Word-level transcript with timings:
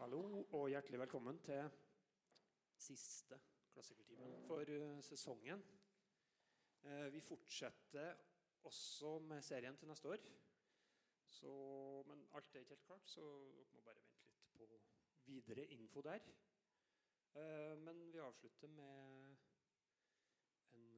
Hallo 0.00 0.46
og 0.56 0.70
hjertelig 0.72 0.96
velkommen 1.02 1.38
til 1.44 1.66
siste 2.80 3.36
klassikertimen 3.74 4.38
for 4.46 4.64
uh, 4.72 5.02
sesongen. 5.04 5.60
Uh, 6.86 7.12
vi 7.12 7.20
fortsetter 7.20 8.14
også 8.64 9.18
med 9.18 9.42
serien 9.42 9.76
til 9.76 9.88
neste 9.88 10.08
år. 10.08 10.24
Så, 11.28 11.52
men 12.08 12.24
alt 12.32 12.54
er 12.54 12.64
ikke 12.64 12.74
helt 12.78 12.86
klart, 12.86 13.10
så 13.12 13.26
dere 13.58 13.68
må 13.74 13.84
bare 13.84 14.00
vente 14.00 14.32
litt 14.32 14.48
på 14.56 14.70
videre 15.26 15.68
info 15.76 16.00
der. 16.08 16.24
Uh, 17.36 17.76
men 17.84 18.00
vi 18.08 18.24
avslutter 18.24 18.72
med 18.72 19.36
en 20.80 20.90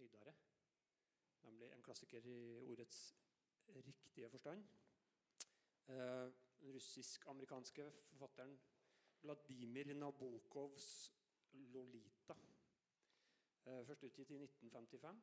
høydare. 0.00 0.34
Nemlig 1.46 1.70
en 1.70 1.86
klassiker 1.86 2.26
i 2.34 2.38
ordets 2.66 3.04
riktige 3.78 4.30
forstand. 4.30 4.66
Den 6.60 6.74
russisk-amerikanske 6.74 7.92
forfatteren 8.08 8.60
Vladimir 9.22 9.94
Nabokovs 9.94 11.14
'Lolita'. 11.52 12.36
Først 13.64 14.02
utgitt 14.04 14.30
i 14.30 14.34
1955. 14.34 15.22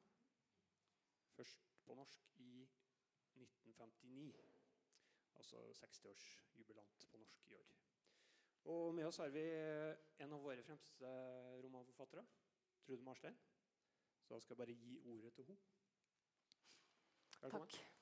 Først 1.36 1.59
på 1.86 1.94
norsk 1.94 2.22
i 2.36 2.68
1959. 3.36 4.36
Altså 5.36 5.72
60-årsjubilant 5.72 7.08
på 7.12 7.18
norsk 7.18 7.48
i 7.48 7.54
år. 7.54 7.67
Og 8.64 8.95
med 8.95 9.06
oss 9.06 9.17
har 9.17 9.30
vi 9.30 9.44
en 10.23 10.34
av 10.34 10.42
våre 10.44 10.64
fremste 10.64 11.12
romanforfattere, 11.64 12.26
Trude 12.86 13.04
Marstein. 13.04 13.38
Så 14.23 14.34
da 14.34 14.40
skal 14.40 14.54
jeg 14.54 14.58
bare 14.58 14.73
gi 14.76 15.00
ordet 15.06 15.34
til 15.34 15.45
henne. 15.45 15.62
Velkommen. 17.42 17.70
Takk. 17.70 17.98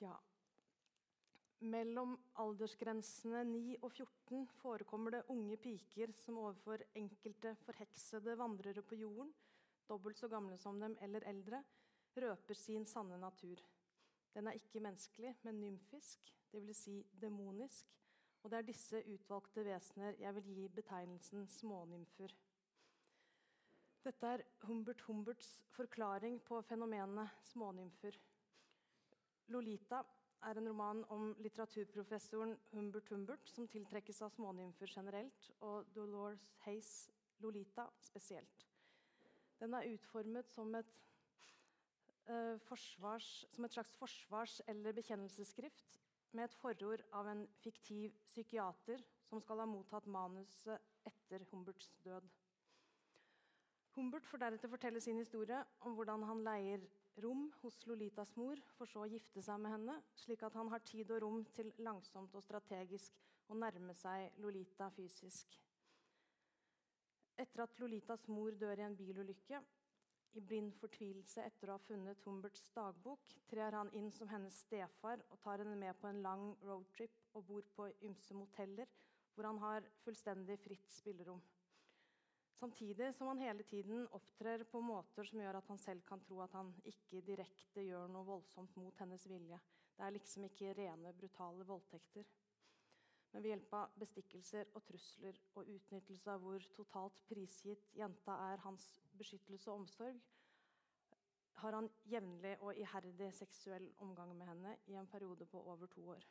Ja. 0.00 0.16
Mellom 1.66 2.12
aldersgrensene 2.38 3.40
9 3.48 3.78
og 3.80 3.90
14 3.90 4.44
forekommer 4.60 5.16
det 5.16 5.22
unge 5.32 5.56
piker 5.58 6.12
som 6.14 6.38
overfor 6.38 6.84
enkelte 6.94 7.56
forheksede 7.64 8.36
vandrere 8.38 8.84
på 8.86 8.98
jorden, 9.00 9.32
dobbelt 9.88 10.18
så 10.18 10.28
gamle 10.30 10.58
som 10.62 10.78
dem 10.80 10.94
eller 11.02 11.26
eldre, 11.26 11.62
røper 12.16 12.54
sin 12.54 12.86
sanne 12.86 13.18
natur. 13.18 13.62
Den 14.34 14.46
er 14.46 14.58
ikke 14.60 14.80
menneskelig, 14.84 15.34
men 15.42 15.60
nymfisk, 15.60 16.30
dvs. 16.52 16.76
Si 16.84 17.06
demonisk. 17.20 17.92
Og 18.42 18.50
det 18.50 18.58
er 18.58 18.66
disse 18.68 19.02
utvalgte 19.10 19.64
vesener 19.66 20.14
jeg 20.20 20.34
vil 20.34 20.50
gi 20.54 20.68
betegnelsen 20.68 21.48
smånymfer. 21.50 22.34
Dette 24.06 24.26
er 24.36 24.44
Humbert 24.68 25.00
Humberts 25.08 25.64
forklaring 25.74 26.38
på 26.46 26.60
fenomenet 26.62 27.32
smånymfer. 27.48 28.20
Lolita 29.48 30.04
er 30.42 30.58
en 30.58 30.68
roman 30.68 31.04
om 31.08 31.34
litteraturprofessoren 31.42 32.56
Humbert 32.72 33.08
Humbert, 33.08 33.48
som 33.50 33.68
tiltrekkes 33.68 34.22
av 34.22 34.32
smånymfer 34.34 34.90
generelt, 34.90 35.50
og 35.60 35.88
Dolores 35.94 36.52
Hayes 36.64 37.10
Lolita 37.38 37.88
spesielt. 38.00 38.66
Den 39.60 39.74
er 39.74 39.88
utformet 39.92 40.48
som 40.52 40.74
et, 40.74 40.92
uh, 42.28 42.58
forsvars, 42.68 43.46
som 43.52 43.64
et 43.64 43.72
slags 43.72 43.94
forsvars- 43.96 44.60
eller 44.68 44.92
bekjennelsesskrift 44.92 46.00
med 46.32 46.44
et 46.44 46.54
forord 46.54 47.02
av 47.12 47.28
en 47.28 47.46
fiktiv 47.62 48.12
psykiater 48.24 49.02
som 49.28 49.40
skal 49.40 49.62
ha 49.62 49.66
mottatt 49.66 50.06
manuset 50.06 51.06
etter 51.08 51.44
Humberts 51.50 51.96
død. 52.04 52.28
Humbert 53.96 54.26
får 54.28 54.42
deretter 54.42 54.68
fortelle 54.68 55.00
sin 55.00 55.16
historie 55.16 55.62
om 55.80 55.94
hvordan 55.96 56.22
han 56.28 56.42
leier 56.44 56.82
rom 57.22 57.46
hos 57.62 57.78
Lolitas 57.86 58.34
mor, 58.36 58.60
for 58.76 58.90
så 58.90 59.04
å 59.04 59.10
gifte 59.10 59.42
seg 59.42 59.60
med 59.62 59.72
henne, 59.72 59.96
slik 60.18 60.42
at 60.46 60.56
han 60.58 60.70
har 60.72 60.84
tid 60.84 61.10
og 61.14 61.22
rom 61.24 61.44
til 61.56 61.72
langsomt 61.84 62.34
og 62.36 62.44
strategisk 62.44 63.16
å 63.48 63.56
nærme 63.56 63.94
seg 63.96 64.36
Lolita 64.42 64.90
fysisk. 64.96 65.56
Etter 67.36 67.64
at 67.66 67.80
Lolitas 67.80 68.26
mor 68.32 68.54
dør 68.56 68.80
i 68.80 68.86
en 68.86 68.96
bilulykke, 68.96 69.60
i 70.36 70.40
blind 70.44 70.74
fortvilelse 70.76 71.44
etter 71.48 71.70
å 71.70 71.76
ha 71.78 71.84
funnet 71.86 72.20
Humberts 72.26 72.68
dagbok, 72.76 73.30
trer 73.48 73.72
han 73.78 73.92
inn 73.96 74.10
som 74.12 74.28
hennes 74.28 74.58
stefar 74.66 75.22
og 75.30 75.40
tar 75.40 75.62
henne 75.62 75.76
med 75.80 75.96
på 76.00 76.10
en 76.10 76.20
lang 76.24 76.50
roadtrip 76.64 77.36
og 77.36 77.46
bor 77.48 77.68
på 77.76 77.88
ymse 78.04 78.36
moteller, 78.36 78.88
hvor 79.32 79.48
han 79.48 79.60
har 79.62 79.88
fullstendig 80.04 80.58
fritt 80.60 80.92
spillerom. 80.92 81.40
Samtidig 82.56 83.14
som 83.14 83.28
han 83.28 83.38
hele 83.38 83.62
tiden 83.62 84.06
opptrer 84.16 84.64
på 84.64 84.80
måter 84.80 85.28
som 85.28 85.40
gjør 85.42 85.58
at 85.58 85.66
han 85.68 85.78
selv 85.78 86.04
kan 86.08 86.22
tro 86.24 86.40
at 86.40 86.54
han 86.56 86.72
ikke 86.88 87.20
direkte 87.26 87.84
gjør 87.84 88.08
noe 88.08 88.24
voldsomt 88.24 88.78
mot 88.80 88.96
hennes 89.02 89.26
vilje. 89.28 89.58
Det 89.96 90.04
er 90.06 90.14
liksom 90.14 90.46
ikke 90.48 90.72
rene, 90.78 91.12
brutale 91.12 91.66
voldtekter. 91.68 92.24
Men 93.32 93.42
ved 93.44 93.52
hjelp 93.52 93.74
av 93.76 93.98
bestikkelser 94.00 94.70
og 94.72 94.86
trusler 94.88 95.42
og 95.54 95.68
utnyttelse 95.68 96.32
av 96.32 96.40
hvor 96.40 96.64
totalt 96.78 97.20
prisgitt 97.28 97.92
jenta 97.98 98.38
er 98.46 98.64
hans 98.64 98.86
beskyttelse 99.20 99.70
og 99.70 99.82
omsorg, 99.82 100.22
har 101.60 101.76
han 101.76 101.90
jevnlig 102.08 102.56
og 102.60 102.76
iherdig 102.76 103.30
seksuell 103.36 103.90
omgang 104.04 104.32
med 104.36 104.48
henne 104.48 104.76
i 104.86 104.96
en 104.96 105.08
periode 105.08 105.44
på 105.48 105.60
over 105.60 105.86
to 105.92 106.08
år. 106.16 106.24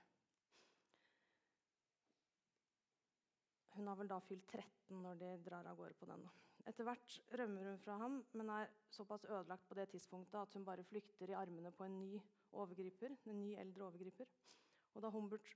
Hun 3.76 3.88
har 3.88 4.00
vel 4.00 4.10
da 4.10 4.20
fylt 4.24 4.48
13 4.48 5.02
når 5.04 5.20
de 5.20 5.32
drar 5.44 5.68
av 5.68 5.78
gårde 5.80 5.98
på 6.00 6.08
den. 6.10 6.26
Etter 6.66 6.88
hvert 6.88 7.16
rømmer 7.38 7.68
hun 7.70 7.82
fra 7.84 7.98
ham, 8.02 8.18
men 8.34 8.50
er 8.50 8.72
såpass 8.96 9.26
ødelagt 9.28 9.68
på 9.70 9.78
det 9.78 9.90
tidspunktet 9.92 10.40
at 10.40 10.56
hun 10.58 10.66
bare 10.66 10.86
flykter 10.88 11.30
i 11.30 11.38
armene 11.38 11.72
på 11.76 11.86
en 11.86 12.00
ny 12.00 12.22
overgriper, 12.56 13.14
en 13.30 13.42
ny 13.42 13.52
eldre 13.62 13.90
overgriper. 13.90 14.32
Og 14.96 15.04
da 15.04 15.12
Humbert 15.14 15.52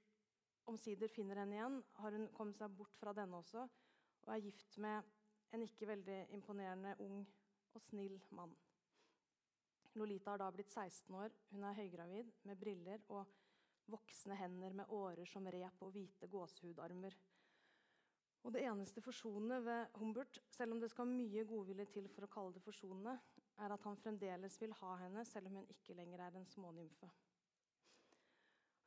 omsider 0.70 1.10
finner 1.10 1.40
henne 1.42 1.58
igjen, 1.58 1.80
har 2.04 2.18
hun 2.18 2.28
kommet 2.36 2.60
seg 2.60 2.76
bort 2.78 2.98
fra 3.00 3.16
denne 3.18 3.40
også 3.40 3.66
og 4.28 4.34
er 4.36 4.44
gift 4.44 4.78
med 4.78 5.08
en 5.56 5.64
ikke 5.66 5.88
veldig 5.90 6.18
imponerende 6.36 6.94
ung 7.02 7.24
og 7.74 7.82
snill 7.82 8.20
mann. 8.36 8.52
Lolita 9.98 10.36
har 10.36 10.44
da 10.44 10.52
blitt 10.54 10.70
16 10.70 11.16
år. 11.18 11.34
Hun 11.50 11.64
er 11.66 11.78
høygravid 11.80 12.30
med 12.46 12.60
briller 12.62 13.02
og 13.10 13.26
voksne 13.90 14.38
hender 14.38 14.76
med 14.78 14.94
årer 14.94 15.26
som 15.26 15.48
rep 15.50 15.82
og 15.82 15.96
hvite 15.96 16.30
gåsehudarmer. 16.30 17.16
Og 18.44 18.54
det 18.56 18.64
eneste 18.64 19.02
forsonende 19.04 19.60
ved 19.66 19.98
Humbert, 20.00 20.40
selv 20.50 20.74
om 20.74 20.80
det 20.80 20.90
skal 20.92 21.10
mye 21.10 21.44
godvilje 21.46 21.86
til 21.94 22.08
for 22.14 22.26
å 22.26 22.32
kalle 22.32 22.56
det 22.56 22.64
forsonende, 22.64 23.18
er 23.60 23.74
at 23.76 23.84
han 23.84 24.00
fremdeles 24.00 24.56
vil 24.62 24.74
ha 24.80 24.94
henne, 25.02 25.26
selv 25.28 25.50
om 25.50 25.60
hun 25.60 25.74
ikke 25.74 25.98
lenger 25.98 26.24
er 26.24 26.38
en 26.40 26.48
smånymfe. 26.48 27.10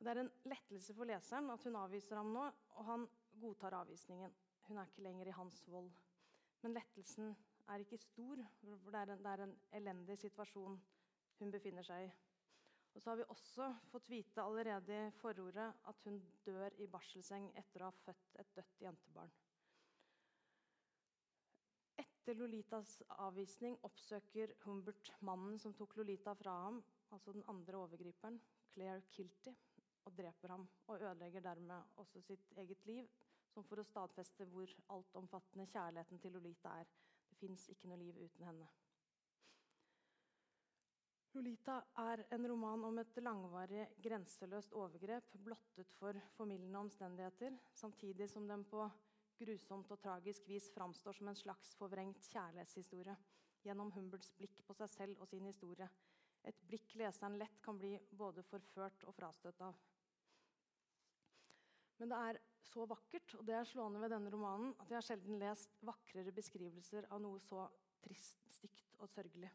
Det 0.03 0.11
er 0.11 0.19
en 0.19 0.31
lettelse 0.49 0.95
for 0.97 1.07
leseren 1.07 1.51
at 1.53 1.63
hun 1.63 1.77
avviser 1.79 2.19
ham 2.19 2.33
nå, 2.33 2.47
og 2.75 2.87
han 2.89 3.05
godtar 3.39 3.77
avvisningen. 3.77 4.33
Hun 4.67 4.79
er 4.79 4.89
ikke 4.89 5.05
lenger 5.05 5.29
i 5.29 5.37
hans 5.37 5.61
vold. 5.69 5.91
Men 6.63 6.75
lettelsen 6.75 7.31
er 7.69 7.83
ikke 7.83 8.01
stor, 8.01 8.41
for 8.83 8.91
det 8.91 8.99
er 8.99 9.13
en, 9.13 9.23
det 9.23 9.31
er 9.31 9.45
en 9.45 9.55
elendig 9.79 10.17
situasjon 10.19 10.81
hun 11.39 11.53
befinner 11.53 11.85
seg 11.87 12.07
i. 12.07 12.11
Og 12.93 13.01
så 13.01 13.09
har 13.09 13.21
vi 13.21 13.29
også 13.33 13.69
fått 13.91 14.09
vite 14.11 14.43
allerede 14.43 14.99
i 15.07 15.13
forordet 15.17 15.69
at 15.89 16.03
hun 16.05 16.19
dør 16.45 16.75
i 16.83 16.89
barselseng 16.91 17.49
etter 17.57 17.81
å 17.81 17.89
ha 17.89 17.95
født 18.03 18.37
et 18.43 18.53
dødt 18.57 18.83
jentebarn. 18.85 19.31
Etter 22.23 22.37
Lolitas 22.39 23.01
avvisning 23.19 23.73
oppsøker 23.83 24.53
Humbert 24.63 25.09
mannen 25.27 25.57
som 25.59 25.73
tok 25.75 25.97
Lolita 25.99 26.31
fra 26.39 26.53
ham, 26.61 26.77
altså 27.11 27.33
den 27.35 27.43
andre 27.51 27.81
overgriperen, 27.81 28.37
Claire 28.71 29.01
Kilty, 29.11 29.51
og 30.07 30.15
dreper 30.15 30.53
ham. 30.53 30.63
Og 30.87 31.03
ødelegger 31.03 31.43
dermed 31.43 31.99
også 31.99 32.21
sitt 32.23 32.55
eget 32.55 32.87
liv, 32.87 33.11
som 33.51 33.67
for 33.67 33.83
å 33.83 33.83
stadfeste 33.83 34.47
hvor 34.53 34.71
altomfattende 34.95 35.67
kjærligheten 35.75 36.23
til 36.23 36.37
Lolita 36.37 36.77
er. 36.79 36.95
Det 37.27 37.41
fins 37.43 37.67
ikke 37.75 37.91
noe 37.91 37.99
liv 37.99 38.23
uten 38.23 38.47
henne. 38.47 38.71
Lolita 41.35 41.81
er 42.07 42.23
en 42.31 42.47
roman 42.53 42.87
om 42.87 43.03
et 43.03 43.19
langvarig, 43.19 43.89
grenseløst 43.99 44.79
overgrep 44.79 45.35
blottet 45.43 45.91
for 45.99 46.23
formildende 46.37 46.87
omstendigheter, 46.87 47.59
samtidig 47.75 48.31
som 48.31 48.47
den 48.47 48.63
på 48.63 48.87
grusomt 49.39 49.91
og 49.91 49.99
tragisk 50.01 50.47
vis 50.47 50.69
framstår 50.73 51.17
som 51.17 51.29
en 51.31 51.39
slags 51.39 51.73
forvrengt 51.79 52.27
kjærlighetshistorie 52.31 53.15
gjennom 53.63 53.91
Humberts 53.95 54.31
blikk 54.37 54.59
på 54.67 54.75
seg 54.77 54.91
selv 54.91 55.21
og 55.23 55.29
sin 55.31 55.45
historie. 55.47 55.87
Et 56.43 56.61
blikk 56.67 56.95
leseren 56.99 57.37
lett 57.39 57.61
kan 57.63 57.77
bli 57.79 57.95
både 58.11 58.43
forført 58.43 59.05
og 59.07 59.15
frastøtt 59.15 59.61
av. 59.63 59.77
Men 62.01 62.11
det 62.11 62.19
er 62.19 62.39
så 62.67 62.85
vakkert, 62.89 63.35
og 63.39 63.45
det 63.47 63.55
er 63.55 63.67
slående 63.69 64.01
ved 64.01 64.11
denne 64.11 64.31
romanen, 64.33 64.73
at 64.81 64.89
jeg 64.89 64.97
har 64.97 65.05
sjelden 65.07 65.39
lest 65.39 65.77
vakrere 65.85 66.33
beskrivelser 66.35 67.07
av 67.13 67.21
noe 67.23 67.39
så 67.43 67.67
trist, 68.03 68.41
stygt 68.57 68.97
og 68.99 69.11
sørgelig. 69.11 69.51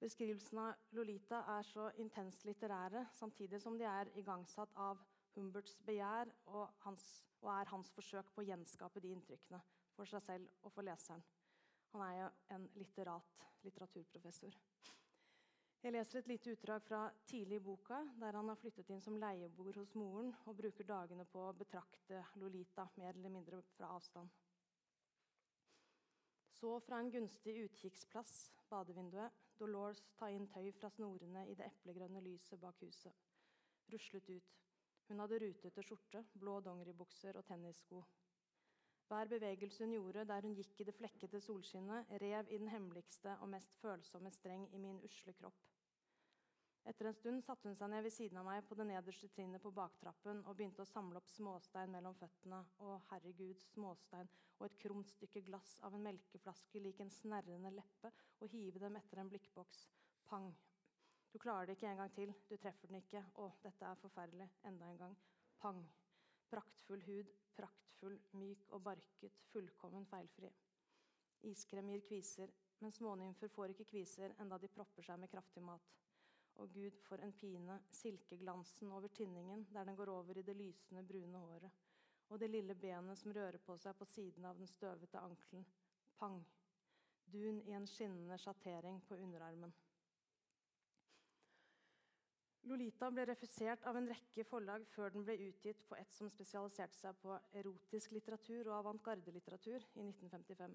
Beskrivelsen 0.00 0.58
av 0.60 0.96
Lolita 0.96 1.42
er 1.54 1.64
så 1.64 1.86
intenst 2.02 2.44
litterære, 2.44 3.06
samtidig 3.16 3.60
som 3.62 3.78
de 3.78 3.86
er 3.88 4.10
igangsatt 4.20 4.74
av 4.76 5.00
Humberts 5.36 5.78
begjær 5.84 6.30
og, 6.48 6.70
hans, 6.86 7.04
og 7.42 7.50
er 7.52 7.68
hans 7.72 7.90
forsøk 7.92 8.32
på 8.32 8.42
å 8.42 8.46
gjenskape 8.48 9.02
de 9.04 9.12
inntrykkene 9.12 9.60
for 9.96 10.08
seg 10.08 10.24
selv 10.24 10.64
og 10.64 10.72
for 10.72 10.86
leseren. 10.86 11.24
Han 11.92 12.04
er 12.04 12.14
jo 12.18 12.30
en 12.56 12.64
litterat, 12.76 13.42
litteraturprofessor. 13.64 14.56
Jeg 15.84 15.92
leser 15.92 16.18
et 16.18 16.28
lite 16.30 16.50
utdrag 16.56 16.82
fra 16.82 17.02
tidlig 17.28 17.60
i 17.60 17.62
boka, 17.62 18.00
der 18.18 18.34
han 18.34 18.48
har 18.50 18.58
flyttet 18.58 18.88
inn 18.90 19.02
som 19.04 19.18
leieboer 19.22 19.76
hos 19.78 19.92
moren 19.94 20.32
og 20.48 20.56
bruker 20.58 20.88
dagene 20.88 21.28
på 21.30 21.44
å 21.46 21.54
betrakte 21.54 22.24
Lolita 22.40 22.88
mer 22.96 23.12
eller 23.14 23.30
mindre 23.36 23.60
fra 23.76 23.92
avstand. 23.94 24.32
Så 26.56 26.72
fra 26.80 26.98
en 26.98 27.12
gunstig 27.12 27.54
utkikksplass, 27.66 28.32
badevinduet, 28.72 29.44
Dolores 29.60 30.02
ta 30.18 30.30
inn 30.32 30.48
tøy 30.48 30.72
fra 30.74 30.90
snorene 30.90 31.44
i 31.52 31.54
det 31.54 31.68
eplegrønne 31.68 32.24
lyset 32.24 32.60
bak 32.60 32.80
huset. 32.82 33.12
Ruslet 33.92 34.30
ut. 34.32 34.65
Hun 35.08 35.22
hadde 35.22 35.38
rutete 35.42 35.84
skjorte, 35.86 36.24
blå 36.34 36.58
dongeribukser 36.66 37.38
og 37.38 37.46
tennissko. 37.46 38.02
Hver 39.06 39.28
bevegelse 39.30 39.84
hun 39.84 39.94
gjorde 39.94 40.24
der 40.26 40.42
hun 40.42 40.56
gikk 40.58 40.80
i 40.82 40.88
det 40.88 40.96
flekkete 40.98 41.40
solskinnet, 41.40 42.10
rev 42.22 42.50
i 42.50 42.58
den 42.58 42.72
hemmeligste 42.72 43.36
og 43.38 43.52
mest 43.52 43.78
følsomme 43.82 44.32
streng 44.34 44.66
i 44.74 44.82
min 44.82 44.98
usle 45.06 45.34
kropp. 45.38 45.62
Etter 46.86 47.08
en 47.10 47.16
stund 47.18 47.42
satte 47.42 47.66
hun 47.66 47.78
seg 47.78 47.90
ned 47.90 48.04
ved 48.06 48.14
siden 48.14 48.38
av 48.38 48.46
meg 48.46 48.66
på 48.66 48.76
det 48.78 48.86
nederste 48.86 49.26
trinnet 49.34 49.62
på 49.62 49.72
baktrappen 49.74 50.44
og 50.46 50.54
begynte 50.58 50.84
å 50.84 50.90
samle 50.90 51.18
opp 51.18 51.30
småstein 51.30 51.90
mellom 51.90 52.14
føttene. 52.18 52.60
Å, 52.78 52.98
herregud, 53.10 53.62
småstein 53.72 54.30
og 54.58 54.68
et 54.68 54.78
kromt 54.82 55.10
stykke 55.10 55.42
glass 55.48 55.76
av 55.86 55.96
en 55.96 56.06
melkeflaske 56.06 56.82
lik 56.82 57.02
en 57.02 57.10
snerrende 57.10 57.74
leppe 57.74 58.12
og 58.38 58.54
hive 58.54 58.82
dem 58.82 58.98
etter 59.00 59.22
en 59.22 59.30
blikkboks. 59.32 59.82
Pang. 60.30 60.52
Du 61.36 61.40
klarer 61.40 61.66
det 61.66 61.74
ikke 61.76 61.88
en 61.90 61.98
gang 62.00 62.12
til. 62.16 62.30
Du 62.48 62.54
treffer 62.56 62.88
den 62.88 62.96
ikke. 62.96 63.20
Å, 63.36 63.50
dette 63.60 63.84
er 63.84 63.98
forferdelig. 64.00 64.46
Enda 64.64 64.86
en 64.88 65.00
gang. 65.02 65.16
Pang. 65.60 65.82
Praktfull 66.48 67.02
hud, 67.04 67.32
praktfull, 67.58 68.14
myk 68.40 68.62
og 68.72 68.80
barket, 68.86 69.36
fullkommen 69.50 70.06
feilfri. 70.08 70.48
Iskrem 71.50 71.90
gir 71.92 72.06
kviser, 72.08 72.54
men 72.80 72.94
smånymfer 72.96 73.52
får 73.52 73.74
ikke 73.74 73.88
kviser 73.90 74.32
enda 74.40 74.56
de 74.62 74.72
propper 74.72 75.04
seg 75.04 75.20
med 75.20 75.28
kraftig 75.34 75.60
mat. 75.66 75.92
Og 76.64 76.72
Gud, 76.72 76.96
for 77.04 77.20
en 77.20 77.36
pine, 77.36 77.82
silkeglansen 77.98 78.96
over 78.96 79.12
tinningen 79.12 79.68
der 79.74 79.84
den 79.84 79.98
går 80.00 80.14
over 80.16 80.40
i 80.40 80.46
det 80.46 80.56
lysende, 80.56 81.04
brune 81.04 81.42
håret. 81.50 81.82
Og 82.30 82.40
det 82.40 82.48
lille 82.48 82.78
benet 82.80 83.20
som 83.20 83.36
rører 83.36 83.60
på 83.60 83.76
seg 83.76 83.98
på 84.00 84.08
siden 84.08 84.48
av 84.48 84.56
den 84.56 84.72
støvete 84.72 85.20
ankelen. 85.20 85.68
Pang! 86.16 86.40
Dun 87.28 87.60
i 87.60 87.76
en 87.76 87.90
skinnende 87.90 88.40
sjattering 88.40 89.04
på 89.04 89.20
underarmen. 89.20 89.76
Lolita 92.66 93.12
ble 93.14 93.22
refusert 93.28 93.84
av 93.86 93.94
en 93.94 94.08
rekke 94.10 94.42
forlag 94.48 94.82
før 94.90 95.12
den 95.14 95.22
ble 95.26 95.36
utgitt 95.44 95.84
på 95.86 95.94
et 96.00 96.10
som 96.10 96.30
spesialiserte 96.32 96.98
seg 96.98 97.14
på 97.22 97.36
erotisk 97.60 98.14
litteratur 98.16 98.66
og 98.66 98.78
avantgardelitteratur 98.80 99.84
i 99.94 100.02
1955. 100.02 100.74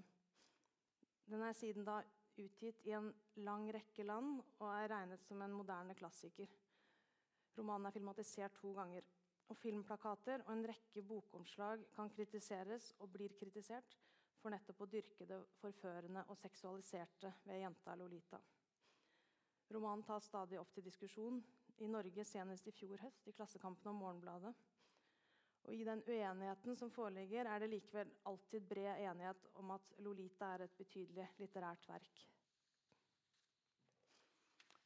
Den 1.34 1.44
er 1.44 1.58
siden 1.58 1.88
da 1.88 1.98
utgitt 2.40 2.86
i 2.88 2.96
en 2.96 3.12
lang 3.44 3.68
rekke 3.76 4.06
land 4.08 4.40
og 4.40 4.68
er 4.70 4.88
regnet 4.94 5.24
som 5.26 5.44
en 5.44 5.58
moderne 5.58 5.96
klassiker. 6.00 6.48
Romanen 7.58 7.90
er 7.90 7.96
filmatisert 7.98 8.56
to 8.62 8.72
ganger. 8.78 9.04
Og 9.52 9.58
filmplakater 9.60 10.46
og 10.46 10.54
en 10.54 10.68
rekke 10.72 11.04
bokomslag 11.04 11.84
kan 11.92 12.12
kritiseres 12.16 12.94
og 13.04 13.12
blir 13.12 13.36
kritisert 13.36 13.98
for 14.40 14.54
nettopp 14.54 14.86
å 14.86 14.92
dyrke 14.94 15.28
det 15.28 15.42
forførende 15.60 16.24
og 16.32 16.40
seksualiserte 16.40 17.34
ved 17.44 17.60
jenta 17.66 17.98
Lolita. 18.00 18.40
Romanen 19.76 20.08
tas 20.08 20.32
stadig 20.32 20.60
opp 20.60 20.72
til 20.72 20.88
diskusjon, 20.88 21.44
i 21.80 21.88
Norge 21.88 22.26
senest 22.26 22.68
i 22.68 22.76
fjor 22.76 23.02
høst 23.04 23.28
i 23.28 23.34
Klassekampen 23.36 23.94
og 23.94 24.00
Morgenbladet. 24.00 24.54
Og 25.64 25.76
I 25.76 25.84
den 25.86 26.02
uenigheten 26.08 26.76
som 26.76 26.92
foreligger, 26.92 27.46
er 27.46 27.60
det 27.60 27.70
likevel 27.70 28.12
alltid 28.26 28.66
bred 28.70 29.04
enighet 29.06 29.48
om 29.62 29.72
at 29.72 29.92
Lolita 30.00 30.54
er 30.56 30.66
et 30.66 30.78
betydelig 30.78 31.28
litterært 31.38 31.88
verk. 31.90 32.24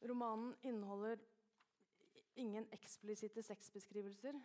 Romanen 0.06 0.52
inneholder 0.62 1.16
ingen 2.36 2.68
eksplisitte 2.72 3.42
sexbeskrivelser. 3.42 4.36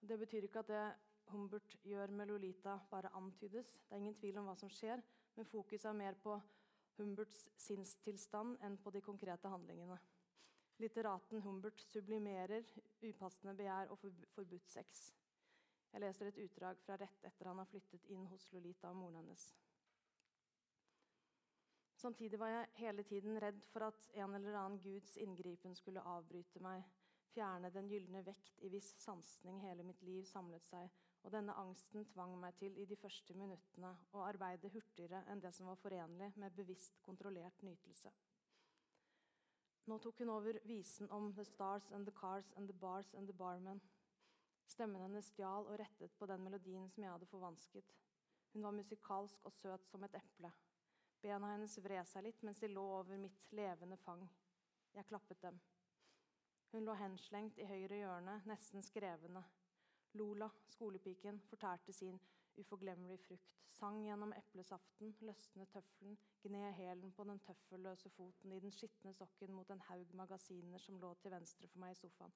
Det 0.00 0.18
betyr 0.18 0.44
ikke 0.44 0.58
at 0.58 0.68
det 0.68 0.84
Humbert 1.32 1.76
gjør 1.82 2.06
med 2.06 2.26
Lolita, 2.26 2.78
bare 2.90 3.12
antydes. 3.16 3.66
Det 3.88 3.96
er 3.96 4.02
ingen 4.02 4.14
tvil 4.14 4.38
om 4.38 4.50
hva 4.50 4.56
som 4.58 4.70
skjer, 4.70 5.00
men 5.36 5.48
fokuset 5.48 5.88
er 5.88 5.96
mer 5.96 6.18
på 6.20 6.36
Humberts 6.98 7.46
sinnstilstand 7.56 8.58
enn 8.66 8.76
på 8.82 8.92
de 8.92 9.00
konkrete 9.00 9.48
handlingene. 9.48 9.96
Litteraten 10.80 11.42
Humbert 11.44 11.80
sublimerer 11.80 12.64
upassende 13.02 13.54
begjær 13.58 13.92
og 13.92 14.00
forbudt 14.34 14.68
sex. 14.68 15.10
Jeg 15.92 16.00
leser 16.00 16.30
et 16.30 16.40
utdrag 16.46 16.80
fra 16.86 16.96
rett 16.96 17.26
etter 17.28 17.50
han 17.50 17.60
har 17.60 17.68
flyttet 17.68 18.06
inn 18.14 18.24
hos 18.30 18.48
Lolita 18.54 18.88
og 18.90 18.96
moren 19.02 19.20
hennes. 19.20 19.44
Samtidig 22.02 22.40
var 22.40 22.48
jeg 22.50 22.70
hele 22.80 23.04
tiden 23.06 23.36
redd 23.44 23.60
for 23.70 23.86
at 23.86 24.08
en 24.14 24.34
eller 24.34 24.56
annen 24.58 24.80
guds 24.82 25.14
inngripen 25.20 25.76
skulle 25.78 26.02
avbryte 26.14 26.62
meg, 26.64 26.82
fjerne 27.32 27.70
den 27.70 27.86
gylne 27.92 28.24
vekt 28.26 28.58
i 28.66 28.72
hvis 28.72 28.88
sansning 29.04 29.60
hele 29.62 29.84
mitt 29.86 30.02
liv 30.02 30.24
samlet 30.26 30.64
seg, 30.66 30.88
og 31.22 31.30
denne 31.30 31.54
angsten 31.60 32.08
tvang 32.10 32.34
meg 32.42 32.56
til 32.58 32.74
i 32.80 32.88
de 32.90 32.98
første 32.98 33.36
minuttene 33.38 33.92
å 34.16 34.24
arbeide 34.26 34.72
hurtigere 34.74 35.22
enn 35.30 35.44
det 35.44 35.52
som 35.54 35.70
var 35.70 35.78
forenlig 35.78 36.32
med 36.42 36.56
bevisst 36.56 36.98
kontrollert 37.06 37.62
nytelse. 37.62 38.10
Nå 39.84 39.98
tok 39.98 40.18
hun 40.18 40.30
over 40.30 40.58
visen 40.64 41.10
om 41.10 41.32
The 41.34 41.44
Stars 41.44 41.90
and 41.92 42.06
the 42.06 42.12
Cars 42.14 42.52
and 42.56 42.68
the 42.68 42.74
Bars 42.74 43.14
and 43.14 43.26
the 43.26 43.34
Barmen. 43.34 43.80
Stemmen 44.66 45.02
hennes 45.02 45.26
stjal 45.32 45.66
og 45.66 45.78
rettet 45.80 46.14
på 46.18 46.26
den 46.30 46.44
melodien 46.44 46.88
som 46.88 47.02
jeg 47.02 47.10
hadde 47.12 47.26
forvansket. 47.26 47.94
Hun 48.52 48.62
var 48.62 48.76
musikalsk 48.76 49.44
og 49.44 49.52
søt 49.52 49.86
som 49.86 50.04
et 50.04 50.14
eple. 50.14 50.52
Bena 51.22 51.50
hennes 51.54 51.74
vred 51.82 52.06
seg 52.08 52.28
litt 52.28 52.42
mens 52.46 52.62
de 52.62 52.70
lå 52.70 52.84
over 53.00 53.18
mitt 53.18 53.48
levende 53.50 53.98
fang. 54.04 54.22
Jeg 54.94 55.08
klappet 55.10 55.42
dem. 55.42 55.58
Hun 56.72 56.86
lå 56.86 56.94
henslengt 56.96 57.58
i 57.58 57.66
høyre 57.66 57.98
hjørne, 58.04 58.38
nesten 58.46 58.86
skrevende. 58.86 59.42
Lola, 60.14 60.48
skolepiken, 60.68 61.40
fortærte 61.50 61.92
sin 61.92 62.20
uforglemmelige 62.60 63.22
frukt, 63.26 63.54
sang 63.72 63.98
gjennom 64.04 64.32
eplesaften, 64.36 65.14
løsnet 65.26 65.70
tøffelen, 65.72 66.18
gned 66.44 66.72
hælen 66.78 67.12
på 67.16 67.24
den 67.28 67.40
tøffelløse 67.46 68.10
foten 68.16 68.52
i 68.52 68.60
den 68.60 68.74
skitne 68.74 69.14
sokken 69.16 69.54
mot 69.56 69.70
en 69.70 69.84
haug 69.88 70.14
magasiner 70.18 70.82
som 70.82 71.00
lå 71.00 71.14
til 71.22 71.34
venstre 71.34 71.68
for 71.68 71.84
meg 71.84 71.96
i 71.96 72.00
sofaen, 72.02 72.34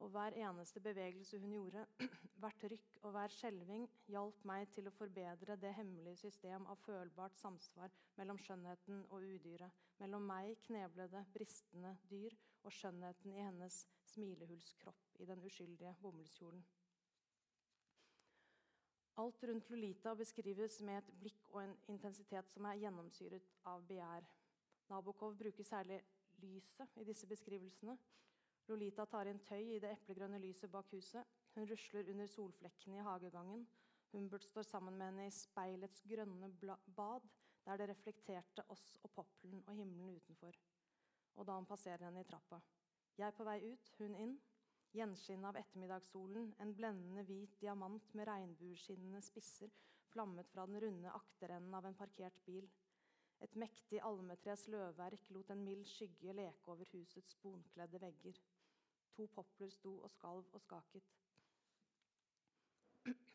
og 0.00 0.12
hver 0.14 0.36
eneste 0.40 0.80
bevegelse 0.80 1.38
hun 1.38 1.52
gjorde, 1.52 1.86
hvert 2.40 2.66
rykk 2.72 3.00
og 3.02 3.14
hver 3.16 3.34
skjelving, 3.36 3.86
hjalp 4.08 4.44
meg 4.48 4.68
til 4.74 4.88
å 4.88 4.94
forbedre 4.96 5.56
det 5.60 5.74
hemmelige 5.76 6.22
system 6.24 6.68
av 6.72 6.80
følbart 6.86 7.36
samsvar 7.40 7.92
mellom 8.20 8.40
skjønnheten 8.40 9.04
og 9.10 9.26
udyret, 9.34 9.84
mellom 10.00 10.24
meg, 10.28 10.56
kneblede, 10.66 11.24
bristende 11.34 11.96
dyr, 12.12 12.36
og 12.64 12.72
skjønnheten 12.76 13.32
i 13.32 13.44
hennes 13.44 13.84
smilehullskropp 14.12 15.20
i 15.20 15.28
den 15.28 15.44
uskyldige 15.48 15.94
bomullskjolen. 16.02 16.64
Alt 19.18 19.42
rundt 19.44 19.70
Lolita 19.70 20.14
beskrives 20.14 20.80
med 20.80 20.98
et 20.98 21.10
blikk 21.20 21.50
og 21.50 21.64
en 21.64 21.74
intensitet 21.88 22.52
som 22.52 22.68
er 22.70 22.78
gjennomsyret 22.80 23.50
av 23.68 23.82
begjær. 23.88 24.26
Nabokov 24.90 25.36
bruker 25.38 25.66
særlig 25.66 26.00
lyset 26.42 26.96
i 26.96 27.04
disse 27.04 27.26
beskrivelsene. 27.26 27.96
Lolita 28.70 29.06
tar 29.06 29.26
inn 29.26 29.42
tøy 29.42 29.74
i 29.74 29.80
det 29.82 29.90
eplegrønne 29.96 30.38
lyset 30.42 30.70
bak 30.70 30.90
huset. 30.94 31.26
Hun 31.54 31.66
rusler 31.66 32.10
under 32.12 32.30
solflekkene 32.30 33.00
i 33.00 33.06
hagegangen. 33.06 33.66
Humbert 34.12 34.44
står 34.44 34.62
sammen 34.62 34.98
med 34.98 35.10
henne 35.10 35.26
i 35.26 35.34
speilets 35.34 36.02
grønne 36.06 36.50
bad, 36.96 37.26
der 37.64 37.76
det 37.76 37.88
reflekterte 37.90 38.64
oss 38.68 38.96
og 39.02 39.10
poppelen 39.14 39.62
og 39.66 39.74
himmelen 39.74 40.16
utenfor. 40.16 40.56
Og 41.34 41.46
da 41.46 41.58
han 41.58 41.66
passerer 41.66 42.06
henne 42.06 42.22
i 42.22 42.28
trappa. 42.28 42.60
Jeg 43.18 43.34
på 43.34 43.44
vei 43.44 43.58
ut, 43.72 43.92
hun 43.98 44.14
inn. 44.14 44.38
Gjenskinnet 44.90 45.48
av 45.48 45.56
ettermiddagssolen, 45.60 46.54
en 46.58 46.74
blendende 46.74 47.22
hvit 47.28 47.52
diamant 47.62 48.14
med 48.18 48.26
regnbueskinnende 48.26 49.22
spisser 49.22 49.70
flammet 50.10 50.48
fra 50.50 50.66
den 50.66 50.80
runde 50.80 51.10
akterenden 51.10 51.74
av 51.74 51.86
en 51.86 51.94
parkert 51.94 52.40
bil. 52.46 52.66
Et 53.40 53.54
mektig 53.54 54.00
almetres 54.04 54.66
løvverk 54.68 55.30
lot 55.30 55.50
en 55.54 55.62
mild 55.64 55.86
skygge 55.88 56.34
leke 56.36 56.72
over 56.74 56.90
husets 56.92 57.36
sponkledde 57.36 58.00
vegger. 58.02 58.42
To 59.16 59.26
popler 59.30 59.70
sto 59.72 59.94
og 60.02 60.10
skalv 60.10 60.50
og 60.52 60.60
skaket. 60.66 61.16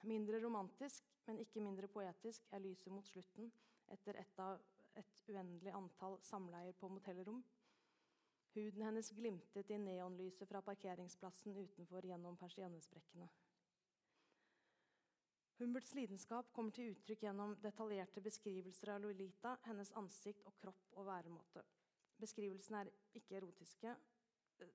Mindre 0.05 0.43
romantisk, 0.43 1.07
men 1.25 1.39
ikke 1.41 1.63
mindre 1.63 1.87
poetisk, 1.87 2.45
er 2.51 2.61
lyset 2.61 2.93
mot 2.93 3.07
slutten, 3.07 3.49
etter 3.89 4.19
et 4.21 4.41
av 4.43 4.59
et 4.99 5.23
uendelig 5.31 5.73
antall 5.73 6.19
samleier 6.23 6.75
på 6.77 6.91
motellrom. 6.91 7.41
Huden 8.55 8.85
hennes 8.87 9.11
glimtet 9.11 9.71
i 9.71 9.77
neonlyset 9.77 10.47
fra 10.47 10.61
parkeringsplassen 10.63 11.57
utenfor 11.59 12.07
gjennom 12.07 12.37
persiennesprekkene. 12.39 13.27
Humberts 15.59 15.93
lidenskap 15.95 16.51
kommer 16.55 16.75
til 16.75 16.93
uttrykk 16.95 17.27
gjennom 17.27 17.55
detaljerte 17.63 18.23
beskrivelser 18.23 18.95
av 18.95 19.03
Lolita, 19.03 19.57
hennes 19.67 19.91
ansikt 19.99 20.47
og 20.47 20.55
kropp 20.59 20.99
og 20.99 21.07
væremåte. 21.07 21.63
Beskrivelsene 22.19 22.83
er 22.83 22.91
ikke 23.19 23.37
erotiske, 23.39 23.95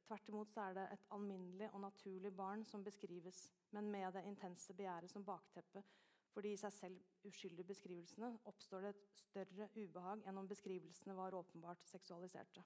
Tvert 0.06 0.28
imot 0.28 0.56
er 0.60 0.74
det 0.76 0.82
et 0.92 1.04
alminnelig 1.16 1.68
og 1.72 1.80
naturlig 1.80 2.32
barn 2.36 2.64
som 2.68 2.84
beskrives, 2.84 3.38
men 3.70 3.88
med 3.90 4.12
det 4.12 4.26
intense 4.28 4.74
begjæret 4.76 5.10
som 5.10 5.24
bakteppe. 5.24 5.82
Fordi 6.34 6.52
i 6.54 6.58
seg 6.60 6.72
selv 6.72 7.26
uskyldige 7.26 7.66
beskrivelsene 7.66 8.30
oppstår 8.46 8.84
det 8.84 8.90
et 8.92 9.06
større 9.18 9.68
ubehag 9.76 10.26
enn 10.28 10.38
om 10.38 10.50
beskrivelsene 10.50 11.16
var 11.16 11.34
åpenbart 11.34 11.88
seksualiserte. 11.90 12.62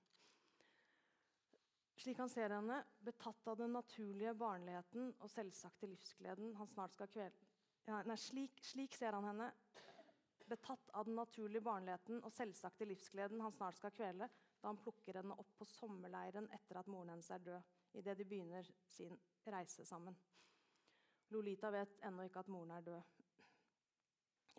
Slik 2.05 2.19
han 2.19 2.29
ser 2.29 2.53
henne, 2.53 2.83
betatt 3.01 3.47
av 3.49 3.57
den 3.57 3.71
naturlige 3.73 4.35
barnligheten 4.37 5.07
og 5.25 5.31
selvsagte 5.33 5.89
livsgleden 5.89 6.51
han 6.59 6.69
snart 6.69 6.93
skal 6.93 7.09
kvele 7.09 7.47
Nei, 7.89 8.17
slik, 8.21 8.59
slik 8.61 8.93
ser 8.97 9.17
han 9.17 9.25
henne, 9.25 9.47
betatt 10.49 10.91
av 11.01 11.07
den 11.09 11.17
naturlige 11.17 11.65
barnligheten 11.65 12.21
og 12.21 12.33
selvsagte 12.33 12.85
livsgleden 12.91 13.41
han 13.41 13.53
snart 13.57 13.79
skal 13.79 13.95
kvele, 13.97 14.29
da 14.61 14.69
han 14.69 14.81
plukker 14.83 15.17
henne 15.23 15.37
opp 15.41 15.55
på 15.57 15.65
sommerleiren 15.69 16.51
etter 16.53 16.83
at 16.83 16.91
moren 16.93 17.15
hennes 17.15 17.31
er 17.33 17.45
død, 17.47 17.73
idet 17.97 18.17
de 18.21 18.27
begynner 18.29 18.69
sin 18.99 19.17
reise 19.57 19.85
sammen. 19.89 20.17
Lolita 21.33 21.71
vet 21.73 22.05
ennå 22.05 22.29
ikke 22.29 22.45
at 22.45 22.53
moren 22.53 22.77
er 22.77 22.85
død. 22.85 23.17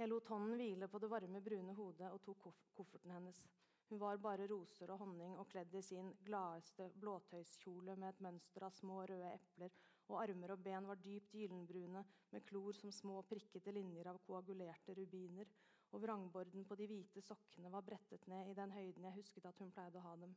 Jeg 0.02 0.10
lot 0.10 0.34
hånden 0.34 0.58
hvile 0.58 0.90
på 0.90 1.02
det 1.02 1.14
varme, 1.14 1.46
brune 1.46 1.78
hodet 1.78 2.10
og 2.10 2.26
tok 2.26 2.42
koff 2.50 2.66
kofferten 2.74 3.14
hennes. 3.20 3.46
Hun 3.90 4.00
var 4.02 4.18
bare 4.18 4.48
roser 4.50 4.90
og 4.90 5.04
honning 5.04 5.36
og 5.38 5.48
kledd 5.52 5.76
i 5.78 5.82
sin 5.86 6.10
gladeste 6.26 6.88
blåtøyskjole 7.02 7.94
med 8.02 8.10
et 8.10 8.24
mønster 8.26 8.66
av 8.66 8.74
små, 8.74 9.04
røde 9.12 9.30
epler, 9.36 9.76
og 10.10 10.22
armer 10.22 10.54
og 10.56 10.64
ben 10.66 10.88
var 10.90 11.02
dypt 11.02 11.36
gyllenbrune 11.38 12.02
med 12.32 12.46
klor 12.50 12.74
som 12.78 12.92
små, 12.94 13.22
prikkete 13.30 13.74
linjer 13.74 14.10
av 14.10 14.22
koagulerte 14.26 14.96
rubiner, 14.98 15.50
og 15.94 16.02
vrangborden 16.02 16.66
på 16.66 16.78
de 16.80 16.88
hvite 16.90 17.22
sokkene 17.22 17.72
var 17.72 17.86
brettet 17.86 18.26
ned 18.28 18.50
i 18.50 18.58
den 18.58 18.74
høyden 18.74 19.06
jeg 19.08 19.18
husket 19.20 19.46
at 19.50 19.62
hun 19.62 19.72
pleide 19.72 20.02
å 20.02 20.06
ha 20.08 20.16
dem. 20.24 20.34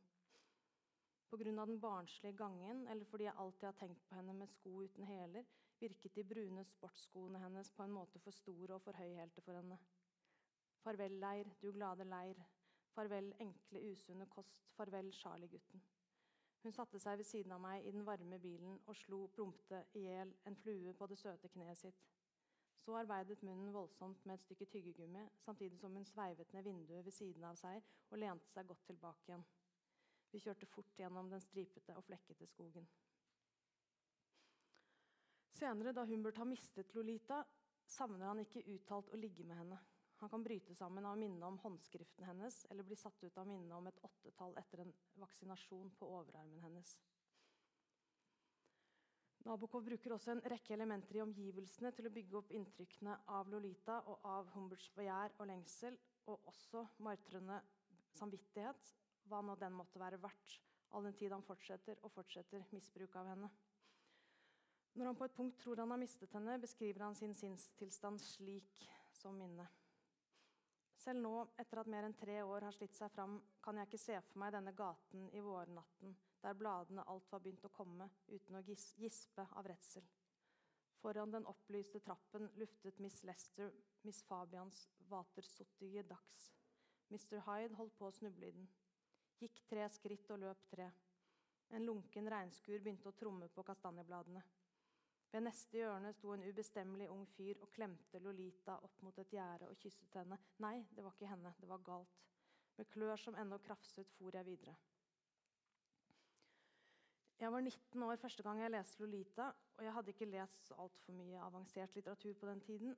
Pga. 1.29 1.65
den 1.65 1.81
barnslige 1.81 2.33
gangen, 2.33 2.87
eller 2.87 3.05
fordi 3.05 3.27
jeg 3.27 3.37
alltid 3.37 3.67
har 3.67 3.75
tenkt 3.81 4.05
på 4.09 4.15
henne 4.15 4.33
med 4.33 4.49
sko 4.49 4.81
uten 4.81 5.05
hæler, 5.05 5.49
virket 5.79 6.15
de 6.15 6.23
brune 6.23 6.63
sportsskoene 6.65 7.41
hennes 7.43 7.69
på 7.71 7.83
en 7.83 7.97
måte 7.97 8.21
for 8.23 8.31
store 8.31 8.77
og 8.77 8.81
for 8.81 8.97
høyhælte 8.97 9.41
for 9.41 9.57
henne. 9.57 9.77
Farvel, 10.81 11.19
leir, 11.21 11.51
du 11.61 11.71
glade 11.71 12.07
leir. 12.07 12.41
Farvel, 12.95 13.33
enkle, 13.39 13.81
usunne 13.91 14.25
kost. 14.29 14.67
Farvel, 14.75 15.11
Charlie-gutten. 15.13 15.81
Hun 16.63 16.75
satte 16.75 16.99
seg 16.99 17.17
ved 17.21 17.27
siden 17.27 17.53
av 17.55 17.61
meg 17.63 17.85
i 17.87 17.91
den 17.95 18.05
varme 18.05 18.39
bilen 18.43 18.79
og 18.85 18.97
slo 18.99 19.21
prompte 19.35 19.85
i 19.95 20.03
hjel 20.07 20.33
en 20.49 20.57
flue 20.59 20.93
på 20.93 21.07
det 21.07 21.17
søte 21.21 21.51
kneet 21.53 21.79
sitt. 21.79 22.01
Så 22.79 22.95
arbeidet 22.99 23.43
munnen 23.43 23.73
voldsomt 23.73 24.25
med 24.25 24.35
et 24.35 24.43
stykke 24.43 24.65
tyggegummi, 24.65 25.25
samtidig 25.45 25.79
som 25.79 25.95
hun 25.95 26.05
sveivet 26.07 26.53
ned 26.53 26.63
vinduet 26.63 27.05
ved 27.05 27.15
siden 27.15 27.43
av 27.47 27.55
seg 27.59 27.83
og 28.09 28.19
lente 28.19 28.51
seg 28.51 28.67
godt 28.67 28.85
tilbake 28.87 29.31
igjen. 29.31 29.45
Vi 30.31 30.41
kjørte 30.43 30.67
fort 30.69 30.99
gjennom 30.99 31.29
den 31.31 31.41
stripete 31.41 31.95
og 31.97 32.03
flekkete 32.07 32.47
skogen. 32.47 32.87
Senere, 35.59 35.91
da 35.95 36.05
Humbert 36.07 36.37
har 36.37 36.47
mistet 36.47 36.93
Lolita, 36.95 37.41
savner 37.87 38.29
han 38.29 38.43
ikke 38.43 38.63
uttalt 38.75 39.09
å 39.11 39.19
ligge 39.19 39.43
med 39.47 39.59
henne. 39.59 39.79
Han 40.19 40.29
kan 40.29 40.43
bryte 40.43 40.75
sammen 40.75 41.05
av 41.05 41.17
minnet 41.17 41.47
om 41.47 41.57
håndskriften 41.63 42.25
hennes 42.27 42.65
eller 42.69 42.83
bli 42.83 42.95
satt 42.95 43.23
ut 43.23 43.37
av 43.37 43.47
minnet 43.47 43.77
om 43.77 43.87
et 43.87 44.01
åttetall 44.03 44.57
etter 44.59 44.83
en 44.83 44.91
vaksinasjon 45.21 45.93
på 45.99 46.09
overarmen 46.17 46.59
hennes. 46.65 46.97
Nabokov 49.47 49.85
bruker 49.87 50.11
også 50.11 50.33
en 50.33 50.43
rekke 50.51 50.75
elementer 50.75 51.15
i 51.15 51.23
omgivelsene 51.23 51.93
til 51.95 52.09
å 52.09 52.11
bygge 52.13 52.37
opp 52.41 52.51
inntrykkene 52.51 53.15
av 53.31 53.47
Lolita 53.47 54.01
og 54.11 54.27
av 54.27 54.51
Humberts 54.57 54.89
begjær 54.97 55.37
og 55.39 55.47
lengsel, 55.47 55.95
og 56.27 56.51
også 56.51 56.83
martrende 57.05 57.61
samvittighet, 58.19 58.91
hva 59.31 59.39
nå 59.45 59.55
den 59.61 59.77
måtte 59.77 60.01
være 60.01 60.19
verdt, 60.21 60.59
all 60.91 61.07
den 61.07 61.15
tid 61.15 61.31
han 61.31 61.47
fortsetter 61.47 62.03
og 62.03 62.11
fortsetter 62.11 62.67
misbruk 62.75 63.15
av 63.21 63.31
henne. 63.31 63.49
Når 64.99 65.13
han 65.13 65.17
på 65.17 65.29
et 65.29 65.37
punkt 65.37 65.59
tror 65.63 65.79
han 65.79 65.95
har 65.95 66.01
mistet 66.01 66.33
henne, 66.35 66.59
beskriver 66.59 67.07
han 67.07 67.15
sin 67.15 67.33
sinnstilstand 67.37 68.19
slik 68.19 68.83
som 69.15 69.37
minne. 69.39 69.69
Selv 70.99 71.23
nå, 71.23 71.35
etter 71.61 71.79
at 71.79 71.89
mer 71.91 72.05
enn 72.07 72.17
tre 72.19 72.41
år 72.43 72.67
har 72.67 72.75
slitt 72.75 72.97
seg 72.97 73.11
fram, 73.13 73.37
kan 73.63 73.77
jeg 73.79 73.87
ikke 73.87 74.01
se 74.01 74.17
for 74.27 74.41
meg 74.41 74.51
denne 74.55 74.75
gaten 74.75 75.29
i 75.31 75.43
vårnatten 75.43 76.17
der 76.43 76.53
bladene 76.53 77.03
alt 77.11 77.31
var 77.31 77.41
begynt 77.43 77.65
å 77.67 77.73
komme, 77.73 78.07
uten 78.27 78.55
å 78.55 78.63
gispe 78.63 79.45
av 79.59 79.67
redsel. 79.67 80.05
Foran 80.99 81.31
den 81.31 81.47
opplyste 81.47 82.01
trappen 82.03 82.49
luftet 82.59 82.99
Miss 82.99 83.21
Lester 83.27 83.71
Miss 84.03 84.21
Fabians 84.27 84.85
vatersottige 85.09 86.03
dags. 86.07 86.49
Mr. 87.09 87.39
Hyde 87.47 87.75
holdt 87.75 87.95
på 87.97 88.07
å 88.07 88.15
snuble 88.15 88.47
i 88.47 88.55
den. 88.55 88.67
Gikk 89.39 89.61
tre 89.67 89.87
skritt 89.91 90.31
og 90.31 90.43
løp 90.43 90.65
tre. 90.71 90.89
En 91.75 91.85
lunken 91.85 92.27
regnskur 92.31 92.79
begynte 92.79 93.11
å 93.11 93.15
tromme 93.15 93.47
på 93.53 93.63
kastanjebladene. 93.67 94.43
Ved 95.29 95.43
neste 95.45 95.77
hjørne 95.77 96.09
sto 96.17 96.31
en 96.33 96.43
ubestemmelig 96.49 97.09
ung 97.13 97.27
fyr 97.35 97.59
og 97.61 97.69
klemte 97.75 98.21
Lolita 98.23 98.79
opp 98.81 99.01
mot 99.05 99.17
et 99.21 99.29
gjerde 99.29 99.67
og 99.69 99.77
kysset 99.77 100.15
henne. 100.17 100.39
Nei, 100.65 100.79
det 100.95 101.05
var 101.05 101.13
ikke 101.13 101.29
henne, 101.29 101.53
det 101.61 101.69
var 101.69 101.83
galt. 101.85 102.23
Med 102.79 102.89
klør 102.89 103.19
som 103.19 103.37
ennå 103.37 103.59
krafset, 103.61 104.09
for 104.17 104.33
jeg 104.33 104.47
videre. 104.47 104.73
Jeg 107.39 107.51
var 107.53 107.61
19 107.61 108.03
år 108.03 108.17
første 108.19 108.43
gang 108.43 108.59
jeg 108.59 108.71
leste 108.73 109.03
Lolita, 109.03 109.51
og 109.77 109.85
jeg 109.85 109.93
hadde 109.95 110.11
ikke 110.11 110.27
lest 110.27 110.73
altfor 110.75 111.15
mye 111.15 111.45
avansert 111.45 111.93
litteratur 111.95 112.33
på 112.33 112.49
den 112.49 112.61
tiden. 112.65 112.97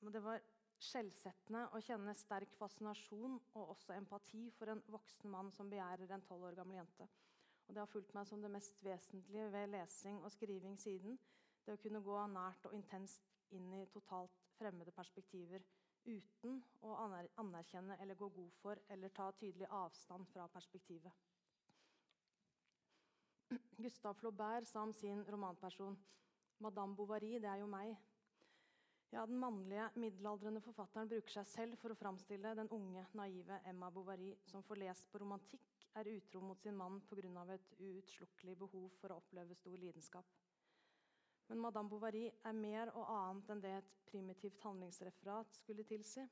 Men 0.00 0.14
det 0.14 0.22
var 0.22 0.44
skjellsettende 0.80 1.64
å 1.74 1.80
kjenne 1.84 2.14
sterk 2.16 2.54
fascinasjon 2.60 3.34
og 3.58 3.72
også 3.74 3.96
empati 3.96 4.44
for 4.56 4.70
en 4.72 4.84
voksen 4.92 5.32
mann 5.32 5.50
som 5.56 5.72
begjærer 5.72 6.12
en 6.14 6.24
tolv 6.28 6.46
år 6.48 6.60
gammel 6.60 6.78
jente. 6.78 7.08
Og 7.66 7.74
det 7.74 7.82
har 7.82 7.90
fulgt 7.90 8.14
meg 8.14 8.28
som 8.28 8.40
det 8.42 8.52
mest 8.52 8.78
vesentlige 8.84 9.50
ved 9.52 9.72
lesing 9.74 10.22
og 10.22 10.32
skriving 10.32 10.78
siden. 10.80 11.18
Det 11.70 11.76
å 11.76 11.82
kunne 11.84 12.00
gå 12.02 12.14
nært 12.26 12.64
og 12.66 12.72
intenst 12.74 13.28
inn 13.54 13.68
i 13.78 13.84
totalt 13.94 14.40
fremmede 14.56 14.90
perspektiver 14.90 15.62
uten 16.02 16.56
å 16.82 16.96
anerkjenne 17.38 17.94
eller 18.02 18.18
gå 18.18 18.26
god 18.34 18.56
for 18.58 18.80
eller 18.90 19.12
ta 19.14 19.28
tydelig 19.38 19.68
avstand 19.78 20.26
fra 20.32 20.48
perspektivet. 20.50 21.14
Gustav 23.78 24.18
Flaubert 24.18 24.66
sa 24.66 24.82
om 24.82 24.96
sin 24.98 25.22
romanperson 25.30 25.94
Madame 26.58 26.98
Bovary, 26.98 27.36
det 27.38 27.52
er 27.52 27.62
jo 27.62 27.70
meg. 27.70 27.94
Ja, 29.14 29.22
Den 29.30 29.38
mannlige, 29.38 29.92
middelaldrende 29.94 30.66
forfatteren 30.66 31.14
bruker 31.14 31.38
seg 31.38 31.50
selv 31.54 31.78
for 31.78 31.94
å 31.94 32.00
framstille 32.02 32.58
den 32.58 32.74
unge, 32.74 33.06
naive 33.14 33.62
Emma 33.62 33.94
Bovary, 33.94 34.34
som 34.50 34.66
får 34.66 34.82
lest 34.82 35.06
på 35.14 35.22
romantikk, 35.22 35.86
er 35.94 36.16
utro 36.18 36.42
mot 36.42 36.58
sin 36.58 36.74
mann 36.74 36.98
pga. 37.06 37.46
et 37.54 37.74
uutslukkelig 37.78 38.58
behov 38.58 38.90
for 38.98 39.12
å 39.12 39.22
oppleve 39.22 39.54
stor 39.54 39.78
lidenskap. 39.78 40.26
Men 41.50 41.58
Madame 41.58 41.90
Bovary 41.90 42.28
er 42.46 42.54
mer 42.54 42.92
og 42.94 43.08
annet 43.10 43.48
enn 43.50 43.60
det 43.64 43.70
et 43.74 43.94
primitivt 44.06 44.60
handlingsreferat 44.62 45.56
skulle 45.56 45.82
tilsi. 45.82 46.22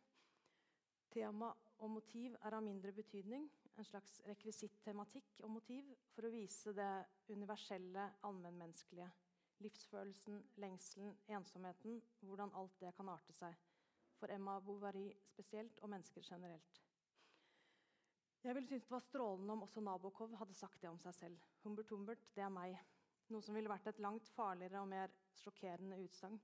Tema 1.10 1.48
og 1.82 1.90
motiv 1.90 2.36
er 2.46 2.54
av 2.54 2.62
mindre 2.62 2.92
betydning, 2.94 3.48
en 3.74 3.86
slags 3.86 4.20
rekvisitt-tematikk 4.28 5.40
og 5.42 5.50
motiv 5.56 5.88
for 6.14 6.28
å 6.28 6.30
vise 6.30 6.70
det 6.76 6.90
universelle, 7.32 8.04
allmennmenneskelige. 8.28 9.08
Livsfølelsen, 9.64 10.38
lengselen, 10.62 11.16
ensomheten, 11.34 11.98
hvordan 12.22 12.54
alt 12.54 12.76
det 12.78 12.92
kan 12.94 13.10
arte 13.10 13.34
seg. 13.34 13.56
For 14.20 14.30
Emma 14.30 14.60
Bovary 14.62 15.08
spesielt, 15.32 15.80
og 15.82 15.90
mennesker 15.90 16.22
generelt. 16.22 16.78
Jeg 18.44 18.54
ville 18.54 18.70
synes 18.70 18.86
det 18.86 18.94
var 18.94 19.02
strålende 19.02 19.52
om 19.52 19.66
også 19.66 19.82
Nabokov 19.82 20.38
hadde 20.38 20.54
sagt 20.54 20.78
det 20.82 20.92
om 20.92 21.02
seg 21.02 21.14
selv. 21.14 21.42
Humbert 21.64 21.90
Humbert, 21.90 22.22
det 22.36 22.46
er 22.46 22.54
meg. 22.54 22.78
Noe 23.28 23.44
som 23.44 23.56
ville 23.56 23.68
vært 23.68 23.90
et 23.90 24.00
langt 24.00 24.28
farligere 24.32 24.80
og 24.80 24.88
mer 24.88 25.12
sjokkerende 25.36 25.98
utsagn. 26.04 26.38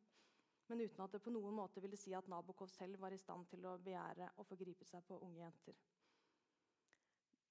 Men 0.68 0.80
uten 0.80 1.04
at 1.04 1.12
det 1.12 1.20
på 1.24 1.32
noen 1.32 1.56
måte 1.56 1.80
ville 1.84 1.98
si 2.00 2.14
at 2.16 2.28
Nabokov 2.28 2.70
selv 2.72 3.00
var 3.00 3.12
i 3.12 3.20
stand 3.20 3.48
til 3.50 3.64
å 3.68 3.76
begjære 3.84 4.30
og 4.40 4.48
forgripe 4.48 4.86
seg 4.88 5.04
på 5.08 5.18
unge 5.24 5.42
jenter. 5.42 5.76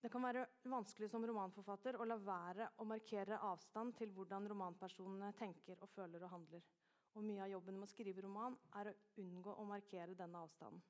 Det 0.04 0.10
kan 0.12 0.26
være 0.26 0.48
vanskelig 0.68 1.08
som 1.12 1.24
romanforfatter 1.24 1.96
å 1.96 2.06
la 2.10 2.18
være 2.20 2.66
å 2.84 2.88
markere 2.90 3.38
avstand 3.48 3.94
til 3.96 4.10
hvordan 4.12 4.50
romanpersonene 4.52 5.30
tenker 5.40 5.80
og 5.80 5.94
føler 5.94 6.26
og 6.26 6.34
handler. 6.34 6.66
Og 7.14 7.24
mye 7.24 7.46
av 7.46 7.54
jobben 7.54 7.78
med 7.78 7.88
å 7.88 7.92
skrive 7.92 8.26
roman 8.26 8.58
er 8.82 8.90
å 8.90 8.96
unngå 9.22 9.54
å 9.62 9.68
markere 9.70 10.18
denne 10.18 10.42
avstanden. 10.44 10.82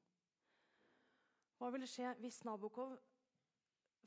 Hva 1.60 1.70
ville 1.76 1.88
skje 1.88 2.16
hvis 2.24 2.42
Nabokov 2.48 2.96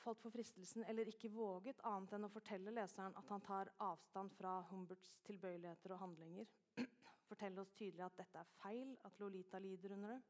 falt 0.02 0.20
for 0.22 0.34
fristelsen 0.34 0.84
eller 0.90 1.08
ikke 1.10 1.32
våget 1.34 1.80
annet 1.88 2.14
enn 2.16 2.28
å 2.28 2.32
fortelle 2.32 2.74
leseren 2.74 3.16
at 3.18 3.32
han 3.32 3.44
tar 3.44 3.72
avstand 3.84 4.32
fra 4.36 4.58
Humberts 4.70 5.18
tilbøyeligheter 5.28 5.94
og 5.96 6.02
handlinger? 6.04 6.50
Fortelle 7.28 7.62
oss 7.62 7.74
tydelig 7.74 8.04
at 8.06 8.18
dette 8.20 8.40
er 8.40 8.52
feil, 8.60 8.92
at 9.04 9.18
Lolita 9.18 9.58
lider 9.62 9.96
under 9.96 10.14
det. 10.14 10.20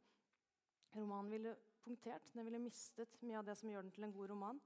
Romanen 0.96 1.34
ville 1.34 1.52
punktert. 1.84 2.32
Den 2.32 2.46
ville 2.48 2.62
mistet 2.62 3.18
mye 3.22 3.40
av 3.40 3.46
det 3.48 3.58
som 3.60 3.68
gjør 3.70 3.84
den 3.84 3.92
til 3.92 4.06
en 4.06 4.14
god 4.16 4.30
roman. 4.32 4.62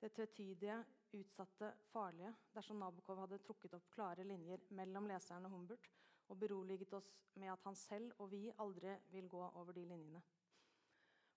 Det 0.00 0.12
tvetydige, 0.16 0.78
utsatte, 1.16 1.70
farlige, 1.92 2.32
dersom 2.54 2.80
Nabokov 2.80 3.20
hadde 3.22 3.40
trukket 3.44 3.76
opp 3.76 3.86
klare 3.92 4.24
linjer 4.24 4.64
mellom 4.76 5.08
leseren 5.08 5.48
og 5.48 5.54
Humbert 5.56 5.88
og 6.28 6.40
beroliget 6.40 6.92
oss 6.96 7.08
med 7.38 7.52
at 7.52 7.62
han 7.64 7.76
selv 7.78 8.12
og 8.18 8.30
vi 8.32 8.48
aldri 8.58 8.96
vil 9.12 9.28
gå 9.30 9.42
over 9.46 9.72
de 9.72 9.84
linjene. 9.86 10.22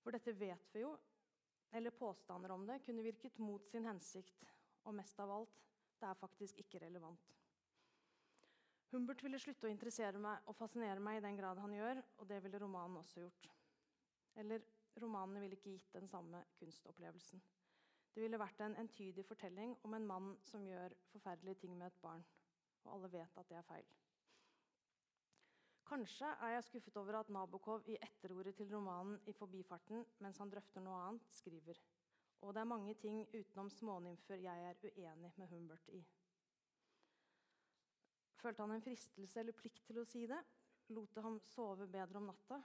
For 0.02 0.16
dette 0.16 0.34
vet 0.40 0.74
vi 0.74 0.82
jo, 0.82 0.96
eller 1.72 1.92
påstander 1.96 2.52
om 2.52 2.66
det, 2.68 2.80
kunne 2.86 3.04
virket 3.04 3.38
mot 3.38 3.68
sin 3.70 3.86
hensikt, 3.86 4.46
og 4.84 4.96
mest 4.96 5.20
av 5.20 5.32
alt 5.32 5.66
Det 6.00 6.08
er 6.08 6.16
faktisk 6.16 6.60
ikke 6.62 6.80
relevant. 6.80 7.34
Humbert 8.94 9.20
ville 9.24 9.40
slutte 9.40 9.68
å 9.68 9.70
interessere 9.70 10.18
meg 10.18 10.48
og 10.48 10.56
fascinere 10.56 11.02
meg 11.04 11.18
i 11.20 11.24
den 11.26 11.36
grad 11.36 11.60
han 11.60 11.74
gjør, 11.76 12.00
og 12.18 12.30
det 12.30 12.38
ville 12.44 12.62
romanen 12.64 13.02
også 13.02 13.20
gjort. 13.20 13.50
Eller 14.40 14.64
romanene 15.02 15.44
ville 15.44 15.60
ikke 15.60 15.74
gitt 15.76 15.94
den 15.94 16.08
samme 16.08 16.46
kunstopplevelsen. 16.58 17.42
Det 18.16 18.24
ville 18.24 18.40
vært 18.40 18.64
en 18.66 18.78
entydig 18.80 19.26
fortelling 19.28 19.76
om 19.84 19.94
en 19.94 20.08
mann 20.08 20.32
som 20.48 20.64
gjør 20.66 20.96
forferdelige 21.12 21.66
ting 21.66 21.76
med 21.78 21.92
et 21.92 22.02
barn. 22.02 22.24
Og 22.86 22.94
alle 22.96 23.12
vet 23.20 23.38
at 23.38 23.52
det 23.52 23.60
er 23.60 23.68
feil. 23.68 23.92
Kanskje 25.90 26.28
er 26.46 26.54
jeg 26.54 26.68
skuffet 26.68 26.98
over 27.02 27.20
at 27.20 27.30
Nabokov 27.34 27.88
i 27.90 27.98
etterordet 27.98 28.56
til 28.56 28.70
romanen 28.76 29.18
i 29.26 29.34
forbifarten, 29.34 30.06
mens 30.22 30.38
han 30.38 30.52
drøfter 30.52 30.86
noe 30.86 31.00
annet, 31.08 31.32
skriver 31.34 31.80
og 32.42 32.54
det 32.54 32.62
er 32.62 32.72
mange 32.72 32.94
ting 32.96 33.20
utenom 33.34 33.70
smånymfer 33.74 34.40
jeg 34.40 34.70
er 34.70 34.78
uenig 34.84 35.34
med 35.38 35.48
Humbert 35.52 35.90
i. 35.92 36.00
Følte 38.40 38.64
han 38.64 38.72
en 38.72 38.82
fristelse 38.82 39.40
eller 39.40 39.58
plikt 39.60 39.84
til 39.88 40.00
å 40.00 40.06
si 40.08 40.24
det? 40.30 40.40
Lot 40.96 41.16
det 41.16 41.24
ham 41.26 41.40
sove 41.44 41.88
bedre 41.92 42.22
om 42.22 42.30
natta? 42.30 42.62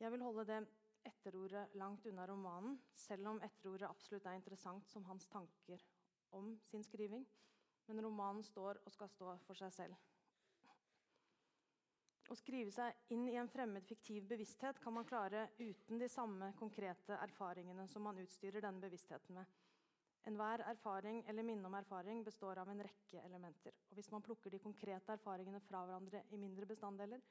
Jeg 0.00 0.10
vil 0.12 0.24
holde 0.26 0.46
det 0.48 0.60
etterordet 1.06 1.76
langt 1.78 2.06
unna 2.10 2.26
romanen, 2.26 2.80
selv 2.92 3.30
om 3.30 3.42
etterordet 3.46 3.88
absolutt 3.88 4.26
er 4.26 4.40
interessant 4.40 4.90
som 4.90 5.06
hans 5.06 5.28
tanker 5.30 5.84
om 6.36 6.56
sin 6.66 6.84
skriving. 6.84 7.24
Men 7.86 8.04
romanen 8.04 8.42
står 8.44 8.82
og 8.84 8.92
skal 8.92 9.08
stå 9.10 9.36
for 9.46 9.58
seg 9.58 9.72
selv. 9.74 10.09
Å 12.30 12.36
skrive 12.38 12.70
seg 12.70 13.10
inn 13.10 13.24
i 13.26 13.34
en 13.40 13.48
fremmed, 13.50 13.82
fiktiv 13.82 14.28
bevissthet 14.30 14.78
kan 14.78 14.94
man 14.94 15.06
klare 15.08 15.48
uten 15.58 15.98
de 15.98 16.06
samme 16.08 16.52
konkrete 16.58 17.16
erfaringene 17.18 17.88
som 17.90 18.04
man 18.06 18.20
utstyrer 18.22 18.62
denne 18.62 18.82
bevisstheten 18.84 19.34
med. 19.34 19.56
Enhver 20.30 20.62
erfaring 20.70 21.24
eller 21.26 21.42
minne 21.42 21.66
om 21.66 21.74
erfaring 21.74 22.22
består 22.22 22.60
av 22.62 22.70
en 22.70 22.84
rekke 22.86 23.24
elementer. 23.24 23.74
Og 23.90 23.98
hvis 23.98 24.12
man 24.14 24.22
plukker 24.22 24.54
de 24.54 24.62
konkrete 24.62 25.16
erfaringene 25.16 25.62
fra 25.64 25.82
hverandre 25.88 26.22
i 26.30 26.38
mindre 26.38 26.70
bestanddeler, 26.70 27.24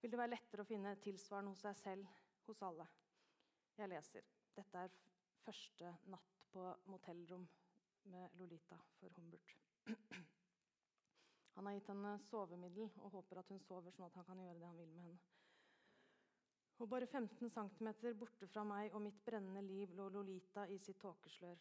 vil 0.00 0.14
det 0.14 0.22
være 0.22 0.32
lettere 0.32 0.64
å 0.64 0.70
finne 0.70 0.96
tilsvarende 1.04 1.52
hos 1.52 1.66
seg 1.66 1.76
selv 1.82 2.18
hos 2.48 2.64
alle. 2.64 2.88
Jeg 3.76 3.92
leser. 3.92 4.24
Dette 4.56 4.86
er 4.86 4.98
første 5.44 5.96
natt 6.08 6.44
på 6.48 6.64
motellrom 6.88 7.44
med 8.08 8.40
Lolita 8.40 8.80
for 8.96 9.20
Humbert. 9.20 9.58
Han 11.56 11.66
har 11.66 11.76
gitt 11.76 11.90
henne 11.90 12.14
sovemiddel 12.24 12.88
og 13.02 13.14
håper 13.16 13.40
at 13.42 13.50
hun 13.52 13.60
sover, 13.64 13.92
sånn 13.94 14.06
at 14.06 14.16
han 14.20 14.26
kan 14.28 14.40
gjøre 14.40 14.58
det 14.60 14.68
han 14.68 14.78
vil 14.80 14.92
med 14.94 15.06
henne. 15.08 15.20
Og 16.80 16.88
bare 16.88 17.06
15 17.06 17.50
cm 17.52 17.90
borte 18.16 18.46
fra 18.48 18.64
meg 18.64 18.94
og 18.94 19.02
mitt 19.04 19.18
brennende 19.24 19.60
liv 19.66 19.92
lå 19.96 20.06
Lolita 20.14 20.64
i 20.68 20.78
sitt 20.80 21.00
tåkeslør. 21.02 21.58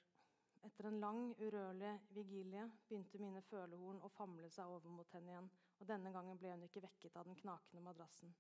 Etter 0.68 0.88
en 0.88 1.00
lang, 1.00 1.20
urørlig 1.40 1.92
vigilie 2.16 2.66
begynte 2.88 3.20
mine 3.20 3.42
følehorn 3.48 4.00
å 4.04 4.12
famle 4.16 4.50
seg 4.52 4.72
over 4.72 4.92
mot 4.92 5.12
henne 5.16 5.34
igjen, 5.34 5.50
og 5.80 5.88
denne 5.88 6.12
gangen 6.16 6.40
ble 6.40 6.54
hun 6.54 6.64
ikke 6.68 6.84
vekket 6.84 7.20
av 7.20 7.28
den 7.28 7.40
knakende 7.40 7.84
madrassen. 7.84 8.34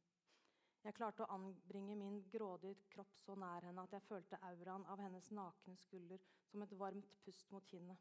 Jeg 0.84 0.96
klarte 0.96 1.25
å 1.25 1.34
anbringe 1.36 1.96
min 2.00 2.22
grådige 2.32 2.88
kropp 2.94 3.18
så 3.20 3.36
nær 3.36 3.65
henne 3.68 3.84
at 3.84 3.96
jeg 3.96 4.08
følte 4.08 4.39
auraen 4.48 4.86
av 4.88 5.01
hennes 5.03 5.27
nakne 5.36 5.75
skulder 5.79 6.24
som 6.48 6.63
et 6.63 6.75
varmt 6.79 7.18
pust 7.25 7.51
mot 7.51 7.68
kinnet. 7.68 8.00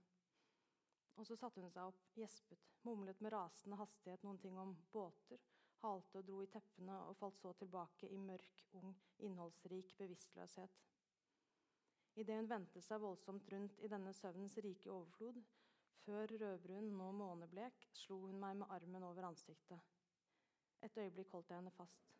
Og 1.19 1.27
så 1.27 1.35
satte 1.37 1.61
hun 1.61 1.71
seg 1.73 1.89
opp, 1.91 2.03
gjespet, 2.15 2.67
mumlet 2.87 3.19
med 3.25 3.35
rasende 3.35 3.79
hastighet 3.81 4.23
noen 4.23 4.39
ting 4.39 4.59
om 4.59 4.77
båter, 4.93 5.43
halte 5.83 6.21
og 6.21 6.27
dro 6.27 6.39
i 6.43 6.51
teppene 6.51 6.95
og 7.09 7.17
falt 7.19 7.41
så 7.43 7.53
tilbake 7.59 8.11
i 8.15 8.19
mørk, 8.23 8.63
ung, 8.79 8.95
innholdsrik 9.27 9.97
bevisstløshet. 9.99 10.79
Idet 12.19 12.39
hun 12.39 12.51
vendte 12.51 12.83
seg 12.83 13.03
voldsomt 13.03 13.51
rundt 13.53 13.83
i 13.83 13.91
denne 13.91 14.15
søvnens 14.15 14.57
rike 14.63 14.91
overflod, 14.91 15.43
før 16.05 16.35
rødbrun, 16.41 16.93
nå 16.97 17.11
måneblek, 17.15 17.89
slo 17.95 18.21
hun 18.25 18.39
meg 18.41 18.57
med 18.63 18.71
armen 18.75 19.07
over 19.07 19.29
ansiktet. 19.29 19.83
Et 20.83 21.03
øyeblikk 21.03 21.35
holdt 21.35 21.51
jeg 21.51 21.59
henne 21.59 21.75
fast. 21.75 22.15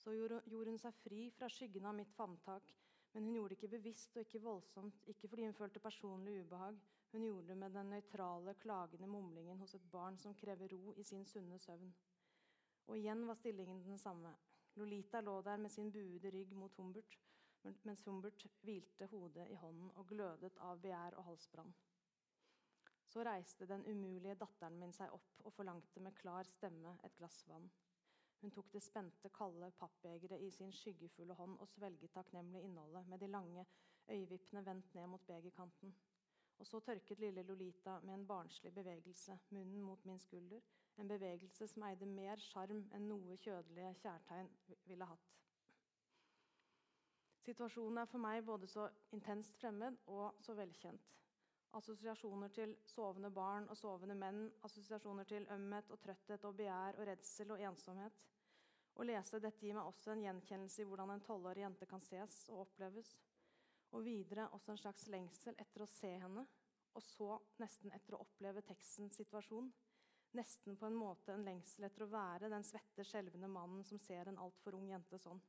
Så 0.00 0.16
gjorde 0.16 0.70
hun 0.70 0.80
seg 0.80 0.96
fri 1.04 1.28
fra 1.36 1.48
skyggen 1.52 1.84
av 1.86 1.94
mitt 1.96 2.12
favntak, 2.16 2.72
men 3.12 3.28
hun 3.28 3.36
gjorde 3.36 3.54
det 3.54 3.60
ikke 3.60 3.74
bevisst 3.76 4.16
og 4.16 4.24
ikke 4.24 4.40
voldsomt, 4.42 5.04
ikke 5.12 5.28
fordi 5.28 5.46
hun 5.46 5.56
følte 5.56 5.84
personlig 5.84 6.38
ubehag, 6.40 6.80
hun 7.12 7.24
gjorde 7.24 7.48
det 7.48 7.54
med 7.60 7.74
den 7.76 7.90
nøytrale, 7.92 8.54
klagende 8.54 9.06
mumlingen 9.06 9.58
hos 9.58 9.74
et 9.74 9.90
barn 9.92 10.16
som 10.18 10.34
krever 10.34 10.72
ro 10.72 10.94
i 10.96 11.04
sin 11.04 11.26
sunne 11.28 11.58
søvn. 11.58 11.92
Og 12.86 12.96
igjen 12.98 13.26
var 13.28 13.36
stillingen 13.36 13.82
den 13.84 13.98
samme. 13.98 14.32
Lolita 14.74 15.20
lå 15.20 15.42
der 15.42 15.56
med 15.56 15.70
sin 15.70 15.92
buede 15.92 16.30
rygg 16.30 16.54
mot 16.56 16.74
Humbert, 16.76 17.18
mens 17.84 18.02
Humbert 18.06 18.46
hvilte 18.62 19.06
hodet 19.06 19.48
i 19.50 19.58
hånden 19.60 19.90
og 19.94 20.06
glødet 20.08 20.56
av 20.58 20.80
begjær 20.80 21.18
og 21.20 21.24
halsbrann. 21.24 21.74
Så 23.12 23.24
reiste 23.28 23.68
den 23.68 23.84
umulige 23.86 24.38
datteren 24.40 24.78
min 24.80 24.94
seg 24.96 25.12
opp 25.12 25.42
og 25.44 25.52
forlangte 25.52 26.00
med 26.00 26.16
klar 26.16 26.48
stemme 26.48 26.94
et 27.04 27.16
glass 27.18 27.42
vann. 27.48 27.68
Hun 28.40 28.50
tok 28.50 28.72
det 28.72 28.80
spente, 28.82 29.28
kalde 29.28 29.68
pappbegeret 29.78 30.40
i 30.40 30.48
sin 30.50 30.72
skyggefulle 30.72 31.36
hånd 31.36 31.60
og 31.60 31.68
svelget 31.68 32.16
takknemlig 32.16 32.64
innholdet 32.64 33.04
med 33.12 33.20
de 33.20 33.28
lange 33.28 33.66
øyevippene 34.08 34.64
vendt 34.66 34.94
ned 34.94 35.06
mot 35.12 35.26
begerkanten. 35.26 35.92
Og 36.62 36.66
så 36.66 36.78
tørket 36.80 37.18
lille 37.18 37.42
Lolita 37.42 37.96
med 38.06 38.14
en 38.14 38.26
barnslig 38.26 38.70
bevegelse 38.74 39.34
munnen 39.50 39.80
mot 39.82 40.04
min 40.04 40.18
skulder, 40.18 40.60
en 40.98 41.08
bevegelse 41.08 41.66
som 41.66 41.82
eide 41.88 42.06
mer 42.06 42.38
sjarm 42.38 42.84
enn 42.94 43.08
noe 43.10 43.34
kjødelige 43.42 43.88
kjærtegn 44.04 44.50
ville 44.86 45.08
hatt. 45.10 45.32
Situasjonen 47.42 47.98
er 47.98 48.06
for 48.12 48.22
meg 48.22 48.44
både 48.46 48.70
så 48.70 48.86
intenst 49.10 49.58
fremmed 49.58 49.98
og 50.06 50.38
så 50.46 50.54
velkjent. 50.54 51.10
Assosiasjoner 51.80 52.54
til 52.54 52.76
sovende 52.86 53.32
barn 53.34 53.66
og 53.66 53.82
sovende 53.82 54.14
menn, 54.22 54.44
assosiasjoner 54.62 55.26
til 55.26 55.50
ømhet 55.50 55.90
og 55.90 55.98
trøtthet 56.06 56.46
og 56.46 56.54
begjær 56.62 57.00
og 57.00 57.10
redsel 57.10 57.56
og 57.56 57.66
ensomhet. 57.72 58.22
Å 58.94 59.10
lese 59.10 59.42
dette 59.42 59.66
gir 59.66 59.74
meg 59.74 59.90
også 59.90 60.14
en 60.14 60.22
gjenkjennelse 60.28 60.84
i 60.84 60.86
hvordan 60.86 61.16
en 61.16 61.26
tolvårig 61.26 61.66
jente 61.66 61.90
kan 61.90 62.06
ses 62.06 62.44
og 62.52 62.68
oppleves 62.68 63.16
og 63.92 64.04
videre 64.04 64.48
også 64.56 64.72
en 64.72 64.80
slags 64.80 65.06
lengsel 65.12 65.56
etter 65.60 65.84
å 65.84 65.88
se 65.90 66.10
henne, 66.24 66.44
og 66.92 67.04
så 67.04 67.36
nesten 67.60 67.92
etter 67.96 68.16
å 68.16 68.22
oppleve 68.24 68.64
tekstens 68.66 69.16
situasjon. 69.20 69.70
Nesten 70.36 70.76
på 70.80 70.88
en 70.88 70.96
måte 70.96 71.34
en 71.34 71.44
lengsel 71.44 71.86
etter 71.88 72.06
å 72.06 72.12
være 72.12 72.48
den 72.52 72.64
svette, 72.64 73.04
skjelvende 73.04 73.50
mannen 73.52 73.84
som 73.84 74.00
ser 74.00 74.30
en 74.30 74.40
altfor 74.40 74.78
ung 74.78 74.88
jente 74.88 75.20
sånn. 75.20 75.40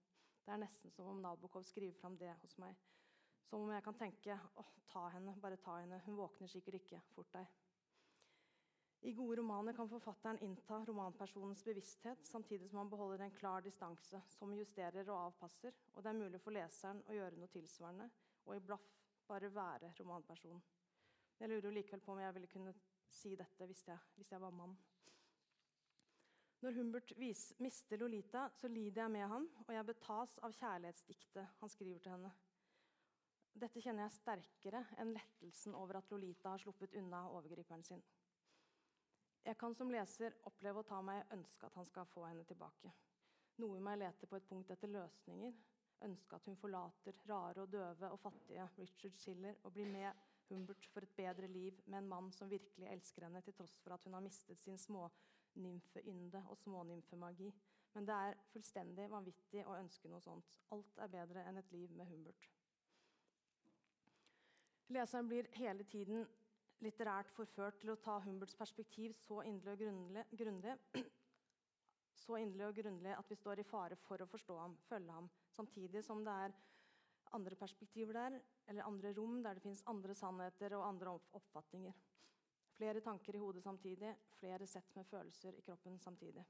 Det 0.43 0.51
er 0.51 0.59
nesten 0.59 0.91
som 0.91 1.07
om 1.07 1.21
Nabokov 1.23 1.63
skriver 1.67 1.95
fram 1.99 2.17
det 2.19 2.33
hos 2.41 2.57
meg. 2.59 2.75
Som 3.47 3.63
om 3.63 3.71
jeg 3.71 3.83
kan 3.83 3.95
tenke 3.99 4.35
åh, 4.59 4.71
ta 4.91 5.07
henne, 5.15 5.35
bare 5.39 5.59
ta 5.59 5.77
henne, 5.79 6.01
hun 6.05 6.19
våkner 6.19 6.51
sikkert 6.51 6.81
ikke, 6.81 6.99
fort 7.15 7.31
deg. 7.35 7.47
I 9.03 9.11
gode 9.11 9.35
romaner 9.35 9.75
kan 9.75 9.89
forfatteren 9.91 10.39
innta 10.45 10.77
romanpersonens 10.87 11.63
bevissthet, 11.67 12.23
samtidig 12.27 12.69
som 12.69 12.79
han 12.79 12.91
beholder 12.91 13.25
en 13.25 13.35
klar 13.35 13.63
distanse, 13.63 14.21
som 14.31 14.53
justerer 14.55 15.09
og 15.09 15.25
avpasser, 15.25 15.75
og 15.93 16.03
det 16.03 16.11
er 16.11 16.21
mulig 16.21 16.39
for 16.39 16.55
leseren 16.55 17.01
å 17.11 17.17
gjøre 17.17 17.39
noe 17.39 17.51
tilsvarende, 17.51 18.07
og 18.45 18.55
i 18.55 18.63
blaff 18.63 18.97
bare 19.27 19.51
være 19.55 19.93
romanperson. 19.99 20.63
Jeg 21.39 21.49
lurer 21.49 21.67
jo 21.67 21.75
likevel 21.75 22.01
på 22.01 22.11
om 22.11 22.19
jeg 22.19 22.33
ville 22.33 22.47
kunne 22.51 22.73
si 23.09 23.35
dette 23.35 23.65
hvis 23.69 23.87
jeg, 23.87 23.97
hvis 24.15 24.31
jeg 24.31 24.41
var 24.41 24.55
mann. 24.55 24.75
Når 26.63 26.77
Humbert 26.77 27.11
vis, 27.19 27.53
mister 27.59 27.97
Lolita, 27.97 28.47
så 28.55 28.67
lider 28.67 29.01
jeg 29.01 29.11
med 29.11 29.27
ham, 29.27 29.49
og 29.67 29.73
jeg 29.73 29.85
betas 29.85 30.37
av 30.39 30.53
kjærlighetsdiktet 30.55 31.57
han 31.59 31.69
skriver 31.69 31.99
til 31.99 32.13
henne. 32.15 32.31
Dette 33.53 33.81
kjenner 33.83 34.07
jeg 34.07 34.15
sterkere 34.15 34.79
enn 34.97 35.11
lettelsen 35.13 35.75
over 35.75 35.99
at 35.99 36.07
Lolita 36.11 36.53
har 36.53 36.63
sluppet 36.63 36.95
unna 36.97 37.25
overgriperen 37.35 37.83
sin. 37.83 38.01
Jeg 39.43 39.57
kan 39.59 39.75
som 39.75 39.91
leser 39.91 40.37
oppleve 40.47 40.79
å 40.79 40.87
ta 40.87 41.01
meg 41.03 41.27
ønske 41.35 41.67
at 41.67 41.75
han 41.75 41.85
skal 41.89 42.07
få 42.13 42.23
henne 42.29 42.47
tilbake. 42.47 42.93
Noe 43.59 43.77
i 43.77 43.83
meg 43.83 43.99
leter 43.99 44.31
på 44.31 44.39
et 44.39 44.47
punkt 44.47 44.71
etter 44.71 44.89
løsninger, 44.89 45.53
ønske 46.03 46.35
at 46.35 46.45
hun 46.49 46.57
forlater 46.59 47.17
rare 47.29 47.63
og 47.63 47.71
døve 47.71 48.09
og 48.11 48.19
fattige 48.19 48.67
Richard 48.77 49.17
Schiller 49.17 49.59
og 49.63 49.73
blir 49.73 49.89
med 49.89 50.11
Humbert 50.49 50.87
for 50.93 51.05
et 51.05 51.15
bedre 51.17 51.47
liv 51.47 51.79
med 51.85 51.97
en 51.99 52.09
mann 52.09 52.31
som 52.31 52.49
virkelig 52.49 52.87
elsker 52.91 53.23
henne, 53.23 53.41
til 53.41 53.53
tross 53.53 53.77
for 53.83 53.95
at 53.95 54.03
hun 54.03 54.13
har 54.13 54.21
mistet 54.21 54.59
sin 54.59 54.77
smånymfeynde 54.77 56.43
og 56.49 56.57
smånymfemagi. 56.57 57.53
Men 57.93 58.07
det 58.07 58.15
er 58.15 58.39
fullstendig 58.51 59.09
vanvittig 59.09 59.63
å 59.65 59.77
ønske 59.77 60.09
noe 60.09 60.21
sånt. 60.21 60.59
Alt 60.73 60.99
er 60.99 61.11
bedre 61.13 61.45
enn 61.47 61.61
et 61.61 61.71
liv 61.71 61.91
med 61.95 62.09
Humbert. 62.09 62.49
Leseren 64.93 65.29
blir 65.29 65.47
hele 65.57 65.85
tiden 65.89 66.25
litterært 66.83 67.31
forført 67.31 67.79
til 67.81 67.93
å 67.93 67.99
ta 68.03 68.17
Humberts 68.25 68.57
perspektiv 68.59 69.13
så 69.15 69.41
inderlig 69.47 69.87
og 69.87 70.35
grundig, 70.37 70.75
så 72.23 72.37
inderlig 72.41 72.67
og 72.67 72.81
grundig 72.81 73.15
at 73.15 73.29
vi 73.29 73.37
står 73.39 73.61
i 73.61 73.67
fare 73.67 73.97
for 74.03 74.21
å 74.21 74.27
forstå 74.29 74.57
ham, 74.59 74.75
følge 74.89 75.15
ham, 75.15 75.29
samtidig 75.53 76.03
som 76.05 76.23
det 76.25 76.33
er 76.47 76.55
andre 77.33 77.57
perspektiver 77.57 78.13
der, 78.13 78.39
eller 78.67 78.87
andre 78.87 79.13
rom 79.17 79.41
der 79.43 79.57
det 79.57 79.63
fins 79.65 79.83
andre 79.89 80.15
sannheter 80.15 80.75
og 80.77 80.87
andre 80.87 81.15
oppfatninger. 81.39 81.93
Flere 82.77 83.01
tanker 83.05 83.35
i 83.35 83.41
hodet 83.41 83.63
samtidig, 83.63 84.15
flere 84.39 84.67
sett 84.67 84.95
med 84.95 85.05
følelser 85.05 85.57
i 85.57 85.61
kroppen 85.61 85.99
samtidig. 85.99 86.45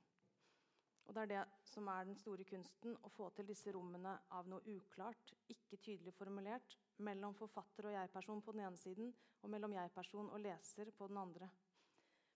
Og 1.03 1.15
det 1.15 1.21
er 1.23 1.31
det 1.33 1.41
som 1.67 1.87
er 1.91 2.05
den 2.07 2.15
store 2.15 2.45
kunsten, 2.47 2.95
å 3.03 3.11
få 3.11 3.27
til 3.35 3.47
disse 3.47 3.71
rommene 3.75 4.13
av 4.31 4.47
noe 4.47 4.63
uklart, 4.71 5.33
ikke 5.51 5.79
tydelig 5.83 6.13
formulert, 6.15 6.77
mellom 7.03 7.35
forfatter 7.35 7.89
og 7.89 7.95
jeg-person 7.97 8.41
på 8.41 8.55
den 8.55 8.63
ene 8.69 8.79
siden, 8.79 9.11
og 9.43 9.51
mellom 9.51 9.75
jeg-person 9.75 10.31
og 10.31 10.39
leser 10.39 10.93
på 10.95 11.09
den 11.11 11.19
andre. 11.19 11.49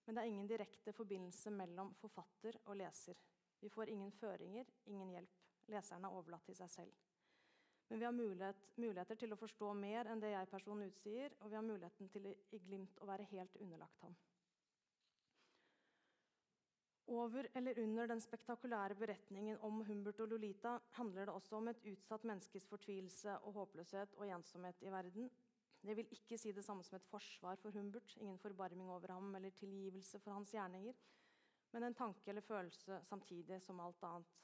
Men 0.06 0.16
det 0.16 0.24
er 0.24 0.32
ingen 0.34 0.48
direkte 0.48 0.94
forbindelse 0.96 1.52
mellom 1.52 1.94
forfatter 2.02 2.60
og 2.66 2.76
leser. 2.80 3.20
Vi 3.60 3.72
får 3.72 3.92
ingen 3.92 4.12
føringer, 4.12 4.68
ingen 4.92 5.16
hjelp. 5.16 5.37
Leseren 5.72 6.06
er 6.08 6.16
overlatt 6.16 6.46
til 6.48 6.56
seg 6.56 6.72
selv. 6.72 7.04
Men 7.88 8.00
vi 8.00 8.06
har 8.06 8.16
mulighet, 8.16 8.72
muligheter 8.76 9.16
til 9.16 9.34
å 9.34 9.40
forstå 9.40 9.74
mer 9.80 10.10
enn 10.12 10.20
det 10.20 10.34
jeg-personen 10.34 10.90
utsier, 10.92 11.36
og 11.40 11.52
vi 11.52 11.56
har 11.56 11.64
muligheten 11.64 12.10
til 12.12 12.28
i 12.28 12.60
glimt 12.60 13.00
å 13.00 13.08
være 13.08 13.28
helt 13.32 13.56
underlagt 13.64 14.04
ham. 14.04 14.16
Over 17.08 17.48
eller 17.56 17.80
under 17.80 18.10
den 18.12 18.20
spektakulære 18.20 18.96
beretningen 19.00 19.62
om 19.64 19.80
Humbert 19.88 20.20
og 20.20 20.34
Lolita 20.34 20.74
handler 20.98 21.30
det 21.30 21.36
også 21.38 21.56
om 21.56 21.70
et 21.72 21.86
utsatt 21.88 22.26
menneskes 22.28 22.68
fortvilelse 22.68 23.38
og 23.48 23.62
håpløshet 23.62 24.18
og 24.20 24.28
ensomhet 24.28 24.84
i 24.84 24.92
verden. 24.92 25.30
Det 25.80 25.96
vil 25.96 26.12
ikke 26.12 26.38
si 26.42 26.52
det 26.52 26.66
samme 26.66 26.84
som 26.84 26.98
et 26.98 27.08
forsvar 27.08 27.56
for 27.62 27.72
Humbert, 27.72 28.18
ingen 28.20 28.40
forbarming 28.44 28.92
over 28.92 29.14
ham 29.16 29.36
eller 29.40 29.56
tilgivelse 29.56 30.20
for 30.20 30.36
hans 30.36 30.52
gjerninger, 30.52 31.00
men 31.72 31.88
en 31.88 31.96
tanke 31.96 32.28
eller 32.28 32.44
følelse 32.44 33.00
samtidig 33.08 33.62
som 33.64 33.80
alt 33.80 34.04
annet. 34.04 34.44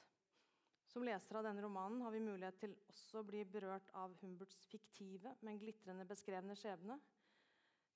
Som 0.94 1.02
leser 1.02 1.34
av 1.34 1.42
denne 1.42 1.62
romanen 1.62 2.04
har 2.06 2.12
vi 2.14 2.20
mulighet 2.22 2.60
til 2.62 2.74
også 2.86 3.18
å 3.18 3.26
bli 3.26 3.40
berørt 3.50 3.88
av 3.98 4.12
Humberts 4.20 4.60
fiktive, 4.70 5.32
men 5.42 5.56
glitrende 5.58 6.04
beskrevne 6.06 6.54
skjebne. 6.54 6.94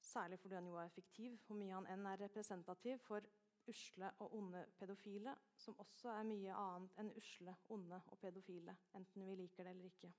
Særlig 0.03 0.41
fordi 0.43 0.57
han 0.59 0.67
jo 0.67 0.81
er 0.83 0.91
fiktiv, 0.91 1.37
hvor 1.47 1.55
mye 1.61 1.77
han 1.77 1.87
enn 1.93 2.09
er 2.11 2.19
representativ 2.25 2.99
for 3.05 3.23
usle 3.71 4.09
og 4.25 4.35
onde 4.35 4.65
pedofile, 4.81 5.37
som 5.63 5.79
også 5.79 6.11
er 6.11 6.27
mye 6.27 6.57
annet 6.59 6.99
enn 6.99 7.13
usle, 7.21 7.55
onde 7.77 8.01
og 8.11 8.19
pedofile, 8.19 8.75
enten 8.99 9.29
vi 9.29 9.37
liker 9.45 9.69
det 9.69 9.75
eller 9.77 9.93
ikke. 9.93 10.11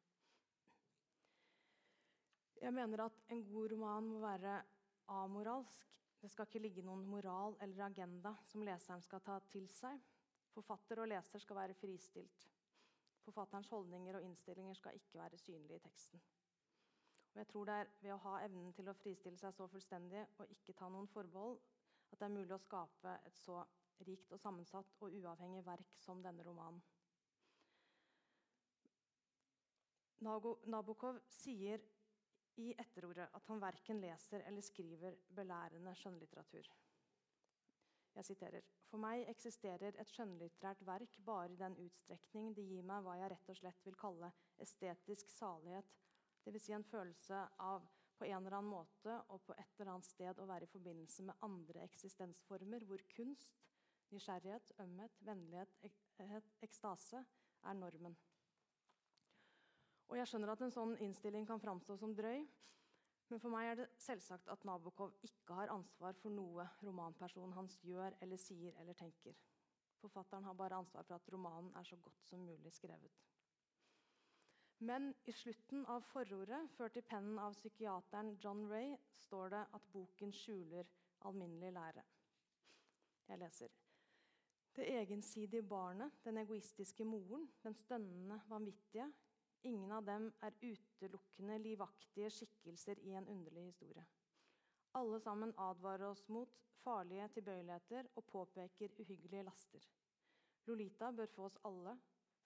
Jeg 2.64 2.76
mener 2.78 3.04
at 3.10 3.20
en 3.36 3.44
god 3.50 3.74
roman 3.74 4.08
må 4.14 4.22
være 4.24 4.54
amoralsk. 5.18 6.00
Det 6.24 6.32
skal 6.32 6.48
ikke 6.48 6.64
ligge 6.64 6.88
noen 6.88 7.04
moral 7.12 7.60
eller 7.60 7.90
agenda 7.90 8.38
som 8.48 8.64
leseren 8.64 9.04
skal 9.04 9.24
ta 9.28 9.36
til 9.52 9.68
seg. 9.72 10.00
Forfatter 10.56 11.04
og 11.04 11.12
leser 11.12 11.44
skal 11.44 11.60
være 11.60 11.78
fristilt. 11.80 12.48
Forfatterens 13.30 13.70
holdninger 13.70 14.16
og 14.18 14.24
innstillinger 14.26 14.74
skal 14.74 14.96
ikke 14.98 15.20
være 15.20 15.38
synlige 15.38 15.78
i 15.78 15.84
teksten. 15.84 16.22
Og 17.34 17.38
jeg 17.38 17.48
tror 17.48 17.66
det 17.66 17.74
er 17.74 17.92
ved 18.02 18.14
å 18.16 18.22
ha 18.24 18.40
evnen 18.42 18.72
til 18.74 18.90
å 18.90 18.96
fristille 18.98 19.38
seg 19.38 19.54
så 19.54 19.68
fullstendig 19.70 20.24
og 20.42 20.50
ikke 20.56 20.74
ta 20.74 20.90
noen 20.90 21.08
forbehold, 21.14 21.60
at 22.10 22.18
det 22.18 22.26
er 22.26 22.34
mulig 22.34 22.56
å 22.56 22.64
skape 22.64 23.14
et 23.30 23.38
så 23.38 23.60
rikt 24.08 24.34
og 24.34 24.42
sammensatt 24.42 24.96
og 25.04 25.14
uavhengig 25.14 25.62
verk 25.68 25.94
som 26.02 26.24
denne 26.26 26.46
romanen. 26.48 26.82
Nabokov 30.74 31.22
sier 31.32 31.86
i 32.60 32.74
etterordet 32.82 33.30
at 33.38 33.46
han 33.48 33.62
verken 33.62 34.02
leser 34.02 34.42
eller 34.50 34.66
skriver 34.66 35.22
belærende 35.38 35.94
skjønnlitteratur. 35.96 36.66
Jeg 38.20 38.28
siterer 38.34 38.66
For 38.90 39.00
meg 39.00 39.30
eksisterer 39.32 39.96
et 39.96 40.10
skjønnlitterært 40.12 40.82
verk 40.84 41.14
bare 41.24 41.54
i 41.54 41.60
den 41.60 41.78
utstrekning 41.86 42.50
det 42.58 42.66
gir 42.68 42.84
meg 42.84 43.06
hva 43.06 43.16
jeg 43.16 43.32
rett 43.32 43.52
og 43.54 43.60
slett 43.62 43.86
vil 43.88 43.96
kalle 44.00 44.32
estetisk 44.60 45.32
salighet, 45.32 45.88
dvs. 46.44 46.66
Si 46.66 46.76
en 46.76 46.84
følelse 46.84 47.46
av 47.64 47.88
på 48.20 48.28
en 48.28 48.42
eller 48.42 48.58
annen 48.58 48.74
måte 48.74 49.16
og 49.32 49.46
på 49.48 49.56
et 49.56 49.80
eller 49.80 49.94
annet 49.94 50.10
sted 50.10 50.42
å 50.44 50.48
være 50.50 50.68
i 50.68 50.72
forbindelse 50.74 51.24
med 51.30 51.46
andre 51.48 51.86
eksistensformer 51.88 52.84
hvor 52.90 53.06
kunst, 53.14 53.64
nysgjerrighet, 54.12 54.74
ømhet, 54.84 55.16
vennlighet, 55.24 55.80
ekstase 56.66 57.24
er 57.24 57.80
normen. 57.80 58.18
Og 60.10 60.18
Jeg 60.18 60.28
skjønner 60.28 60.52
at 60.52 60.66
en 60.66 60.76
sånn 60.76 60.98
innstilling 61.06 61.48
kan 61.48 61.62
framstå 61.64 61.96
som 62.02 62.12
drøy, 62.18 62.44
men 63.30 63.42
for 63.42 63.54
meg 63.54 63.70
er 63.70 63.80
det 63.82 63.88
selvsagt 64.02 64.50
at 64.50 64.64
Nabokov 64.66 65.14
ikke 65.26 65.58
har 65.60 65.74
ansvar 65.74 66.18
for 66.18 66.34
noe 66.34 66.66
romanpersonen 66.82 67.54
hans 67.58 67.78
gjør 67.86 68.16
eller 68.26 68.42
sier 68.42 68.78
eller 68.82 68.98
tenker. 68.98 69.38
Forfatteren 70.02 70.48
har 70.48 70.58
bare 70.58 70.80
ansvar 70.80 71.06
for 71.06 71.20
at 71.20 71.34
romanen 71.34 71.74
er 71.78 71.86
så 71.86 71.98
godt 72.02 72.26
som 72.26 72.46
mulig 72.48 72.72
skrevet. 72.74 73.20
Men 74.80 75.12
i 75.28 75.34
slutten 75.36 75.84
av 75.92 76.06
forordet, 76.08 76.62
ført 76.78 76.96
i 76.98 77.04
pennen 77.04 77.40
av 77.44 77.58
psykiateren 77.58 78.38
John 78.40 78.64
Ray, 78.72 78.94
står 79.26 79.52
det 79.52 79.64
at 79.76 79.90
boken 79.92 80.32
skjuler 80.32 80.88
alminnelig 81.28 81.74
lære. 81.76 82.06
Jeg 83.28 83.42
leser. 83.42 83.74
Det 84.76 84.88
egensidige 84.88 85.64
barnet, 85.68 86.16
den 86.24 86.38
egoistiske 86.38 87.04
moren, 87.04 87.50
den 87.64 87.76
stønnende 87.76 88.40
vanvittige, 88.48 89.10
ingen 89.68 89.92
av 89.92 90.06
dem 90.06 90.30
er 90.46 90.58
utelukkende 90.62 91.58
livaktige 91.64 92.30
skikkelser 92.34 93.00
i 93.04 93.16
en 93.20 93.28
underlig 93.28 93.66
historie. 93.70 94.06
Alle 94.98 95.20
sammen 95.22 95.54
advarer 95.58 96.10
oss 96.10 96.24
mot 96.34 96.62
farlige 96.84 97.28
tilbøyeligheter 97.36 98.08
og 98.16 98.26
påpeker 98.26 98.96
uhyggelige 99.00 99.44
laster. 99.44 99.90
Lolita 100.66 101.12
bør 101.12 101.30
få 101.34 101.46
oss 101.46 101.60
alle, 101.66 101.96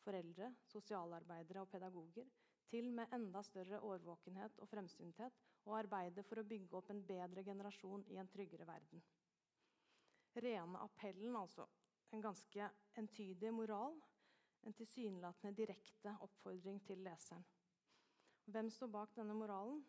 foreldre, 0.04 0.50
sosialarbeidere 0.68 1.62
og 1.62 1.70
pedagoger 1.72 2.28
til 2.68 2.90
med 2.92 3.12
enda 3.14 3.44
større 3.46 3.80
årvåkenhet 3.86 4.60
og 4.60 4.70
fremsynthet 4.72 5.40
å 5.70 5.76
arbeide 5.78 6.24
for 6.28 6.42
å 6.42 6.48
bygge 6.48 6.80
opp 6.80 6.90
en 6.92 7.04
bedre 7.08 7.44
generasjon 7.46 8.06
i 8.12 8.18
en 8.20 8.32
tryggere 8.32 8.68
verden. 8.68 9.04
Rene 10.34 10.82
appellen, 10.82 11.36
altså. 11.38 11.68
En 12.14 12.22
ganske 12.22 12.70
entydig 12.98 13.52
moral. 13.54 13.96
En 14.64 14.74
tilsynelatende 14.74 15.56
direkte 15.58 16.16
oppfordring 16.24 16.80
til 16.88 17.04
leseren. 17.04 17.44
Hvem 18.46 18.70
står 18.72 18.88
bak 18.88 19.16
denne 19.16 19.36
moralen? 19.36 19.84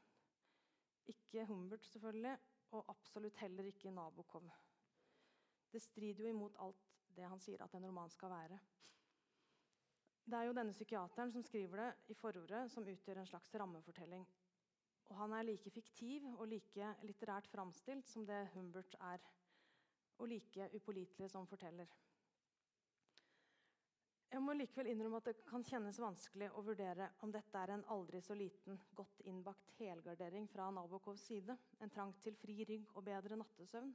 Ikke 1.07 1.45
Humbert, 1.47 1.87
selvfølgelig, 1.87 2.37
og 2.71 2.85
absolutt 2.91 3.37
heller 3.37 3.65
ikke 3.71 3.91
Nabokov. 3.91 4.51
Det 5.73 5.83
strider 5.83 6.25
jo 6.25 6.31
imot 6.35 6.57
alt 6.59 6.91
det 7.17 7.27
han 7.29 7.39
sier 7.43 7.63
at 7.63 7.75
en 7.75 7.87
roman 7.87 8.11
skal 8.11 8.31
være. 8.31 8.59
Det 10.25 10.39
er 10.39 10.49
jo 10.49 10.57
denne 10.57 10.73
psykiateren 10.73 11.33
som 11.33 11.43
skriver 11.45 11.83
det 11.83 12.15
i 12.15 12.15
forordet, 12.17 12.71
som 12.73 12.87
utgjør 12.89 13.21
en 13.21 13.29
slags 13.29 13.55
rammefortelling. 13.61 14.25
Og 15.11 15.17
han 15.17 15.35
er 15.37 15.45
like 15.45 15.71
fiktiv 15.71 16.25
og 16.33 16.47
like 16.49 16.95
litterært 17.05 17.51
framstilt 17.53 18.09
som 18.09 18.27
det 18.27 18.47
Humbert 18.55 18.97
er. 19.01 19.21
Og 20.19 20.29
like 20.29 20.71
upålitelig 20.75 21.31
som 21.31 21.47
forteller. 21.47 21.91
Jeg 24.35 24.43
må 24.43 24.51
likevel 24.59 24.89
innrømme 24.91 25.21
at 25.21 25.29
det 25.29 25.45
kan 25.47 25.63
kjennes 25.63 26.01
vanskelig 26.03 26.49
å 26.59 26.63
vurdere 26.67 27.07
om 27.23 27.31
dette 27.31 27.55
er 27.55 27.71
en 27.71 27.85
aldri 27.95 28.19
så 28.19 28.35
liten, 28.35 28.81
godt 28.99 29.21
innbakt 29.31 29.71
helgardering 29.79 30.49
fra 30.51 30.67
Nabokovs 30.75 31.29
side, 31.29 31.55
en 31.79 31.93
trang 31.95 32.11
til 32.25 32.35
fri 32.41 32.57
rygg 32.67 32.91
og 32.97 33.07
bedre 33.07 33.39
nattesøvn, 33.39 33.93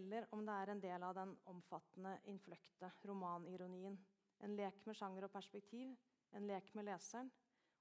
eller 0.00 0.30
om 0.32 0.46
det 0.48 0.56
er 0.56 0.72
en 0.72 0.80
del 0.86 1.04
av 1.04 1.12
den 1.20 1.36
omfattende, 1.52 2.14
innfløkte 2.32 2.88
romanironien 3.04 4.00
en 4.48 4.56
lek 4.56 4.80
med 4.88 4.96
sjanger 4.96 5.28
og 5.28 5.34
perspektiv, 5.36 5.92
en 6.32 6.48
lek 6.48 6.72
med 6.72 6.88
leseren, 6.88 7.28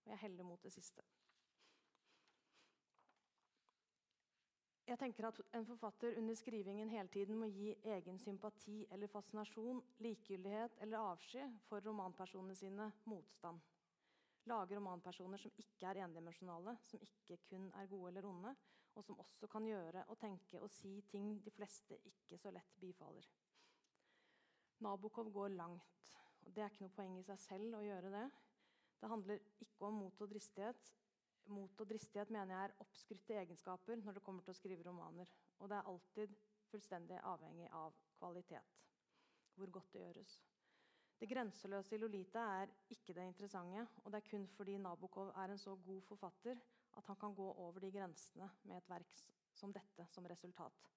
og 0.04 0.12
jeg 0.12 0.24
heller 0.26 0.52
mot 0.52 0.68
det 0.68 0.76
siste. 0.76 1.08
Jeg 4.84 5.00
tenker 5.00 5.30
at 5.30 5.40
En 5.56 5.66
forfatter 5.66 6.18
under 6.20 6.36
skrivingen 6.36 6.90
hele 6.92 7.08
tiden 7.08 7.38
må 7.40 7.48
gi 7.48 7.70
egen 7.96 8.18
sympati 8.20 8.82
eller 8.92 9.08
fascinasjon, 9.08 9.80
likegyldighet 10.04 10.76
eller 10.84 11.00
avsky 11.00 11.46
for 11.70 11.86
romanpersonene 11.86 12.56
sine 12.56 12.90
motstand. 13.08 13.62
Lage 14.52 14.76
romanpersoner 14.76 15.40
som 15.40 15.56
ikke 15.58 15.88
er 15.88 16.02
endimensjonale, 16.04 16.76
som 16.84 17.00
ikke 17.00 17.38
kun 17.48 17.70
er 17.80 17.88
gode 17.88 18.12
eller 18.12 18.28
onde, 18.28 18.52
og 18.96 19.06
som 19.06 19.20
også 19.24 19.48
kan 19.48 19.66
gjøre 19.66 20.04
og 20.12 20.20
tenke 20.20 20.60
og 20.60 20.70
si 20.70 20.98
ting 21.12 21.38
de 21.46 21.52
fleste 21.56 21.96
ikke 22.10 22.38
så 22.38 22.52
lett 22.52 22.76
bifaller. 22.82 23.30
Nabokov 24.84 25.32
går 25.32 25.56
langt. 25.56 26.12
Og 26.44 26.52
Det 26.52 26.64
er 26.64 26.70
ikke 26.70 26.84
noe 26.84 26.96
poeng 26.98 27.16
i 27.18 27.24
seg 27.24 27.40
selv 27.40 27.78
å 27.78 27.86
gjøre 27.86 28.12
det. 28.12 28.26
Det 29.00 29.10
handler 29.10 29.40
ikke 29.64 29.88
om 29.88 30.02
mot 30.04 30.22
og 30.22 30.30
dristighet. 30.30 30.92
Mot 31.52 31.82
og 31.82 31.90
dristighet 31.90 32.32
mener 32.32 32.56
jeg 32.56 32.70
er 32.70 32.76
oppskrytte 32.86 33.36
egenskaper 33.42 34.00
når 34.00 34.18
det 34.18 34.24
kommer 34.24 34.46
til 34.46 34.54
å 34.54 34.58
skrive 34.58 34.86
romaner. 34.88 35.30
Og 35.60 35.70
det 35.70 35.78
er 35.78 35.92
alltid 35.92 36.38
fullstendig 36.72 37.20
avhengig 37.20 37.68
av 37.76 37.98
kvalitet. 38.18 38.80
Hvor 39.56 39.70
godt 39.70 39.92
det 39.94 40.06
gjøres. 40.06 40.38
Det 41.20 41.30
grenseløse 41.30 41.96
i 41.96 42.00
Lolita 42.02 42.46
er 42.62 42.72
ikke 42.92 43.14
det 43.16 43.28
interessante, 43.30 43.86
og 44.04 44.12
det 44.12 44.20
er 44.20 44.30
kun 44.32 44.48
fordi 44.56 44.78
Nabokov 44.82 45.30
er 45.36 45.54
en 45.54 45.62
så 45.62 45.76
god 45.76 46.02
forfatter 46.08 46.60
at 46.98 47.08
han 47.08 47.20
kan 47.22 47.36
gå 47.36 47.46
over 47.52 47.80
de 47.80 47.92
grensene 47.92 48.50
med 48.64 48.78
et 48.78 48.90
verk 48.90 49.16
som 49.54 49.72
dette 49.74 50.08
som 50.12 50.26
resultat. 50.28 50.90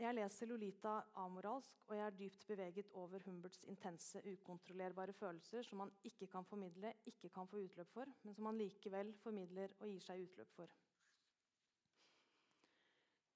Jeg 0.00 0.16
leser 0.16 0.48
Lolita 0.48 0.94
amoralsk, 1.20 1.82
og 1.90 1.98
jeg 1.98 2.06
er 2.06 2.14
dypt 2.16 2.46
beveget 2.48 2.86
over 2.96 3.20
Humberts 3.26 3.66
intense, 3.68 4.22
ukontrollerbare 4.32 5.12
følelser 5.12 5.66
som 5.68 5.82
han 5.84 5.90
ikke 6.08 6.24
kan 6.32 6.46
formidle, 6.48 6.94
ikke 7.10 7.28
kan 7.28 7.48
få 7.50 7.60
utløp 7.60 7.90
for, 7.92 8.08
men 8.22 8.34
som 8.34 8.48
han 8.48 8.56
likevel 8.56 9.10
formidler 9.20 9.74
og 9.78 9.90
gir 9.90 10.00
seg 10.06 10.22
utløp 10.24 10.54
for. 10.56 10.72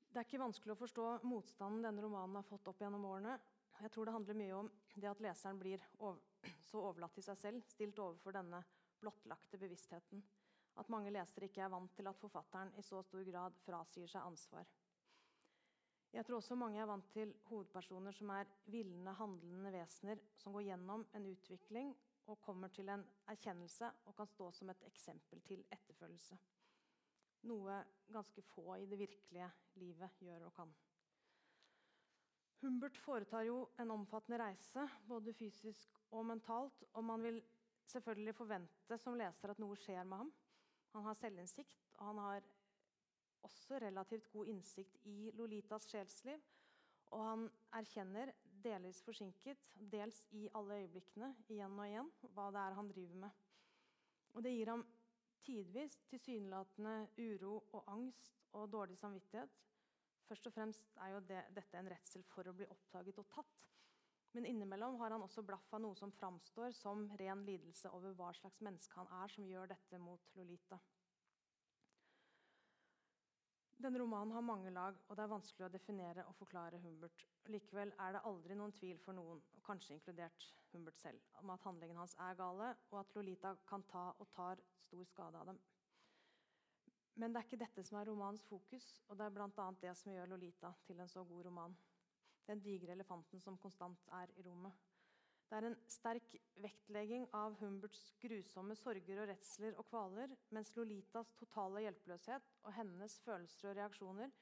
Det 0.08 0.22
er 0.22 0.24
ikke 0.24 0.40
vanskelig 0.40 0.72
å 0.72 0.78
forstå 0.80 1.04
motstanden 1.28 1.84
denne 1.84 2.06
romanen 2.06 2.38
har 2.40 2.48
fått 2.48 2.70
opp 2.72 2.80
gjennom 2.80 3.04
årene. 3.10 3.34
Jeg 3.82 3.92
tror 3.92 4.08
det 4.08 4.14
handler 4.16 4.40
mye 4.40 4.56
om 4.62 4.72
Det 4.94 5.10
at 5.10 5.20
leseren 5.20 5.60
blir 5.60 5.84
så 6.70 6.80
overlatt 6.80 7.12
til 7.18 7.26
seg 7.28 7.42
selv, 7.42 7.68
stilt 7.68 7.98
overfor 7.98 8.38
denne 8.38 8.62
blottlagte 9.02 9.60
bevisstheten. 9.60 10.24
At 10.80 10.88
mange 10.88 11.12
lesere 11.12 11.50
ikke 11.50 11.66
er 11.66 11.76
vant 11.76 11.92
til 11.92 12.08
at 12.08 12.24
forfatteren 12.24 12.72
i 12.78 12.86
så 12.88 13.02
stor 13.04 13.28
grad 13.28 13.60
frasier 13.66 14.08
seg 14.08 14.24
ansvar. 14.24 14.64
Jeg 16.14 16.22
tror 16.26 16.36
også 16.38 16.54
mange 16.54 16.78
er 16.78 16.86
vant 16.86 17.08
til 17.10 17.32
hovedpersoner 17.48 18.14
som 18.14 18.30
er 18.30 18.50
villende, 18.70 19.16
handlende 19.18 19.72
vesener 19.74 20.20
som 20.38 20.54
går 20.54 20.68
gjennom 20.68 21.02
en 21.14 21.26
utvikling 21.26 21.90
og 22.30 22.38
kommer 22.40 22.70
til 22.70 22.88
en 22.88 23.02
erkjennelse 23.32 23.88
og 24.06 24.14
kan 24.16 24.30
stå 24.30 24.50
som 24.54 24.70
et 24.70 24.84
eksempel 24.86 25.42
til 25.42 25.64
etterfølgelse. 25.74 26.38
Noe 27.50 27.80
ganske 28.14 28.46
få 28.46 28.76
i 28.78 28.86
det 28.86 28.98
virkelige 29.02 29.50
livet 29.82 30.22
gjør 30.22 30.46
og 30.46 30.54
kan. 30.54 30.70
Humbert 32.62 32.96
foretar 32.96 33.42
jo 33.44 33.58
en 33.82 33.90
omfattende 33.90 34.38
reise, 34.40 34.86
både 35.08 35.34
fysisk 35.34 35.98
og 36.14 36.24
mentalt, 36.30 36.84
og 36.94 37.04
man 37.04 37.26
vil 37.26 37.42
selvfølgelig 37.90 38.34
forvente 38.38 38.98
som 39.02 39.18
leser 39.18 39.50
at 39.50 39.60
noe 39.60 39.76
skjer 39.76 40.06
med 40.06 40.22
ham. 40.22 40.30
Han 40.94 41.04
har 41.10 41.18
selvinnsikt, 41.18 41.90
og 41.98 42.06
han 42.06 42.22
har 42.22 42.46
også 43.44 43.78
relativt 43.82 44.30
god 44.32 44.50
innsikt 44.52 44.98
i 45.10 45.30
Lolitas 45.38 45.88
sjelsliv. 45.90 46.42
Og 47.14 47.24
han 47.24 47.46
erkjenner, 47.78 48.32
delvis 48.64 49.02
forsinket, 49.04 49.60
dels 49.92 50.24
i 50.32 50.48
alle 50.56 50.80
øyeblikkene, 50.82 51.34
igjen 51.52 51.78
og 51.78 51.88
igjen, 51.88 52.12
hva 52.34 52.48
det 52.54 52.62
er 52.62 52.78
han 52.78 52.88
driver 52.90 53.20
med. 53.26 53.42
Og 54.34 54.42
det 54.42 54.54
gir 54.54 54.70
ham 54.72 54.86
tidvis 55.44 55.98
tilsynelatende 56.08 56.94
uro 57.18 57.58
og 57.72 57.84
angst 57.92 58.40
og 58.52 58.72
dårlig 58.72 58.96
samvittighet. 58.98 59.60
Først 60.24 60.46
og 60.46 60.52
fremst 60.52 60.96
er 61.04 61.12
jo 61.12 61.20
det, 61.28 61.42
dette 61.54 61.78
en 61.78 61.90
redsel 61.92 62.24
for 62.32 62.48
å 62.48 62.56
bli 62.56 62.66
oppdaget 62.72 63.20
og 63.20 63.28
tatt. 63.34 63.64
Men 64.34 64.48
innimellom 64.50 64.96
har 64.98 65.12
han 65.14 65.22
også 65.22 65.44
blaff 65.46 65.68
av 65.76 65.84
noe 65.84 65.94
som 65.98 66.10
framstår 66.16 66.72
som 66.74 67.04
ren 67.20 67.44
lidelse 67.46 67.92
over 67.94 68.16
hva 68.18 68.32
slags 68.34 68.62
menneske 68.66 68.96
han 68.98 69.12
er 69.20 69.30
som 69.30 69.46
gjør 69.46 69.70
dette 69.70 70.00
mot 70.02 70.32
Lolita. 70.34 70.80
Denne 73.84 73.98
romanen 74.00 74.32
har 74.32 74.40
mange 74.40 74.70
lag, 74.72 74.96
og 75.08 75.16
det 75.16 75.22
er 75.26 75.28
vanskelig 75.28 75.66
å 75.66 75.72
definere 75.72 76.22
og 76.24 76.36
forklare 76.38 76.78
Humbert. 76.80 77.26
Likevel 77.52 77.90
er 78.00 78.14
det 78.16 78.22
aldri 78.24 78.54
noen 78.56 78.72
tvil 78.72 78.96
for 79.02 79.12
noen, 79.12 79.42
kanskje 79.66 79.98
inkludert 79.98 80.46
Humbert 80.70 80.96
selv, 80.96 81.20
om 81.42 81.52
at 81.52 81.66
handlingen 81.68 82.00
hans 82.00 82.14
er 82.16 82.38
gale, 82.38 82.70
og 82.88 83.02
at 83.02 83.12
Lolita 83.18 83.52
kan 83.68 83.84
ta 83.90 84.06
og 84.16 84.30
tar 84.32 84.62
stor 84.86 85.04
skade 85.10 85.42
av 85.42 85.50
dem. 85.52 85.60
Men 87.20 87.34
det 87.34 87.42
er 87.42 87.50
ikke 87.50 87.60
dette 87.60 87.84
som 87.84 88.00
er 88.00 88.08
romanens 88.08 88.46
fokus, 88.48 88.88
og 89.10 89.20
det 89.20 89.26
er 89.28 89.36
bl.a. 89.36 89.68
det 89.84 89.92
som 90.00 90.16
gjør 90.16 90.32
Lolita 90.32 90.72
til 90.88 91.04
en 91.04 91.12
så 91.12 91.26
god 91.28 91.44
roman. 91.50 91.76
Den 92.48 92.64
digre 92.64 92.96
elefanten 92.96 93.44
som 93.44 93.60
konstant 93.60 94.08
er 94.16 94.32
i 94.40 94.48
rommet. 94.48 94.80
Det 95.48 95.58
er 95.58 95.66
en 95.68 95.76
sterk 95.92 96.34
vektlegging 96.64 97.26
av 97.36 97.58
Humberts 97.60 98.06
grusomme 98.22 98.76
sorger 98.80 99.20
og 99.22 99.28
redsler 99.30 99.76
og 99.78 99.86
kvaler, 99.90 100.32
mens 100.56 100.72
Lolitas 100.76 101.34
totale 101.38 101.84
hjelpeløshet 101.84 102.54
og 102.64 102.72
hennes 102.78 103.18
følelser 103.26 103.70
og 103.70 103.78
reaksjoner 103.78 104.32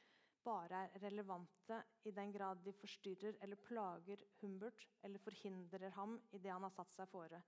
bare 0.43 0.85
er 0.85 1.03
relevante 1.05 1.79
i 2.09 2.13
den 2.15 2.33
grad 2.35 2.63
de 2.65 2.73
forstyrrer 2.75 3.37
eller 3.45 3.61
plager 3.67 4.23
Humbert 4.41 4.87
eller 5.03 5.23
forhindrer 5.23 5.91
ham 5.99 6.17
i 6.33 6.39
det 6.43 6.51
han 6.51 6.67
har 6.67 6.75
satt 6.75 6.95
seg 6.95 7.11
fore. 7.11 7.43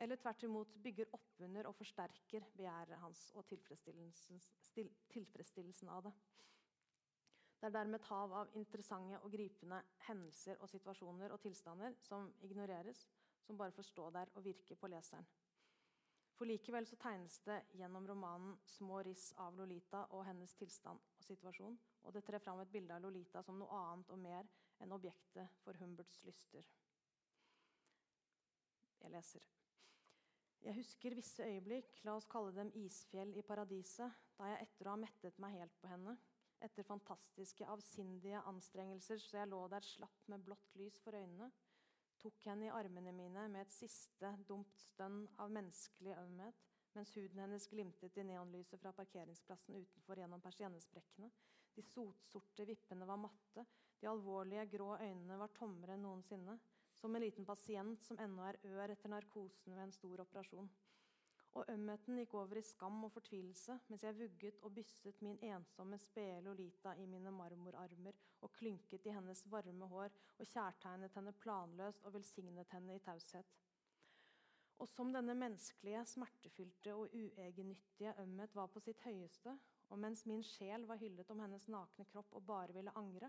Eller 0.00 0.16
tvert 0.16 0.44
imot 0.46 0.76
bygger 0.84 1.12
oppunder 1.12 1.68
og 1.68 1.76
forsterker 1.76 2.46
begjæret 2.56 3.00
hans 3.02 3.28
og 3.36 3.46
tilfredsstillelsen, 3.50 4.40
tilfredsstillelsen 5.12 5.92
av 5.92 6.06
det. 6.08 6.14
Det 7.62 7.68
er 7.68 7.74
dermed 7.76 8.00
et 8.00 8.06
hav 8.10 8.32
av 8.34 8.48
interessante 8.58 9.18
og 9.22 9.30
gripende 9.30 9.76
hendelser 10.08 10.58
og 10.58 10.66
situasjoner 10.66 11.30
og 11.30 11.38
tilstander 11.44 11.94
som 12.02 12.24
ignoreres, 12.42 13.04
som 13.46 13.58
bare 13.60 13.70
får 13.76 13.86
stå 13.86 14.08
der 14.16 14.32
og 14.34 14.42
virke 14.42 14.74
på 14.74 14.90
leseren. 14.90 15.28
For 16.34 16.50
likevel 16.50 16.88
så 16.90 16.98
tegnes 16.98 17.36
det 17.46 17.60
gjennom 17.78 18.08
romanen 18.10 18.56
små 18.66 18.98
riss 19.06 19.28
av 19.38 19.54
Lolita 19.54 20.00
og 20.10 20.24
hennes 20.26 20.56
tilstand 20.58 20.98
og 20.98 21.22
situasjon, 21.22 21.78
og 22.02 22.16
det 22.16 22.24
trer 22.26 22.42
fram 22.42 22.64
et 22.64 22.74
bilde 22.74 22.96
av 22.96 23.06
Lolita 23.06 23.44
som 23.46 23.62
noe 23.62 23.78
annet 23.78 24.10
og 24.10 24.18
mer 24.18 24.50
enn 24.82 24.98
objektet 24.98 25.62
for 25.62 25.78
Humberts 25.78 26.18
lyster. 26.26 26.66
Jeg 29.04 29.14
leser. 29.14 29.46
Jeg 30.66 30.80
husker 30.82 31.14
visse 31.14 31.46
øyeblikk, 31.46 32.02
la 32.02 32.18
oss 32.18 32.26
kalle 32.26 32.50
dem 32.58 32.74
isfjell 32.82 33.36
i 33.38 33.46
paradiset, 33.46 34.18
da 34.34 34.50
jeg 34.50 34.66
etter 34.66 34.90
å 34.90 34.96
ha 34.96 35.04
mettet 35.06 35.38
meg 35.38 35.60
helt 35.60 35.78
på 35.78 35.94
henne, 35.94 36.18
etter 36.66 36.86
fantastiske, 36.86 37.66
avsindige 37.68 38.40
anstrengelser 38.50 39.20
så 39.22 39.40
jeg 39.40 39.50
lå 39.50 39.60
der 39.72 39.86
slapp 39.86 40.28
med 40.32 40.44
blått 40.46 40.74
lys 40.78 40.98
for 41.04 41.16
øynene, 41.18 41.50
tok 42.22 42.44
henne 42.46 42.68
i 42.68 42.74
armene 42.74 43.12
mine 43.14 43.48
med 43.50 43.64
et 43.64 43.74
siste 43.74 44.30
dumt 44.48 44.78
stønn 44.78 45.24
av 45.42 45.50
menneskelig 45.54 46.14
ømhet, 46.20 46.60
mens 46.94 47.14
huden 47.16 47.40
hennes 47.42 47.66
glimtet 47.72 48.18
i 48.20 48.26
neonlyset 48.28 48.80
fra 48.80 48.92
parkeringsplassen 48.94 49.80
utenfor 49.80 50.20
gjennom 50.20 50.42
persiennesprekkene. 50.44 51.30
De 51.74 51.82
sotsorte 51.88 52.66
vippene 52.68 53.08
var 53.08 53.18
matte, 53.18 53.64
de 54.02 54.10
alvorlige, 54.10 54.66
grå 54.74 54.96
øynene 54.98 55.38
var 55.40 55.52
tommere 55.56 55.96
enn 55.96 56.04
noensinne. 56.04 56.58
Som 56.98 57.16
en 57.16 57.22
liten 57.24 57.46
pasient 57.46 58.02
som 58.04 58.18
ennå 58.22 58.44
er 58.46 58.58
ør 58.68 58.92
etter 58.92 59.10
narkosen 59.10 59.74
ved 59.74 59.86
en 59.86 59.94
stor 59.94 60.22
operasjon. 60.22 60.68
Og 61.52 61.68
ømheten 61.68 62.16
gikk 62.16 62.34
over 62.40 62.56
i 62.56 62.64
skam 62.64 63.02
og 63.04 63.12
fortvilelse 63.12 63.74
mens 63.90 64.04
jeg 64.06 64.16
vugget 64.16 64.60
og 64.64 64.72
bysset 64.76 65.18
min 65.24 65.40
ensomme, 65.44 65.98
spede 66.00 66.40
Lolita 66.46 66.94
i 66.96 67.04
mine 67.06 67.30
marmorarmer 67.30 68.16
og 68.40 68.52
klynket 68.56 69.06
i 69.06 69.12
hennes 69.12 69.44
varme 69.52 69.88
hår 69.90 70.14
og 70.38 70.46
kjærtegnet 70.46 71.18
henne 71.18 71.34
planløst 71.44 72.08
og 72.08 72.14
velsignet 72.16 72.72
henne 72.72 72.96
i 72.96 73.02
taushet. 73.04 73.52
Og 74.80 74.88
som 74.88 75.12
denne 75.14 75.34
menneskelige, 75.38 76.00
smertefylte 76.10 76.94
og 76.94 77.12
uegennyttige 77.14 78.14
ømhet 78.22 78.54
var 78.56 78.66
på 78.72 78.80
sitt 78.80 79.04
høyeste, 79.04 79.52
og 79.92 80.00
mens 80.00 80.24
min 80.26 80.42
sjel 80.42 80.86
var 80.88 80.98
hyllet 80.98 81.30
om 81.30 81.42
hennes 81.44 81.68
nakne 81.68 82.06
kropp 82.08 82.32
og 82.32 82.46
bare 82.48 82.74
ville 82.74 82.94
angre, 82.98 83.28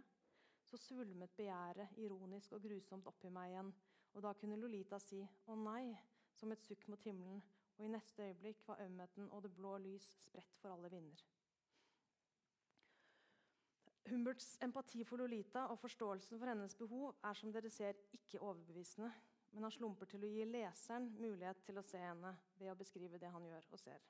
så 0.64 0.80
svulmet 0.80 1.36
begjæret 1.38 2.00
ironisk 2.00 2.56
og 2.56 2.64
grusomt 2.64 3.08
opp 3.12 3.28
i 3.28 3.34
meg 3.36 3.52
igjen, 3.52 3.74
og 4.14 4.24
da 4.24 4.32
kunne 4.34 4.58
Lolita 4.58 5.00
si 5.00 5.20
'Å 5.22 5.56
nei', 5.60 5.98
som 6.34 6.52
et 6.52 6.62
sukk 6.64 6.88
mot 6.88 7.04
himmelen, 7.04 7.44
og 7.78 7.86
i 7.86 7.92
neste 7.92 8.24
øyeblikk 8.24 8.68
var 8.68 8.82
ømheten 8.86 9.30
og 9.32 9.44
det 9.44 9.54
blå 9.56 9.78
lys 9.78 10.16
spredt 10.20 10.58
for 10.62 10.74
alle 10.74 10.90
vinder. 10.92 11.24
Humberts 14.10 14.58
empati 14.62 15.04
for 15.04 15.18
Lolita 15.18 15.66
og 15.72 15.80
forståelsen 15.80 16.40
for 16.40 16.52
hennes 16.52 16.76
behov 16.76 17.16
er 17.24 17.34
som 17.40 17.54
dere 17.56 17.70
ser 17.72 17.96
ikke 18.14 18.42
overbevisende, 18.42 19.12
men 19.52 19.64
han 19.64 19.72
slumper 19.72 20.10
til 20.10 20.26
å 20.26 20.32
gi 20.34 20.44
leseren 20.50 21.08
mulighet 21.16 21.64
til 21.64 21.80
å 21.80 21.86
se 21.88 22.02
henne 22.02 22.34
ved 22.60 22.72
å 22.74 22.78
beskrive 22.78 23.22
det 23.22 23.32
han 23.32 23.46
gjør 23.48 23.70
og 23.72 23.80
ser. 23.80 24.04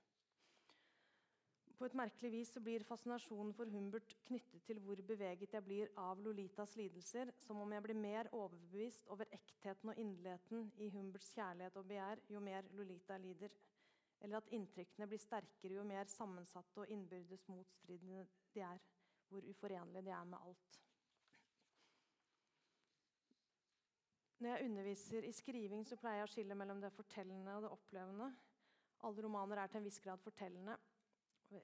På 1.77 1.88
et 1.88 1.95
merkelig 1.97 2.29
vis 2.31 2.51
så 2.53 2.62
blir 2.62 2.86
fascinasjonen 2.86 3.53
for 3.57 3.69
Humbert 3.73 4.13
knyttet 4.27 4.62
til 4.67 4.79
hvor 4.86 4.99
beveget 5.07 5.55
jeg 5.55 5.65
blir 5.65 5.89
av 5.97 6.21
Lolitas 6.21 6.75
lidelser, 6.77 7.31
som 7.41 7.59
om 7.63 7.73
jeg 7.73 7.83
blir 7.88 7.97
mer 7.97 8.29
overbevist 8.31 9.09
over 9.13 9.29
ektheten 9.33 9.89
og 9.89 9.97
inderligheten 9.97 10.69
i 10.77 10.91
Humberts 10.93 11.33
kjærlighet 11.33 11.79
og 11.81 11.88
begjær 11.89 12.21
jo 12.29 12.43
mer 12.45 12.69
Lolita 12.77 13.17
lider. 13.17 13.57
Eller 14.21 14.39
at 14.39 14.53
inntrykkene 14.55 15.09
blir 15.09 15.19
sterkere 15.19 15.79
jo 15.79 15.83
mer 15.88 16.07
sammensatte 16.07 16.86
og 16.86 16.93
innbyrdes 16.93 17.49
motstridende 17.51 18.27
de 18.53 18.63
er. 18.63 18.79
Hvor 19.33 19.41
uforenlige 19.49 20.05
de 20.05 20.12
er 20.13 20.23
med 20.29 20.38
alt. 20.45 20.79
Når 24.39 24.49
jeg 24.49 24.65
underviser 24.69 25.25
i 25.25 25.31
skriving, 25.31 25.88
så 25.88 25.97
pleier 25.97 26.21
jeg 26.21 26.29
å 26.29 26.31
skille 26.36 26.55
mellom 26.59 26.81
det 26.83 26.93
fortellende 26.93 27.55
og 27.57 27.65
det 27.65 27.71
opplevende. 27.73 28.27
Alle 29.07 29.23
romaner 29.25 29.63
er 29.63 29.71
til 29.71 29.81
en 29.81 29.88
viss 29.88 30.01
grad 30.03 30.21
fortellende 30.21 30.77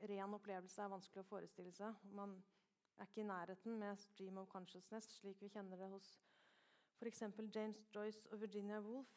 ren 0.09 0.33
opplevelse 0.33 0.81
er 0.81 0.91
vanskelig 0.91 1.23
å 1.23 1.29
forestille 1.29 1.71
seg. 1.75 1.95
Man 2.15 2.37
er 2.97 3.07
ikke 3.07 3.21
i 3.21 3.29
nærheten 3.29 3.79
med 3.79 3.97
'stream 3.97 4.37
of 4.37 4.49
consciousness', 4.49 5.19
slik 5.19 5.41
vi 5.41 5.49
kjenner 5.49 5.77
det 5.77 5.89
hos 5.89 6.19
f.eks. 6.99 7.23
James 7.55 7.85
Joyce 7.95 8.31
og 8.31 8.41
Virginia 8.41 8.79
Woolf. 8.79 9.07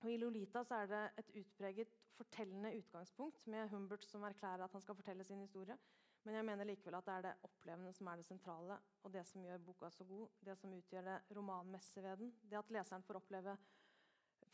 Og 0.00 0.10
I 0.10 0.16
'Lolita' 0.16 0.74
er 0.74 0.86
det 0.86 1.10
et 1.18 1.30
utpreget 1.40 1.88
fortellende 2.16 2.76
utgangspunkt, 2.78 3.46
med 3.46 3.68
Humbert 3.68 4.04
som 4.04 4.22
erklærer 4.22 4.64
at 4.64 4.72
han 4.72 4.82
skal 4.82 4.94
fortelle 4.94 5.24
sin 5.24 5.40
historie. 5.40 5.78
Men 6.24 6.34
jeg 6.34 6.44
mener 6.44 6.64
likevel 6.64 6.94
at 6.94 7.06
det 7.06 7.14
er 7.14 7.22
det 7.22 7.34
opplevende 7.42 7.92
som 7.92 8.06
er 8.06 8.16
det 8.16 8.24
sentrale, 8.24 8.78
og 9.02 9.12
det 9.12 9.26
som 9.26 9.44
gjør 9.44 9.58
boka 9.58 9.90
så 9.90 10.04
god. 10.04 10.28
Det 10.44 10.58
som 10.58 10.72
utgjør 10.72 11.02
det 11.02 11.36
romanmessige 11.36 12.02
ved 12.02 12.16
den. 12.16 12.34
Det 12.50 12.58
at 12.58 12.70
leseren 12.70 13.02
får 13.02 13.14
oppleve 13.14 13.56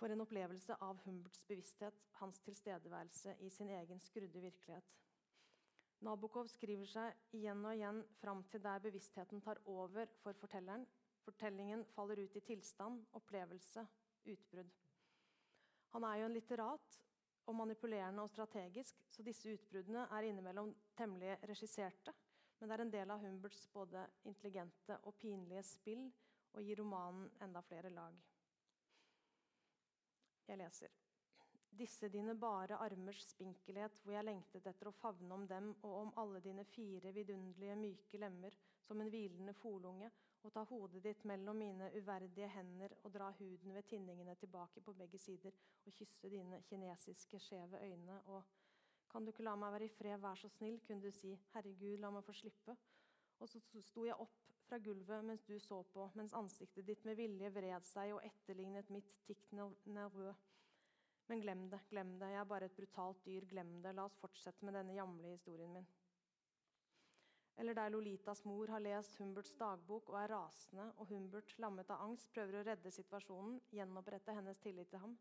for 0.01 0.09
en 0.09 0.25
opplevelse 0.25 0.77
av 0.81 1.03
Humberts 1.05 1.43
bevissthet, 1.45 1.97
hans 2.23 2.41
tilstedeværelse 2.41 3.35
i 3.45 3.51
sin 3.53 3.69
egen 3.69 4.01
skrudde 4.01 4.41
virkelighet. 4.41 4.95
Nabokov 6.01 6.49
skriver 6.49 6.89
seg 6.89 7.37
igjen 7.37 7.61
og 7.69 7.77
igjen 7.77 8.01
fram 8.23 8.41
til 8.49 8.63
der 8.65 8.81
bevisstheten 8.81 9.43
tar 9.45 9.61
over 9.69 10.09
for 10.23 10.39
fortelleren. 10.41 10.87
Fortellingen 11.27 11.85
faller 11.93 12.23
ut 12.25 12.39
i 12.41 12.45
tilstand, 12.47 13.03
opplevelse, 13.21 13.85
utbrudd. 14.33 14.73
Han 15.93 16.09
er 16.09 16.23
jo 16.23 16.31
en 16.31 16.39
litterat 16.39 16.99
og 17.51 17.59
manipulerende 17.61 18.25
og 18.25 18.33
strategisk, 18.33 19.05
så 19.11 19.27
disse 19.27 19.53
utbruddene 19.53 20.07
er 20.17 20.31
innimellom 20.31 20.73
temmelig 20.97 21.37
regisserte. 21.53 22.17
Men 22.59 22.69
det 22.71 22.79
er 22.79 22.87
en 22.87 22.97
del 22.97 23.13
av 23.13 23.21
Humberts 23.21 23.67
både 23.75 24.09
intelligente 24.25 24.97
og 25.05 25.21
pinlige 25.21 25.67
spill 25.69 26.09
og 26.55 26.65
gir 26.65 26.81
romanen 26.81 27.29
enda 27.45 27.61
flere 27.69 27.93
lag. 27.93 28.30
Jeg 30.51 30.59
leser. 30.59 30.95
Disse 31.71 32.09
dine 32.11 32.35
bare 32.35 32.81
armers 32.83 33.23
spinkelhet, 33.31 34.01
hvor 34.03 34.17
jeg 34.17 34.27
lengtet 34.27 34.67
etter 34.67 34.89
å 34.91 34.97
favne 34.99 35.37
om 35.37 35.45
dem 35.47 35.69
og 35.87 35.93
om 36.01 36.11
alle 36.19 36.41
dine 36.43 36.65
fire 36.67 37.13
vidunderlige, 37.15 37.77
myke 37.79 38.19
lemmer, 38.19 38.57
som 38.83 38.99
en 39.01 39.13
hvilende 39.13 39.55
folunge, 39.55 40.11
og 40.43 40.53
ta 40.53 40.65
hodet 40.67 41.03
ditt 41.05 41.23
mellom 41.29 41.61
mine 41.63 41.91
uverdige 41.95 42.49
hender 42.51 42.97
og 43.05 43.13
dra 43.15 43.29
huden 43.39 43.77
ved 43.77 43.87
tinningene 43.87 44.35
tilbake 44.41 44.83
på 44.83 44.95
begge 44.99 45.21
sider 45.21 45.55
og 45.85 45.95
kysse 45.95 46.31
dine 46.33 46.63
kinesiske, 46.67 47.39
skjeve 47.39 47.85
øyne 47.85 48.23
og 48.27 48.43
Kan 49.11 49.25
du 49.25 49.33
ikke 49.33 49.43
la 49.43 49.57
meg 49.59 49.73
være 49.75 49.87
i 49.89 49.91
fred, 49.91 50.21
vær 50.23 50.39
så 50.39 50.49
snill, 50.55 50.77
kunne 50.87 51.03
du 51.03 51.11
si. 51.11 51.33
Herregud, 51.51 51.97
la 51.99 52.13
meg 52.15 52.23
få 52.23 52.31
slippe. 52.33 52.77
Og 53.43 53.49
så 53.51 53.59
sto 53.83 54.05
jeg 54.07 54.15
opp 54.23 54.50
fra 54.71 54.79
gulvet 54.79 55.25
mens 55.27 55.43
du 55.49 55.57
så 55.59 55.81
på, 55.91 56.05
mens 56.15 56.35
ansiktet 56.39 56.87
ditt 56.87 57.03
med 57.09 57.19
vilje 57.19 57.51
vred 57.51 57.87
seg 57.89 58.15
og 58.15 58.23
etterlignet 58.23 58.91
mitt 58.95 59.17
tic 59.27 59.49
nervø. 59.51 60.31
Men 61.31 61.43
glem 61.43 61.65
det, 61.71 61.81
glem 61.91 62.13
det, 62.21 62.29
jeg 62.31 62.41
er 62.43 62.47
bare 62.53 62.69
et 62.71 62.77
brutalt 62.77 63.25
dyr, 63.27 63.47
glem 63.51 63.81
det, 63.83 63.95
la 63.95 64.07
oss 64.07 64.19
fortsette 64.19 64.67
med 64.67 64.79
denne 64.79 64.95
jamle 64.95 65.33
historien 65.33 65.75
min. 65.75 65.89
Eller 67.61 67.75
der 67.77 67.91
Lolitas 67.93 68.45
mor 68.47 68.71
har 68.73 68.83
lest 68.83 69.19
Humberts 69.21 69.57
dagbok 69.59 70.15
og 70.15 70.21
er 70.23 70.31
rasende, 70.33 70.87
og 71.03 71.11
Humbert, 71.11 71.53
lammet 71.59 71.91
av 71.91 72.07
angst, 72.07 72.31
prøver 72.33 72.61
å 72.61 72.65
redde 72.71 72.95
situasjonen, 72.95 73.59
gjenopprette 73.75 74.39
hennes 74.39 74.63
tillit 74.63 74.89
til 74.95 75.03
ham. 75.03 75.19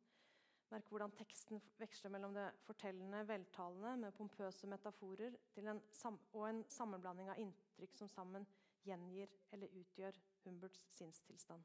Merk 0.69 0.93
hvordan 0.93 1.13
teksten 1.17 1.61
veksler 1.81 2.13
mellom 2.13 2.37
det 2.37 2.45
fortellende, 2.67 3.25
veltalende 3.27 3.95
med 4.05 4.15
pompøse 4.15 4.69
metaforer 4.69 5.33
en 5.57 5.81
og 5.81 6.43
en 6.45 6.63
sammenblanding 6.69 7.33
av 7.33 7.41
inntrykk 7.41 7.97
som 7.97 8.13
sammen 8.13 8.45
gjengir 8.85 9.33
eller 9.51 9.75
utgjør 9.81 10.17
Humberts 10.45 10.87
sinnstilstand. 10.95 11.63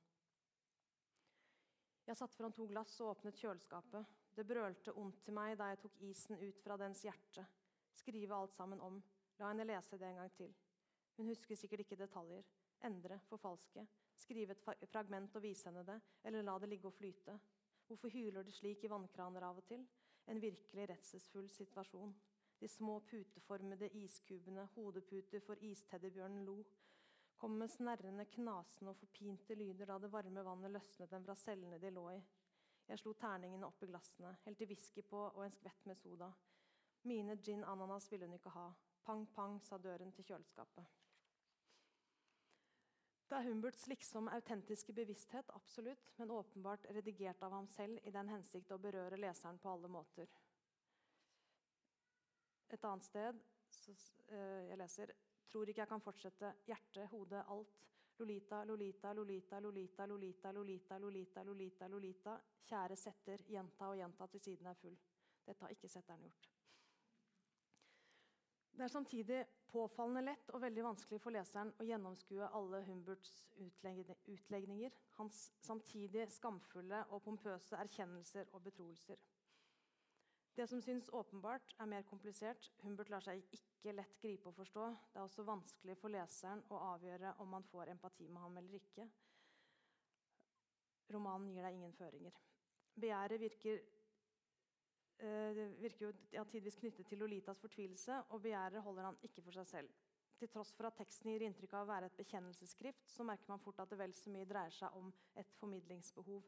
Jeg 2.04 2.16
satte 2.16 2.36
fram 2.36 2.52
to 2.52 2.66
glass 2.68 2.98
og 3.00 3.14
åpnet 3.14 3.38
kjøleskapet. 3.40 4.04
Det 4.36 4.44
brølte 4.46 4.92
ondt 5.00 5.22
til 5.24 5.36
meg 5.36 5.54
da 5.56 5.70
jeg 5.70 5.80
tok 5.84 6.00
isen 6.04 6.36
ut 6.36 6.60
fra 6.60 6.76
dens 6.76 7.00
hjerte. 7.06 7.46
Skrive 7.94 8.36
alt 8.36 8.52
sammen 8.52 8.82
om. 8.84 8.98
La 9.38 9.48
henne 9.50 9.66
lese 9.66 9.98
det 9.98 10.10
en 10.10 10.20
gang 10.20 10.32
til. 10.36 10.52
Hun 11.16 11.30
husker 11.30 11.56
sikkert 11.56 11.84
ikke 11.84 11.98
detaljer. 11.98 12.44
Endre, 12.84 13.20
forfalske. 13.30 13.86
Skrive 14.16 14.52
et 14.52 14.90
fragment 14.90 15.36
og 15.36 15.42
vise 15.42 15.68
henne 15.70 15.84
det, 15.86 15.96
eller 16.24 16.44
la 16.44 16.58
det 16.60 16.68
ligge 16.68 16.90
og 16.90 16.94
flyte. 16.98 17.38
Hvorfor 17.86 18.12
hyler 18.12 18.44
det 18.44 18.54
slik 18.54 18.84
i 18.84 18.90
vannkraner 18.90 19.46
av 19.48 19.62
og 19.62 19.66
til? 19.68 19.86
En 20.28 20.40
virkelig 20.40 20.88
redselsfull 20.90 21.48
situasjon. 21.52 22.14
De 22.60 22.68
små 22.68 22.98
puteformede 23.08 23.88
iskubene, 23.98 24.68
hodeputer 24.74 25.40
for 25.40 25.60
isteddybjørnen 25.60 26.44
lo, 26.44 26.58
kom 27.44 27.58
med 27.58 27.70
snerrende, 27.70 28.24
knasende 28.24 28.94
og 28.94 28.96
forpinte 28.96 29.52
lyder 29.54 29.84
da 29.84 29.98
det 30.00 30.08
varme 30.08 30.40
vannet 30.46 30.72
løsnet 30.72 31.10
dem 31.12 31.26
fra 31.26 31.34
cellene 31.36 31.76
de 31.76 31.90
lå 31.92 32.04
i. 32.14 32.20
Jeg 32.88 33.00
slo 33.02 33.12
terningene 33.20 33.68
opp 33.68 33.82
i 33.84 33.88
glassene, 33.90 34.30
helte 34.46 34.64
whisky 34.70 35.02
på 35.04 35.18
og 35.26 35.42
en 35.44 35.52
skvett 35.52 35.84
med 35.84 35.98
soda. 36.00 36.30
Mine 37.04 37.36
gin 37.44 37.66
ananas 37.68 38.06
ville 38.08 38.24
hun 38.24 38.38
ikke 38.38 38.52
ha. 38.54 38.70
Pang, 39.04 39.26
pang, 39.34 39.58
sa 39.60 39.76
døren 39.76 40.14
til 40.16 40.24
kjøleskapet. 40.24 40.88
Det 43.28 43.36
er 43.36 43.50
Humberts 43.50 43.84
liksom 43.92 44.32
autentiske 44.32 44.96
bevissthet, 44.96 45.52
absolutt, 45.52 46.14
men 46.16 46.32
åpenbart 46.32 46.88
redigert 46.96 47.44
av 47.44 47.58
ham 47.58 47.68
selv 47.68 48.00
i 48.08 48.14
den 48.16 48.32
hensikt 48.32 48.72
å 48.72 48.80
berøre 48.80 49.20
leseren 49.20 49.60
på 49.60 49.74
alle 49.74 49.92
måter. 49.92 50.32
Et 52.72 52.88
annet 52.88 53.04
sted 53.04 53.44
så, 53.68 53.92
uh, 54.32 54.64
jeg 54.70 54.80
leser 54.80 55.12
Tror 55.52 55.68
ikke 55.68 55.84
jeg 55.84 55.88
kan 55.88 56.04
fortsette. 56.04 56.54
Hjerte, 56.66 57.06
hode, 57.12 57.44
alt. 57.56 57.80
Lolita, 58.18 58.64
Lolita, 58.64 59.12
Lolita, 59.12 59.60
Lolita, 59.60 60.06
Lolita, 60.06 60.52
Lolita, 60.52 60.98
Lolita, 60.98 61.42
Lolita, 61.42 61.88
Lolita. 61.88 62.40
Kjære 62.64 62.96
setter, 62.96 63.42
gjenta 63.50 63.88
og 63.90 63.96
gjenta 63.98 64.26
til 64.26 64.40
siden 64.40 64.66
er 64.70 64.78
full. 64.78 64.98
Dette 65.46 65.64
har 65.64 65.74
ikke 65.74 65.88
setteren 65.88 66.22
gjort. 66.22 66.50
Det 68.74 68.82
er 68.82 68.90
samtidig 68.90 69.44
påfallende 69.70 70.24
lett 70.30 70.48
og 70.50 70.62
veldig 70.62 70.82
vanskelig 70.82 71.20
for 71.22 71.34
leseren 71.34 71.70
å 71.78 71.84
gjennomskue 71.86 72.48
alle 72.58 72.80
Humberts 72.88 73.34
utlegninger, 74.26 74.96
hans 75.18 75.44
samtidig 75.62 76.26
skamfulle 76.34 77.04
og 77.14 77.22
pompøse 77.22 77.78
erkjennelser 77.78 78.50
og 78.52 78.64
betroelser. 78.66 79.20
Det 80.56 80.66
som 80.70 80.82
syns 80.82 81.10
åpenbart, 81.12 81.74
er 81.78 81.86
mer 81.90 82.02
komplisert. 82.02 82.70
Humbert 82.82 83.10
lar 83.10 83.22
seg 83.22 83.42
ikke 83.42 83.73
lett 83.92 84.16
gripe 84.22 84.48
og 84.48 84.56
forstå. 84.56 84.86
Det 85.12 85.20
er 85.20 85.26
også 85.26 85.44
vanskelig 85.44 85.98
for 86.00 86.14
leseren 86.14 86.62
å 86.72 86.80
avgjøre 86.94 87.34
om 87.44 87.52
man 87.52 87.66
får 87.68 87.92
empati 87.92 88.28
med 88.28 88.40
ham 88.40 88.56
eller 88.56 88.78
ikke. 88.80 89.04
Romanen 91.12 91.52
gir 91.52 91.66
deg 91.66 91.76
ingen 91.76 91.92
føringer. 91.92 92.40
Begjæret 92.96 93.42
virker 93.42 93.82
Eh, 95.18 95.58
virker 95.78 96.08
jo 96.08 96.12
ja, 96.34 96.42
tidvis 96.50 96.76
knyttet 96.80 97.06
til 97.06 97.20
Lolitas 97.22 97.60
fortvilelse, 97.62 98.16
og 98.34 98.42
begjæret 98.42 98.82
holder 98.82 99.06
han 99.08 99.18
ikke 99.22 99.44
for 99.46 99.54
seg 99.54 99.66
selv. 99.70 99.92
Til 100.38 100.50
tross 100.50 100.72
for 100.74 100.88
at 100.88 100.96
teksten 100.98 101.30
gir 101.30 101.44
inntrykk 101.46 101.76
av 101.78 101.84
å 101.84 101.90
være 101.92 102.08
et 102.10 102.16
bekjennelsesskrift, 102.18 103.06
så 103.08 103.26
merker 103.26 103.52
man 103.52 103.62
fort 103.62 103.78
at 103.80 103.92
det 103.92 104.00
vel 104.00 104.14
så 104.18 104.32
mye 104.34 104.48
dreier 104.50 104.74
seg 104.74 104.96
om 104.98 105.12
et 105.38 105.52
formidlingsbehov. 105.60 106.42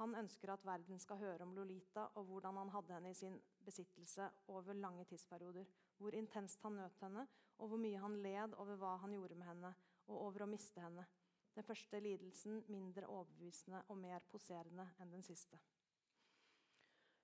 Han 0.00 0.16
ønsker 0.18 0.50
at 0.52 0.64
verden 0.66 0.98
skal 0.98 1.20
høre 1.20 1.46
om 1.46 1.52
Lolita 1.54 2.08
og 2.18 2.24
hvordan 2.26 2.56
han 2.62 2.72
hadde 2.74 2.96
henne 2.96 3.10
i 3.14 3.18
sin 3.18 3.36
besittelse 3.64 4.26
over 4.50 4.74
lange 4.74 5.04
tidsperioder. 5.04 5.68
Hvor 5.98 6.16
intenst 6.18 6.62
han 6.62 6.74
nøt 6.80 6.98
henne, 7.04 7.26
og 7.58 7.68
hvor 7.68 7.78
mye 7.78 8.00
han 8.02 8.16
led 8.22 8.56
over 8.58 8.80
hva 8.80 8.96
han 9.04 9.14
gjorde 9.14 9.38
med 9.38 9.46
henne, 9.46 9.70
og 10.10 10.24
over 10.26 10.44
å 10.44 10.50
miste 10.50 10.82
henne. 10.82 11.06
Den 11.54 11.62
første 11.62 12.00
lidelsen 12.02 12.64
mindre 12.68 13.06
overbevisende 13.06 13.84
og 13.88 14.00
mer 14.02 14.24
poserende 14.32 14.88
enn 14.98 15.14
den 15.14 15.22
siste. 15.22 15.60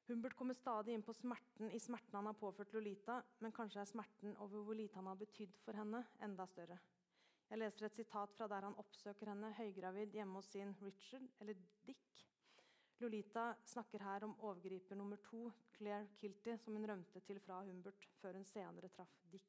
Humbert 0.06 0.34
kommer 0.38 0.54
stadig 0.58 0.94
inn 0.94 1.04
på 1.06 1.14
smerten 1.14 1.70
i 1.70 1.78
smerten 1.82 2.16
han 2.18 2.26
har 2.30 2.38
påført 2.38 2.72
Lolita, 2.74 3.20
men 3.42 3.54
kanskje 3.54 3.82
er 3.82 3.90
smerten 3.90 4.38
over 4.42 4.64
hvor 4.66 4.78
lite 4.78 4.98
han 4.98 5.10
har 5.10 5.18
betydd 5.18 5.58
for 5.64 5.78
henne, 5.78 6.04
enda 6.22 6.46
større. 6.50 6.78
Jeg 7.50 7.58
leser 7.58 7.86
et 7.86 7.98
sitat 7.98 8.34
fra 8.34 8.46
der 8.50 8.66
han 8.66 8.78
oppsøker 8.78 9.32
henne 9.32 9.52
høygravid 9.58 10.14
hjemme 10.14 10.38
hos 10.38 10.50
sin 10.54 10.76
Richard, 10.82 11.26
eller 11.42 11.58
Dick. 11.86 12.29
Lolita 13.00 13.54
snakker 13.64 14.02
her 14.04 14.24
om 14.26 14.34
overgriper 14.44 14.96
nummer 14.96 15.16
to, 15.24 15.46
Claire 15.72 16.08
Kilty, 16.20 16.56
som 16.60 16.74
hun 16.76 16.84
rømte 16.84 17.22
til 17.24 17.38
fra 17.40 17.62
Humbert 17.64 18.04
før 18.20 18.36
hun 18.36 18.44
senere 18.44 18.90
traff 18.92 19.14
Dick. 19.32 19.46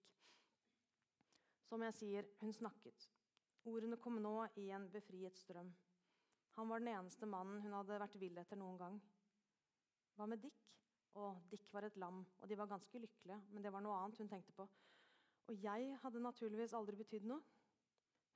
Som 1.67 1.83
jeg 1.83 1.97
sier, 1.97 2.29
hun 2.39 2.55
snakket. 2.55 3.09
Ordene 3.67 3.99
kom 3.99 4.21
nå 4.23 4.31
i 4.61 4.69
en 4.71 4.87
befriet 4.93 5.35
strøm. 5.39 5.73
Han 6.55 6.71
var 6.71 6.79
den 6.79 6.93
eneste 6.93 7.27
mannen 7.27 7.59
hun 7.65 7.75
hadde 7.75 7.99
vært 7.99 8.15
vill 8.23 8.39
etter 8.39 8.59
noen 8.59 8.79
gang. 8.79 9.01
Hva 10.15 10.29
med 10.31 10.39
Dick? 10.47 10.63
Og 11.19 11.43
Dick 11.51 11.67
var 11.75 11.83
et 11.89 11.99
lam, 11.99 12.23
og 12.39 12.47
de 12.47 12.55
var 12.55 12.71
ganske 12.71 13.03
lykkelige, 13.03 13.41
men 13.51 13.67
det 13.67 13.75
var 13.75 13.83
noe 13.83 13.99
annet 13.99 14.23
hun 14.23 14.31
tenkte 14.31 14.55
på. 14.55 14.69
Og 15.51 15.59
jeg 15.59 15.91
hadde 16.05 16.23
naturligvis 16.23 16.77
aldri 16.79 16.95
betydd 17.03 17.27
noe. 17.27 17.43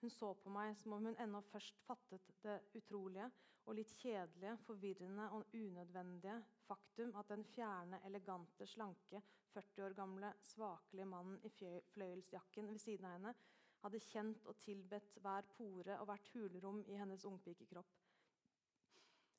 Hun 0.04 0.12
så 0.12 0.36
på 0.43 0.51
meg 0.51 0.75
som 0.75 0.99
om 0.99 1.08
hun 1.08 1.19
ennå 1.23 1.39
først 1.54 1.80
fattet 1.88 2.36
det 2.43 2.60
utrolige 2.75 3.32
og 3.65 3.78
litt 3.78 3.91
kjedelige, 3.97 4.58
forvirrende 4.65 5.25
og 5.34 5.54
unødvendige 5.54 6.38
faktum 6.67 7.15
at 7.19 7.30
den 7.34 7.43
fjerne, 7.49 7.99
elegante, 8.06 8.67
slanke, 8.69 9.21
40 9.54 9.86
år 9.86 9.95
gamle, 9.97 10.32
svakelige 10.41 11.10
mannen 11.10 11.39
i 11.43 11.51
fløyelsjakken 11.93 12.71
ved 12.71 12.82
siden 12.84 13.08
av 13.10 13.15
henne 13.17 13.36
hadde 13.86 14.01
kjent 14.01 14.47
og 14.49 14.58
tilbedt 14.62 15.19
hver 15.21 15.45
pore 15.58 15.99
og 15.99 16.10
hvert 16.10 16.30
hulrom 16.34 16.82
i 16.89 16.97
hennes 16.97 17.25
ungpikekropp. 17.30 17.93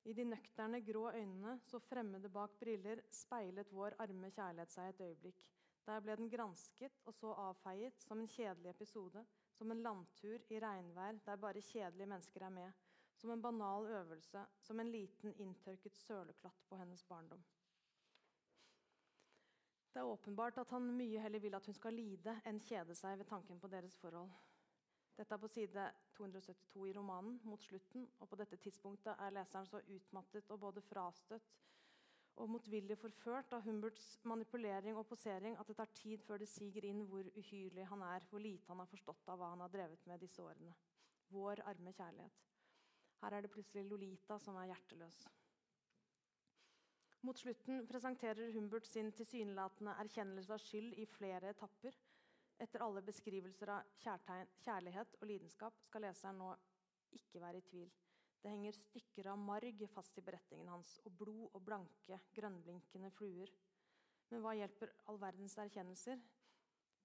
I 0.06 0.14
de 0.14 0.24
nøkterne, 0.30 0.80
grå 0.86 1.08
øynene, 1.10 1.56
så 1.66 1.80
fremmede 1.82 2.30
bak 2.30 2.52
briller, 2.60 3.02
speilet 3.10 3.72
vår 3.74 3.96
arme 4.04 4.30
kjærlighet 4.30 4.70
seg 4.70 4.92
et 4.92 5.00
øyeblikk. 5.08 5.48
Der 5.86 6.02
ble 6.02 6.14
den 6.18 6.30
gransket 6.30 7.02
og 7.06 7.14
så 7.14 7.32
avfeiet 7.48 8.02
som 8.06 8.22
en 8.22 8.30
kjedelig 8.30 8.70
episode, 8.70 9.24
som 9.58 9.70
en 9.70 9.82
landtur 9.82 10.42
i 10.50 10.60
regnvær 10.62 11.18
der 11.26 11.42
bare 11.42 11.62
kjedelige 11.62 12.10
mennesker 12.10 12.46
er 12.46 12.54
med, 12.54 12.86
som 13.16 13.31
en 13.31 13.42
banal 13.42 13.87
øvelse, 13.87 14.46
som 14.61 14.81
en 14.81 14.90
liten 14.92 15.35
inntørket 15.40 15.96
søleklatt 15.96 16.64
på 16.68 16.76
hennes 16.76 17.05
barndom. 17.05 17.44
Det 19.92 20.02
er 20.02 20.12
åpenbart 20.12 20.59
at 20.59 20.70
han 20.70 20.90
mye 20.92 21.20
heller 21.20 21.40
vil 21.40 21.55
at 21.57 21.66
hun 21.66 21.74
skal 21.74 21.94
lide 21.96 22.35
enn 22.44 22.61
kjede 22.61 22.94
seg 22.94 23.16
ved 23.18 23.29
tanken 23.31 23.61
på 23.61 23.70
deres 23.72 23.96
forhold. 23.96 24.33
Dette 25.16 25.33
er 25.33 25.40
på 25.40 25.48
side 25.48 25.85
272 26.12 26.88
i 26.90 26.92
romanen, 26.92 27.38
mot 27.44 27.62
slutten. 27.62 28.04
og 28.21 28.29
På 28.29 28.37
dette 28.37 28.56
tidspunktet 28.60 29.14
er 29.17 29.33
leseren 29.33 29.67
så 29.67 29.81
utmattet 29.81 30.50
og 30.50 30.60
både 30.60 30.83
frastøtt 30.85 31.56
og 32.37 32.50
motvillig 32.52 32.98
forført 33.00 33.54
av 33.56 33.64
Humberts 33.64 34.19
manipulering 34.29 34.98
og 35.00 35.06
posering 35.08 35.56
at 35.56 35.69
det 35.71 35.77
tar 35.79 35.94
tid 35.96 36.21
før 36.27 36.42
det 36.42 36.48
siger 36.52 36.85
inn 36.85 37.06
hvor 37.08 37.25
uhyrlig 37.33 37.87
han 37.88 38.02
er, 38.04 38.27
hvor 38.29 38.44
lite 38.44 38.69
han 38.69 38.83
har 38.83 38.90
forstått 38.90 39.33
av 39.33 39.40
hva 39.40 39.54
han 39.54 39.64
har 39.64 39.73
drevet 39.73 40.04
med 40.10 40.21
disse 40.21 40.44
årene. 40.44 40.75
Vår 41.33 41.64
arme 41.64 41.94
kjærlighet. 41.96 42.44
Her 43.23 43.37
er 43.37 43.44
det 43.44 43.52
plutselig 43.54 43.85
Lolita 43.88 44.38
som 44.42 44.58
er 44.60 44.71
hjerteløs. 44.71 45.21
Mot 47.27 47.38
slutten 47.40 47.87
presenterer 47.88 48.52
Humbert 48.54 48.87
sin 48.87 49.08
tilsynelatende 49.17 49.96
erkjennelse 50.02 50.52
av 50.54 50.62
skyld 50.62 50.94
i 51.00 51.06
flere 51.10 51.50
etapper. 51.50 51.96
Etter 52.62 52.85
alle 52.85 53.02
beskrivelser 53.04 53.73
av 53.75 53.88
kjærlighet 54.62 55.17
og 55.21 55.27
lidenskap 55.29 55.81
skal 55.85 56.06
leseren 56.06 56.38
nå 56.40 56.52
ikke 57.17 57.42
være 57.42 57.60
i 57.60 57.67
tvil. 57.67 57.90
Det 58.42 58.52
henger 58.52 58.79
stykker 58.79 59.33
av 59.33 59.40
marg 59.42 59.83
fast 59.90 60.19
i 60.21 60.25
beretningen 60.25 60.69
hans, 60.71 60.92
og 61.04 61.17
blod 61.19 61.48
og 61.50 61.64
blanke, 61.67 62.21
grønnblinkende 62.37 63.10
fluer. 63.17 63.50
Men 64.31 64.44
hva 64.44 64.52
hjelper 64.54 64.92
all 65.10 65.19
verdens 65.19 65.56
erkjennelser? 65.58 66.21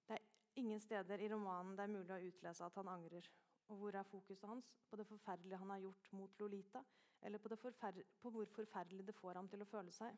Det 0.06 0.18
er 0.18 0.60
ingen 0.62 0.80
steder 0.80 1.18
i 1.18 1.30
romanen 1.32 1.74
det 1.74 1.86
er 1.86 1.94
mulig 1.96 2.14
å 2.14 2.28
utlese 2.30 2.66
at 2.66 2.78
han 2.78 2.92
angrer. 2.92 3.26
Og 3.68 3.76
hvor 3.78 3.96
er 3.96 4.08
fokuset 4.08 4.48
hans? 4.48 4.68
På 4.90 4.96
det 4.96 5.06
forferdelige 5.06 5.56
han 5.56 5.70
har 5.70 5.78
gjort 5.78 6.12
mot 6.12 6.40
Lolita, 6.40 6.82
eller 7.22 7.38
på, 7.38 7.48
på 8.22 8.30
hvor 8.30 8.44
forferdelig 8.54 9.06
det 9.06 9.14
får 9.14 9.38
ham 9.38 9.48
til 9.48 9.62
å 9.62 9.68
føle 9.70 9.92
seg? 9.94 10.16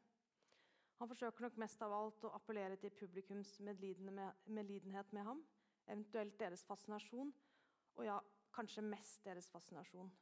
Han 0.99 1.11
forsøker 1.11 1.43
nok 1.43 1.57
mest 1.59 1.83
av 1.83 1.93
alt 1.93 2.25
å 2.25 2.33
appellere 2.37 2.77
til 2.81 2.95
publikums 2.95 3.57
medlidenhet 3.61 5.13
med 5.13 5.27
ham, 5.27 5.43
eventuelt 5.87 6.39
deres 6.41 6.63
fascinasjon, 6.65 7.33
og 7.95 8.07
ja, 8.07 8.19
kanskje 8.55 8.87
mest 8.87 9.25
deres 9.27 9.49
fascinasjon. 9.51 10.13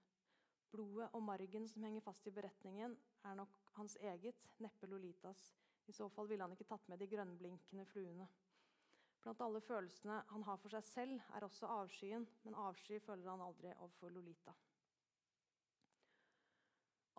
Blodet 0.72 1.10
og 1.12 1.22
margen 1.22 1.68
som 1.68 1.84
henger 1.84 2.04
fast 2.04 2.26
i 2.26 2.32
beretningen, 2.32 2.96
er 3.28 3.36
nok 3.36 3.72
hans 3.76 3.98
eget, 4.00 4.48
neppe 4.64 4.88
Lolitas. 4.88 5.50
I 5.86 5.92
så 5.92 6.08
fall 6.08 6.30
ville 6.30 6.44
han 6.44 6.54
ikke 6.56 6.70
tatt 6.70 6.88
med 6.88 7.02
de 7.02 7.10
grønnblinkende 7.10 7.84
fluene. 7.90 8.28
Blant 9.22 9.40
alle 9.44 9.60
følelsene 9.62 10.18
han 10.32 10.44
har 10.48 10.58
for 10.58 10.74
seg 10.74 10.86
selv, 10.88 11.24
er 11.36 11.46
også 11.46 11.70
avskyen, 11.70 12.26
men 12.42 12.58
avsky 12.58 12.98
føler 13.04 13.30
han 13.30 13.44
aldri 13.44 13.70
overfor 13.76 14.10
Lolita. 14.10 14.54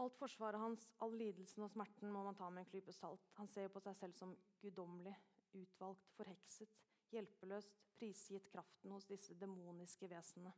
Alt 0.03 0.17
forsvaret 0.17 0.59
hans, 0.59 0.89
all 1.05 1.13
lidelsen 1.15 1.63
og 1.63 1.71
smerten 1.71 2.11
må 2.11 2.23
man 2.25 2.35
ta 2.35 2.49
med 2.49 2.65
en 2.65 2.69
klype 2.71 2.91
salt. 2.97 3.29
Han 3.37 3.47
ser 3.47 3.69
på 3.71 3.79
seg 3.85 3.95
selv 3.95 4.17
som 4.17 4.33
guddommelig, 4.59 5.13
utvalgt, 5.53 6.09
forhekset, 6.17 6.79
hjelpeløst, 7.13 7.77
prisgitt 7.99 8.49
kraften 8.51 8.91
hos 8.91 9.07
disse 9.07 9.37
demoniske 9.39 10.09
vesenene. 10.09 10.51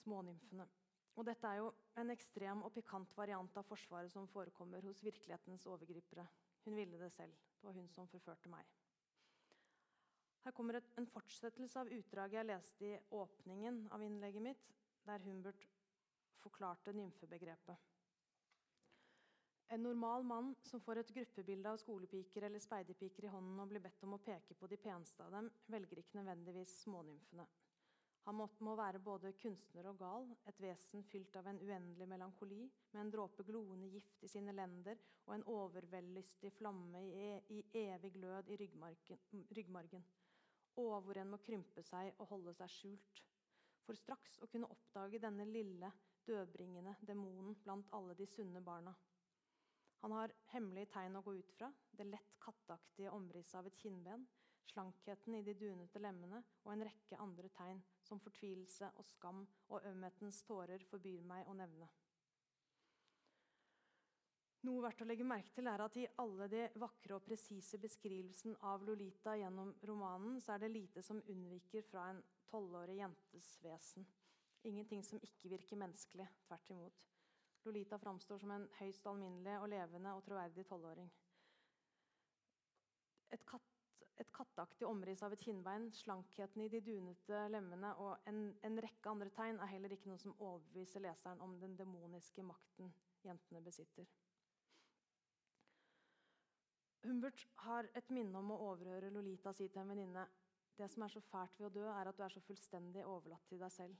Smånymfene. 0.00 0.68
Og 1.18 1.26
dette 1.26 1.48
er 1.50 1.58
jo 1.60 1.72
en 2.00 2.14
ekstrem 2.14 2.62
og 2.64 2.72
pikant 2.72 3.10
variant 3.18 3.58
av 3.58 3.66
forsvaret 3.68 4.12
som 4.14 4.30
forekommer 4.30 4.86
hos 4.86 5.02
virkelighetens 5.04 5.66
overgripere. 5.68 6.24
Hun 6.64 6.78
ville 6.78 7.00
det 7.02 7.10
selv. 7.12 7.34
Det 7.58 7.66
var 7.66 7.76
hun 7.76 7.90
som 7.92 8.08
forførte 8.08 8.48
meg. 8.48 8.64
Her 10.44 10.54
kommer 10.56 10.78
et, 10.78 10.88
en 10.96 11.08
fortsettelse 11.08 11.82
av 11.82 11.90
utdraget 11.92 12.38
jeg 12.38 12.48
leste 12.48 12.88
i 12.88 12.98
åpningen 13.16 13.82
av 13.92 14.02
innlegget 14.02 14.44
mitt, 14.44 14.66
der 15.04 15.22
Humbert 15.26 15.66
forklarte 16.40 16.94
nymfebegrepet. 16.96 17.88
En 19.70 19.84
normal 19.84 20.24
mann 20.26 20.54
som 20.66 20.80
får 20.82 20.98
et 21.02 21.12
gruppebilde 21.14 21.70
av 21.70 21.78
skolepiker 21.78 22.42
eller 22.48 22.62
speiderpiker 22.62 23.28
i 23.28 23.30
hånden 23.30 23.60
og 23.62 23.68
blir 23.70 23.82
bedt 23.84 24.02
om 24.02 24.16
å 24.16 24.22
peke 24.24 24.56
på 24.58 24.66
de 24.66 24.78
peneste 24.82 25.22
av 25.22 25.36
dem, 25.36 25.50
velger 25.70 26.00
ikke 26.00 26.18
nødvendigvis 26.18 26.72
smånymfene. 26.86 27.44
Han 28.26 28.36
må, 28.36 28.48
må 28.66 28.74
være 28.76 29.00
både 29.00 29.30
kunstner 29.38 29.86
og 29.92 30.00
gal, 30.00 30.26
et 30.50 30.58
vesen 30.60 31.04
fylt 31.08 31.36
av 31.38 31.46
en 31.48 31.60
uendelig 31.62 32.08
melankoli, 32.10 32.64
med 32.92 33.00
en 33.04 33.12
dråpe 33.14 33.46
gloende 33.46 33.88
gift 33.94 34.24
i 34.26 34.32
sine 34.32 34.52
lender 34.56 34.98
og 35.28 35.36
en 35.36 35.46
overvellystig 35.54 36.50
flamme 36.58 37.04
i, 37.06 37.30
i 37.54 37.62
evig 37.84 38.12
glød 38.18 38.50
i 38.50 38.58
ryggmargen 38.60 40.04
og 40.88 41.04
hvor 41.04 41.20
en 41.20 41.30
må 41.32 41.38
krympe 41.44 41.82
seg 41.84 42.14
og 42.18 42.30
holde 42.32 42.54
seg 42.56 42.72
skjult. 42.72 43.22
For 43.86 43.98
straks 43.98 44.38
å 44.44 44.48
kunne 44.50 44.68
oppdage 44.70 45.20
denne 45.22 45.46
lille, 45.48 45.90
dødbringende 46.26 46.96
demonen 47.06 47.56
blant 47.64 47.88
alle 47.96 48.14
de 48.18 48.26
sunne 48.28 48.62
barna. 48.64 48.94
Han 50.00 50.14
har 50.16 50.32
hemmelige 50.54 50.92
tegn 50.94 51.18
å 51.18 51.24
gå 51.24 51.34
ut 51.36 51.50
fra, 51.56 51.68
det 51.92 52.06
lett 52.08 52.36
katteaktige 52.40 53.12
omrisset 53.12 53.58
av 53.60 53.66
et 53.68 53.80
kinnben, 53.82 54.24
slankheten 54.70 55.34
i 55.36 55.42
de 55.44 55.54
dunete 55.58 56.00
lemmene 56.00 56.40
og 56.64 56.72
en 56.72 56.84
rekke 56.86 57.18
andre 57.20 57.50
tegn 57.56 57.82
som 58.06 58.20
fortvilelse 58.22 58.92
og 58.96 59.04
skam 59.04 59.42
og 59.68 59.86
ømhetens 59.90 60.40
tårer 60.46 60.84
forbyr 60.88 61.26
meg 61.26 61.48
å 61.50 61.56
nevne. 61.58 61.88
Noe 64.68 64.82
verdt 64.84 65.00
å 65.00 65.06
legge 65.08 65.24
merke 65.24 65.54
til 65.56 65.68
er 65.70 65.80
at 65.80 65.94
I 65.96 66.02
alle 66.20 66.46
de 66.52 66.66
vakre 66.82 67.16
og 67.16 67.24
presise 67.24 67.78
beskrivelsen 67.80 68.58
av 68.68 68.82
Lolita 68.84 69.32
gjennom 69.40 69.70
romanen, 69.88 70.36
så 70.44 70.52
er 70.52 70.64
det 70.64 70.74
lite 70.74 71.04
som 71.04 71.22
unnviker 71.32 71.86
fra 71.88 72.10
en 72.10 72.20
tolvårig 72.50 72.98
jentes 72.98 73.54
vesen. 73.64 74.04
Ingenting 74.68 75.00
som 75.06 75.22
ikke 75.24 75.54
virker 75.54 75.80
menneskelig. 75.80 76.28
Tvert 76.44 76.70
imot. 76.74 77.00
Lolita 77.64 77.96
framstår 77.98 78.42
som 78.42 78.52
en 78.52 78.68
høyst 78.82 79.08
alminnelig 79.08 79.56
og 79.62 79.68
levende 79.72 80.12
og 80.16 80.24
troverdig 80.28 80.66
tolvåring. 80.68 81.08
Et, 83.32 83.44
katt, 83.48 84.04
et 84.20 84.32
katteaktig 84.36 84.88
omriss 84.88 85.22
av 85.24 85.32
et 85.32 85.44
kinnbein, 85.44 85.88
slankheten 85.96 86.66
i 86.66 86.68
de 86.72 86.82
dunete 86.84 87.46
lemmene 87.52 87.94
og 88.04 88.28
en, 88.28 88.50
en 88.66 88.80
rekke 88.84 89.12
andre 89.12 89.32
tegn 89.32 89.60
er 89.60 89.72
heller 89.72 89.96
ikke 89.96 90.12
noe 90.12 90.20
som 90.20 90.36
overbeviser 90.36 91.04
leseren 91.04 91.40
om 91.44 91.56
den 91.62 91.78
demoniske 91.80 92.44
makten 92.44 92.92
jentene 93.24 93.64
besitter. 93.64 94.08
Humbert 97.02 97.46
har 97.64 97.88
et 97.96 98.10
minne 98.12 98.38
om 98.38 98.52
å 98.52 98.60
overhøre 98.70 99.10
Lolita 99.14 99.52
si 99.56 99.68
til 99.68 99.82
en 99.82 99.92
venninne 99.94 100.26
det 100.80 100.88
som 100.88 101.04
er 101.04 101.12
så 101.12 101.20
fælt 101.20 101.58
ved 101.60 101.66
å 101.68 101.74
dø, 101.74 101.84
er 101.92 102.08
at 102.08 102.16
du 102.16 102.22
er 102.24 102.32
så 102.32 102.40
fullstendig 102.44 103.04
overlatt 103.04 103.44
til 103.48 103.60
deg 103.60 103.72
selv. 103.74 103.96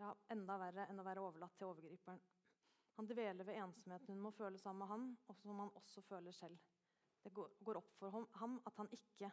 Ja, 0.00 0.10
enda 0.32 0.58
verre 0.60 0.84
enn 0.90 1.00
å 1.00 1.06
være 1.06 1.22
overlatt 1.24 1.56
til 1.56 1.70
overgriperen. 1.70 2.20
Han 2.98 3.08
dveler 3.08 3.46
ved 3.48 3.56
ensomheten 3.56 4.12
hun 4.12 4.20
må 4.26 4.32
føle 4.36 4.60
sammen 4.60 4.82
med 4.84 4.90
han, 4.90 5.06
og 5.32 5.38
som 5.40 5.62
han 5.62 5.72
også 5.80 6.04
føler 6.04 6.36
selv. 6.36 6.60
Det 7.24 7.32
går 7.32 7.80
opp 7.80 7.92
for 7.96 8.12
ham 8.42 8.58
at 8.68 8.80
han 8.82 8.90
ikke 8.92 9.30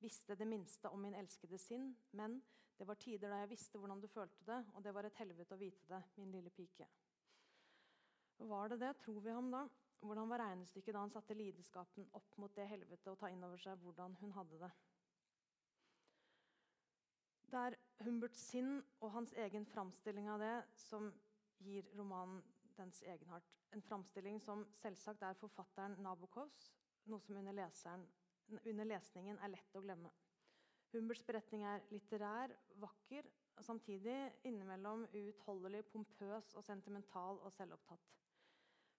visste 0.00 0.36
det 0.38 0.48
minste 0.48 0.88
om 0.88 1.02
min 1.04 1.16
elskede 1.18 1.60
sinn, 1.60 1.90
men 2.16 2.40
det 2.78 2.88
var 2.88 3.00
tider 3.00 3.28
da 3.28 3.42
jeg 3.42 3.52
visste 3.52 3.78
hvordan 3.78 4.00
du 4.00 4.08
følte 4.08 4.46
det, 4.48 4.58
og 4.72 4.84
det 4.84 4.94
var 4.96 5.06
et 5.06 5.18
helvete 5.20 5.54
å 5.54 5.60
vite 5.60 5.88
det, 5.90 6.00
min 6.16 6.32
lille 6.32 6.50
pike. 6.56 6.88
Var 8.48 8.72
det 8.72 8.80
det? 8.80 8.94
Tror 9.04 9.20
vi 9.20 9.36
ham 9.36 9.52
da? 9.52 9.66
Hvordan 10.02 10.30
var 10.30 10.42
regnestykket 10.42 10.96
da 10.96 11.04
han 11.04 11.12
satte 11.14 11.34
lidenskapen 11.38 12.08
opp 12.18 12.38
mot 12.42 12.54
det 12.56 12.66
helvete 12.66 13.12
og 13.12 13.20
ta 13.20 13.30
inn 13.30 13.44
over 13.46 13.60
seg 13.62 13.78
hvordan 13.84 14.16
hun 14.18 14.32
hadde 14.34 14.58
det? 14.64 14.70
Det 17.52 17.60
er 17.60 17.76
Humberts 18.02 18.42
sinn 18.50 18.72
og 19.04 19.12
hans 19.14 19.34
egen 19.44 19.66
framstilling 19.68 20.30
av 20.32 20.42
det 20.42 20.54
som 20.88 21.10
gir 21.62 21.86
romanen 21.98 22.40
dens 22.78 23.02
egenart. 23.04 23.46
En 23.76 23.84
framstilling 23.84 24.40
som 24.42 24.64
selvsagt 24.80 25.22
er 25.22 25.38
forfatteren 25.38 25.94
Nabokovs, 26.02 26.72
noe 27.12 27.22
som 27.22 27.36
under, 27.38 27.54
leseren, 27.56 28.06
under 28.64 28.88
lesningen 28.88 29.38
er 29.38 29.52
lett 29.52 29.78
å 29.78 29.84
glemme. 29.84 30.10
Humberts 30.92 31.22
beretning 31.28 31.62
er 31.68 31.84
litterær, 31.92 32.56
vakker, 32.80 33.28
og 33.56 33.64
samtidig 33.64 34.16
innimellom 34.48 35.06
uutholdelig 35.12 35.84
pompøs 35.92 36.54
og 36.56 36.64
sentimental 36.64 37.38
og 37.44 37.52
selvopptatt. 37.52 38.21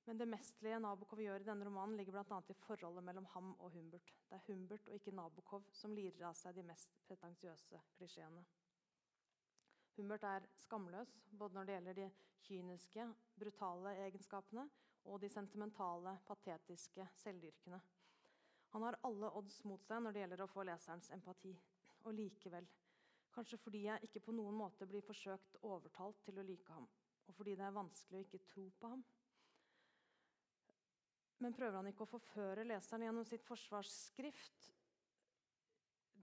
Men 0.06 0.18
det 0.20 0.28
mestlige 0.28 0.80
Nabokov 0.84 1.22
gjør 1.24 1.44
i 1.44 1.48
denne 1.48 1.66
romanen, 1.68 1.96
ligger 1.96 2.18
bl.a. 2.18 2.40
i 2.52 2.56
forholdet 2.66 3.06
mellom 3.08 3.28
ham 3.32 3.54
og 3.54 3.72
Humbert. 3.72 4.12
Det 4.28 4.36
er 4.36 4.44
Humbert 4.50 4.90
og 4.92 4.98
ikke 5.00 5.16
Nabokov 5.16 5.70
som 5.72 5.96
lirer 5.96 6.28
av 6.28 6.36
seg 6.36 6.58
de 6.58 6.66
mest 6.68 6.98
pretensiøse 7.08 7.80
klisjeene. 7.96 8.44
Humbert 9.96 10.26
er 10.28 10.48
skamløs 10.60 11.14
både 11.32 11.56
når 11.56 11.70
det 11.70 11.78
gjelder 11.78 12.00
de 12.02 12.10
kyniske, 12.44 13.08
brutale 13.40 13.96
egenskapene 14.04 14.68
og 15.08 15.22
de 15.22 15.30
sentimentale, 15.32 16.18
patetiske, 16.28 17.08
selvdyrkene. 17.24 17.80
Han 18.74 18.84
har 18.84 19.00
alle 19.08 19.30
odds 19.38 19.62
mot 19.70 19.84
seg 19.86 20.04
når 20.04 20.16
det 20.16 20.24
gjelder 20.24 20.44
å 20.44 20.52
få 20.52 20.68
leserens 20.68 21.12
empati. 21.16 21.54
Og 22.04 22.16
likevel, 22.18 22.68
kanskje 23.32 23.60
fordi 23.62 23.86
jeg 23.86 24.10
ikke 24.10 24.26
på 24.28 24.36
noen 24.36 24.56
måte 24.58 24.88
blir 24.90 25.06
forsøkt 25.06 25.62
overtalt 25.64 26.20
til 26.26 26.42
å 26.42 26.48
like 26.48 26.76
ham, 26.76 26.88
og 27.30 27.36
fordi 27.38 27.54
det 27.56 27.68
er 27.68 27.76
vanskelig 27.78 28.20
å 28.20 28.26
ikke 28.26 28.42
tro 28.50 28.66
på 28.80 28.90
ham, 28.96 29.04
men 31.44 31.56
prøver 31.56 31.76
han 31.76 31.90
ikke 31.92 32.06
å 32.06 32.14
forføre 32.14 32.64
leseren 32.68 33.04
gjennom 33.04 33.28
sitt 33.28 33.44
forsvarsskrift? 33.44 34.70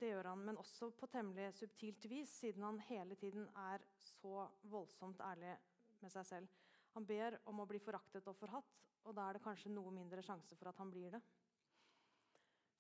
Det 0.01 0.09
gjør 0.09 0.31
han, 0.31 0.45
men 0.49 0.61
også 0.61 0.89
på 0.97 1.11
temmelig 1.13 1.51
subtilt 1.59 2.07
vis, 2.09 2.33
siden 2.41 2.65
han 2.65 2.81
hele 2.89 3.19
tiden 3.21 3.45
er 3.69 3.85
så 4.01 4.47
voldsomt 4.73 5.21
ærlig 5.27 5.53
med 6.01 6.15
seg 6.15 6.25
selv. 6.25 6.57
Han 6.95 7.05
ber 7.07 7.37
om 7.53 7.61
å 7.61 7.69
bli 7.69 7.79
foraktet 7.85 8.27
og 8.33 8.39
forhatt, 8.39 8.81
og 9.05 9.15
da 9.17 9.29
er 9.29 9.37
det 9.37 9.45
kanskje 9.45 9.73
noe 9.75 9.93
mindre 9.93 10.25
sjanse 10.25 10.57
for 10.57 10.73
at 10.73 10.81
han 10.81 10.91
blir 10.93 11.13
det. 11.13 11.21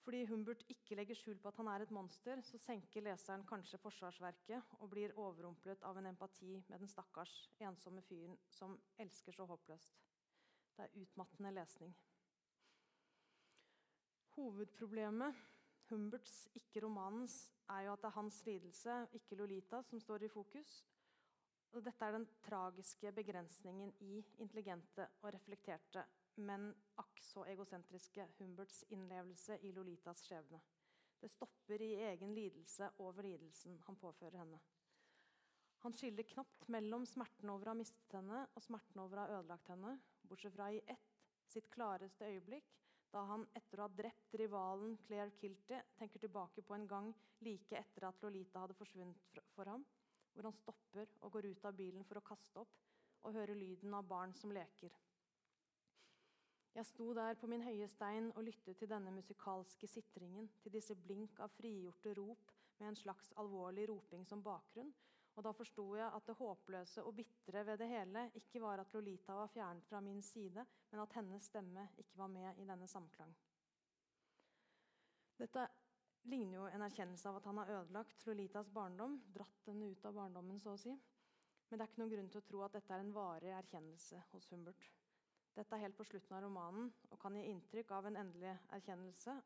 Fordi 0.01 0.22
Humbert 0.30 0.64
ikke 0.72 0.97
legger 0.97 1.18
skjul 1.18 1.36
på 1.38 1.51
at 1.51 1.59
han 1.61 1.68
er 1.68 1.84
et 1.84 1.93
monster, 1.93 2.41
så 2.41 2.59
senker 2.59 3.05
leseren 3.05 3.45
kanskje 3.49 3.78
forsvarsverket 3.82 4.78
og 4.80 4.88
blir 4.95 5.12
overrumplet 5.12 5.84
av 5.84 6.01
en 6.01 6.09
empati 6.09 6.55
med 6.72 6.80
den 6.80 6.88
stakkars, 6.88 7.34
ensomme 7.61 8.01
fyren 8.09 8.38
som 8.49 8.78
elsker 8.99 9.36
så 9.36 9.45
håpløst. 9.51 10.01
Det 10.76 10.86
er 10.86 11.03
utmattende 11.05 11.53
lesning. 11.53 11.93
Hovedproblemet, 14.41 15.36
Humberts, 15.91 16.47
ikke 16.57 16.80
romanens, 16.80 17.51
er 17.68 17.82
jo 17.84 17.93
at 17.93 18.01
det 18.01 18.09
er 18.09 18.14
hans 18.16 18.38
lidelse, 18.47 18.95
ikke 19.18 19.36
Lolita, 19.36 19.82
som 19.82 20.01
står 20.01 20.24
i 20.24 20.30
fokus. 20.32 20.78
Og 21.76 21.84
dette 21.84 22.07
er 22.07 22.16
den 22.16 22.24
tragiske 22.47 23.12
begrensningen 23.12 23.93
i 24.01 24.22
intelligente 24.41 25.07
og 25.20 25.34
reflekterte, 25.34 26.07
men 26.41 26.70
akk 27.03 27.20
så 27.20 27.45
egosentriske 27.53 28.26
Humberts 28.38 28.80
innlevelse 28.97 29.61
i 29.66 29.74
Lolitas 29.76 30.24
skjebne. 30.24 30.62
Det 31.20 31.28
stopper 31.34 31.84
i 31.84 31.93
egen 32.09 32.32
lidelse 32.34 32.88
over 33.05 33.28
lidelsen 33.28 33.76
han 33.84 34.01
påfører 34.01 34.41
henne. 34.41 34.61
Han 35.84 35.97
skiller 35.97 36.24
knapt 36.32 36.68
mellom 36.72 37.05
smerten 37.09 37.53
over 37.53 37.68
å 37.68 37.74
ha 37.74 37.80
mistet 37.82 38.16
henne 38.16 38.47
og 38.55 38.64
smerten 38.64 39.05
over 39.05 39.20
å 39.20 39.26
ha 39.26 39.41
ødelagt 39.41 39.68
henne, 39.68 39.99
bortsett 40.24 40.57
fra 40.57 40.72
i 40.72 40.80
ett, 40.88 41.18
sitt 41.45 41.68
klareste 41.72 42.24
øyeblikk, 42.24 42.80
da 43.11 43.22
han 43.26 43.46
etter 43.58 43.80
å 43.80 43.86
ha 43.86 43.94
drept 44.00 44.34
rivalen 44.38 44.96
Claire 45.06 45.32
Kilty 45.40 45.80
tenker 45.98 46.22
tilbake 46.22 46.62
på 46.62 46.76
en 46.76 46.86
gang 46.90 47.11
like 47.46 47.78
etter 47.78 48.06
at 48.06 48.22
Lolita 48.22 48.62
hadde 48.62 48.78
forsvunnet 48.78 49.40
for 49.54 49.70
ham, 49.70 49.84
hvor 50.32 50.46
han 50.46 50.56
stopper 50.56 51.11
og 51.20 51.32
går 51.34 51.50
ut 51.50 51.66
av 51.66 51.76
bilen 51.76 52.06
for 52.06 52.20
å 52.20 52.26
kaste 52.26 52.62
opp 52.62 52.76
og 53.26 53.34
høre 53.34 53.56
lyden 53.58 53.94
av 53.98 54.06
barn 54.08 54.34
som 54.38 54.54
leker. 54.54 54.94
Jeg 56.70 56.86
sto 56.86 57.08
der 57.18 57.34
på 57.34 57.48
min 57.50 57.64
høye 57.66 57.88
stein 57.90 58.30
og 58.36 58.44
lyttet 58.46 58.78
til 58.78 58.88
denne 58.88 59.11
musikalske 59.11 59.88
sitringen, 59.90 60.46
til 60.62 60.72
disse 60.76 60.94
blink 60.94 61.40
av 61.42 61.50
frigjorte 61.56 62.14
rop 62.14 62.52
med 62.78 62.92
en 62.92 63.00
slags 63.00 63.32
alvorlig 63.42 63.88
roping 63.90 64.22
som 64.28 64.42
bakgrunn, 64.42 64.92
og 65.34 65.44
da 65.44 65.52
forsto 65.56 65.84
jeg 65.98 66.06
at 66.14 66.26
det 66.28 66.36
håpløse 66.38 67.02
og 67.06 67.16
bitre 67.18 67.64
ved 67.66 67.82
det 67.82 67.90
hele 67.90 68.28
ikke 68.38 68.62
var 68.62 68.82
at 68.82 68.94
Lolita 68.94 69.34
var 69.34 69.50
fjernet 69.50 69.86
fra 69.90 70.00
min 70.04 70.22
side, 70.22 70.64
men 70.91 71.03
at 71.05 71.14
hennes 71.18 71.47
stemme 71.47 71.86
ikke 72.03 72.18
var 72.18 72.30
med 72.32 72.59
i 72.59 72.66
denne 72.66 72.88
samklang. 72.91 73.32
Dette 75.41 75.66
ligner 76.28 76.59
jo 76.59 76.66
en 76.68 76.84
erkjennelse 76.84 77.28
av 77.30 77.38
at 77.38 77.47
han 77.49 77.61
har 77.62 77.72
ødelagt 77.78 78.26
Lolitas 78.26 78.68
barndom, 78.74 79.20
dratt 79.32 79.68
henne 79.70 79.88
ut 79.93 80.05
av 80.05 80.16
barndommen, 80.18 80.61
så 80.61 80.74
å 80.74 80.80
si. 80.80 80.93
Men 81.70 81.78
det 81.78 81.84
er 81.84 81.93
ikke 81.93 82.03
noen 82.03 82.12
grunn 82.12 82.32
til 82.32 82.43
å 82.43 82.49
tro 82.49 82.64
at 82.66 82.74
dette 82.76 82.93
er 82.95 83.05
en 83.05 83.14
varig 83.14 83.53
erkjennelse 83.55 84.24
hos 84.32 84.51
Humbert. 84.51 84.88
Dette 85.55 85.76
er 85.76 85.84
helt 85.84 85.97
på 85.99 86.07
slutten 86.07 86.36
av 86.36 86.45
romanen 86.45 86.91
og 87.11 87.18
kan 87.22 87.36
gi 87.38 87.47
inntrykk 87.51 87.95
av 87.95 88.09
en 88.09 88.18
endelig 88.20 88.53
erkjennelse 88.74 89.36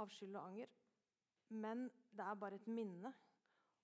av 0.00 0.12
skyld 0.12 0.36
og 0.36 0.44
anger. 0.44 0.70
Men 1.48 1.88
det 2.12 2.24
er 2.24 2.40
bare 2.40 2.60
et 2.60 2.68
minne 2.70 3.12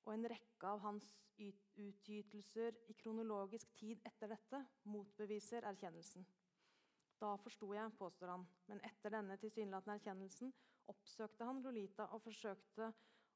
og 0.04 0.12
en 0.14 0.28
rekke 0.28 0.68
av 0.68 0.82
hans 0.84 1.08
utgytelser 1.40 2.76
i 2.92 2.96
kronologisk 3.00 3.72
tid 3.78 4.02
etter 4.08 4.34
dette 4.34 4.60
motbeviser 4.90 5.64
erkjennelsen. 5.70 6.26
Da 7.20 7.34
forsto 7.40 7.70
jeg, 7.72 7.94
påstår 7.98 8.34
han, 8.34 8.44
men 8.68 8.82
etter 8.84 9.14
denne 9.14 9.38
tilsynelatende 9.40 9.96
erkjennelsen 9.98 10.52
oppsøkte 10.92 11.48
han 11.48 11.62
Lolita 11.64 12.08
og 12.12 12.22
forsøkte 12.26 12.90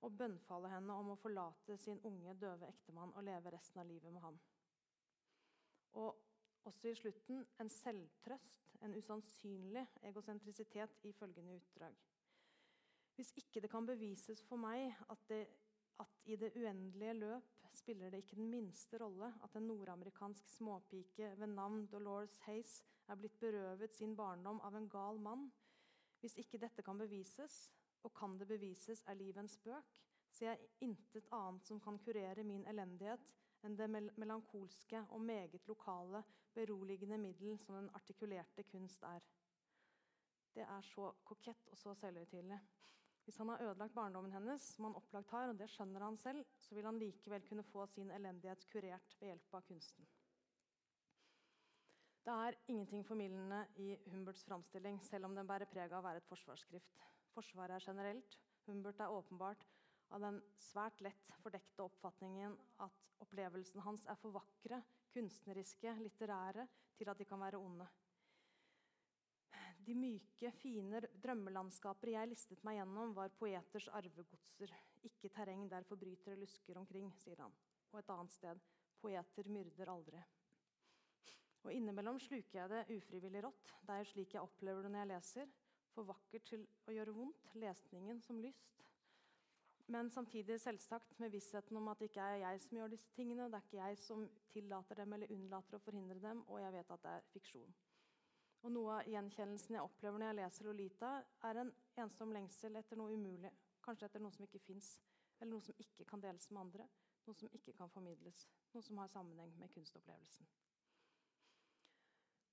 å 0.04 0.10
bønnfalle 0.14 0.70
henne 0.70 0.94
om 0.94 1.12
å 1.14 1.18
forlate 1.18 1.76
sin 1.80 2.00
unge, 2.06 2.34
døve 2.38 2.68
ektemann 2.68 3.14
og 3.16 3.24
leve 3.26 3.52
resten 3.54 3.82
av 3.82 3.88
livet 3.88 4.12
med 4.14 4.22
ham. 4.22 4.36
Og 5.98 6.68
også 6.68 6.90
i 6.90 6.98
slutten 6.98 7.46
en 7.62 7.70
selvtrøst, 7.72 8.74
en 8.84 8.94
usannsynlig 8.94 9.86
egosentrisitet 10.10 11.00
i 11.08 11.14
følgende 11.16 11.56
utdrag. 11.56 11.96
Hvis 13.16 13.32
ikke 13.40 13.62
det 13.64 13.70
kan 13.72 13.86
bevises 13.88 14.44
for 14.46 14.60
meg 14.60 14.92
at 15.10 15.24
det 15.30 15.40
at 16.02 16.20
i 16.26 16.36
det 16.36 16.52
uendelige 16.56 17.14
løp 17.18 17.54
spiller 17.72 18.10
det 18.10 18.22
ikke 18.22 18.36
den 18.36 18.50
minste 18.50 18.98
rolle 19.00 19.32
at 19.44 19.56
en 19.56 19.66
nordamerikansk 19.68 20.48
småpike 20.48 21.32
ved 21.38 21.46
navn 21.46 21.86
Dolores 21.86 22.38
Hays 22.46 22.82
er 23.08 23.14
blitt 23.14 23.38
berøvet 23.40 23.94
sin 23.94 24.16
barndom 24.16 24.60
av 24.64 24.76
en 24.76 24.88
gal 24.88 25.20
mann. 25.20 25.48
Hvis 26.20 26.36
ikke 26.36 26.58
dette 26.58 26.82
kan 26.82 26.98
bevises, 26.98 27.70
og 28.02 28.14
kan 28.14 28.38
det 28.38 28.48
bevises 28.48 29.02
er 29.06 29.14
livet 29.14 29.42
en 29.42 29.48
spøk, 29.48 30.00
ser 30.30 30.50
jeg 30.52 30.70
intet 30.80 31.28
annet 31.32 31.66
som 31.66 31.80
kan 31.80 31.98
kurere 31.98 32.44
min 32.44 32.66
elendighet 32.68 33.34
enn 33.66 33.76
det 33.78 33.88
mel 33.90 34.10
melankolske 34.16 35.00
og 35.10 35.20
meget 35.20 35.66
lokale, 35.66 36.22
beroligende 36.54 37.18
middel 37.18 37.58
som 37.58 37.74
den 37.74 37.90
artikulerte 37.94 38.62
kunst 38.62 39.02
er. 39.02 39.24
Det 40.54 40.62
er 40.62 40.82
så 40.82 41.12
kokett 41.24 41.68
og 41.72 41.78
så 41.78 41.94
selvhøytidelig. 41.94 42.58
Hvis 43.28 43.36
han 43.36 43.50
har 43.52 43.60
ødelagt 43.60 43.92
barndommen 43.92 44.32
hennes, 44.32 44.62
som 44.72 44.86
han 44.86 44.94
opplagt 44.96 45.28
har, 45.36 45.50
og 45.50 45.58
det 45.60 45.66
skjønner 45.68 46.00
han 46.00 46.14
selv, 46.16 46.46
så 46.64 46.72
vil 46.72 46.86
han 46.88 46.96
likevel 46.96 47.42
kunne 47.44 47.64
få 47.68 47.82
sin 47.92 48.08
elendighet 48.16 48.62
kurert 48.72 49.16
ved 49.20 49.28
hjelp 49.28 49.56
av 49.58 49.66
kunsten. 49.68 50.06
Det 52.24 52.36
er 52.46 52.56
ingenting 52.72 53.04
formildende 53.04 53.58
i 53.84 53.90
Humberts 54.14 54.46
framstilling, 54.48 54.96
selv 55.04 55.28
om 55.28 55.36
den 55.36 55.50
bærer 55.50 55.68
preg 55.68 55.92
av 55.92 56.00
å 56.00 56.06
være 56.08 56.22
et 56.22 56.30
forsvarsskrift. 56.30 57.04
Forsvaret 57.34 57.76
er 57.76 57.84
generelt. 57.90 58.38
Humbert 58.64 59.04
er 59.04 59.12
åpenbart 59.12 59.68
av 60.16 60.24
den 60.24 60.40
svært 60.70 61.04
lett 61.04 61.36
fordekte 61.42 61.84
oppfatningen 61.84 62.56
at 62.80 63.08
opplevelsene 63.20 63.84
hans 63.84 64.08
er 64.08 64.16
for 64.22 64.40
vakre, 64.40 64.80
kunstneriske, 65.12 65.98
litterære 66.00 66.64
til 66.96 67.12
at 67.12 67.20
de 67.20 67.28
kan 67.28 67.44
være 67.44 67.60
onde. 67.60 67.92
De 69.88 69.94
myke, 69.96 70.50
fine 70.60 71.00
drømmelandskaper 71.22 72.10
jeg 72.12 72.28
listet 72.28 72.64
meg 72.66 72.76
gjennom, 72.76 73.14
var 73.16 73.32
poeters 73.40 73.86
arvegodser, 73.96 74.74
ikke 75.08 75.30
terreng 75.32 75.62
der 75.70 75.86
forbrytere 75.88 76.36
lusker 76.36 76.76
omkring, 76.76 77.08
sier 77.16 77.40
han. 77.40 77.54
Og 77.94 78.02
et 78.02 78.12
annet 78.12 78.34
sted 78.34 78.60
poeter 79.00 79.48
myrder 79.48 79.88
aldri. 79.94 80.20
Og 81.64 81.72
Innimellom 81.72 82.20
sluker 82.20 82.60
jeg 82.60 82.70
det 82.74 82.98
ufrivillig 82.98 83.42
rått. 83.46 83.72
Det 83.80 83.94
er 83.94 84.04
jo 84.04 84.10
slik 84.12 84.36
jeg 84.36 84.44
opplever 84.44 84.84
det 84.84 84.92
når 84.92 85.04
jeg 85.06 85.12
leser. 85.14 85.56
For 85.94 86.06
vakkert 86.12 86.44
til 86.52 86.68
å 86.84 86.94
gjøre 86.94 87.16
vondt, 87.16 87.48
lesningen 87.56 88.20
som 88.22 88.44
lyst. 88.44 88.84
Men 89.88 90.12
samtidig 90.12 90.60
selvsagt 90.60 91.16
med 91.18 91.32
vissheten 91.32 91.80
om 91.80 91.88
at 91.88 92.02
det 92.02 92.10
ikke 92.10 92.28
er 92.28 92.42
jeg 92.42 92.60
som 92.66 92.76
gjør 92.76 92.92
disse 92.92 93.08
tingene. 93.16 93.48
Det 93.48 93.56
er 93.56 93.64
ikke 93.70 93.80
jeg 93.86 94.04
som 94.04 94.28
tillater 94.52 95.00
dem 95.00 95.16
eller 95.16 95.32
unnlater 95.32 95.80
å 95.80 95.86
forhindre 95.88 96.20
dem, 96.20 96.44
og 96.44 96.60
jeg 96.60 96.76
vet 96.76 96.92
at 96.92 97.06
det 97.06 97.14
er 97.16 97.30
fiksjon. 97.32 97.78
Og 98.66 98.72
Noe 98.74 98.98
av 98.98 99.10
gjenkjennelsen 99.10 99.76
jeg 99.76 99.84
opplever 99.86 100.18
når 100.18 100.32
jeg 100.32 100.38
leser 100.40 100.68
Lolita, 100.68 101.10
er 101.46 101.60
en 101.62 101.72
ensom 102.02 102.32
lengsel 102.34 102.78
etter 102.80 102.98
noe 102.98 103.14
umulig. 103.14 103.52
Kanskje 103.84 104.08
etter 104.08 104.22
noe 104.22 104.34
som 104.34 104.46
ikke 104.48 104.62
fins, 104.66 104.96
eller 105.38 105.52
noe 105.54 105.64
som 105.64 105.78
ikke 105.78 106.06
kan 106.08 106.22
deles 106.22 106.50
med 106.50 106.64
andre. 106.64 106.88
Noe 107.28 107.38
som 107.38 107.52
ikke 107.54 107.76
kan 107.76 107.90
formidles. 107.92 108.46
Noe 108.74 108.82
som 108.82 108.98
har 108.98 109.12
sammenheng 109.12 109.52
med 109.60 109.70
kunstopplevelsen. 109.74 110.48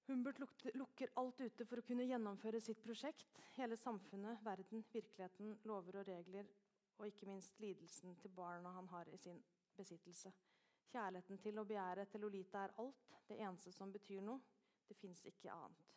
Humbert 0.06 0.38
lukker 0.78 1.12
alt 1.18 1.40
ute 1.42 1.66
for 1.66 1.82
å 1.82 1.86
kunne 1.86 2.06
gjennomføre 2.06 2.60
sitt 2.62 2.84
prosjekt. 2.84 3.40
Hele 3.56 3.78
samfunnet, 3.80 4.44
verden, 4.46 4.84
virkeligheten, 4.94 5.56
lover 5.66 6.02
og 6.04 6.10
regler, 6.12 6.52
og 7.00 7.08
ikke 7.10 7.26
minst 7.26 7.58
lidelsen 7.60 8.14
til 8.22 8.34
barna 8.36 8.76
han 8.76 8.92
har 8.94 9.10
i 9.10 9.18
sin 9.18 9.42
besittelse. 9.76 10.30
Kjærligheten 10.92 11.42
til 11.42 11.58
og 11.58 11.66
begjæret 11.72 12.12
til 12.12 12.22
Lolita 12.22 12.68
er 12.68 12.76
alt, 12.84 13.16
det 13.28 13.40
eneste 13.42 13.74
som 13.74 13.92
betyr 13.92 14.22
noe. 14.22 14.44
Det 14.88 14.98
fins 14.98 15.26
ikke 15.26 15.52
annet. 15.52 15.92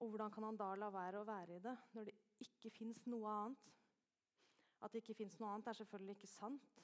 Og 0.00 0.08
hvordan 0.08 0.30
kan 0.30 0.44
han 0.44 0.58
da 0.60 0.74
la 0.76 0.90
være 0.92 1.22
å 1.22 1.28
være 1.28 1.56
i 1.56 1.62
det 1.64 1.74
når 1.96 2.10
det 2.10 2.16
ikke 2.44 2.70
fins 2.70 3.06
noe 3.08 3.32
annet? 3.32 3.72
At 4.84 4.92
det 4.92 5.00
ikke 5.02 5.16
fins 5.22 5.38
noe 5.40 5.54
annet, 5.54 5.70
er 5.70 5.78
selvfølgelig 5.80 6.16
ikke 6.18 6.28
sant, 6.28 6.80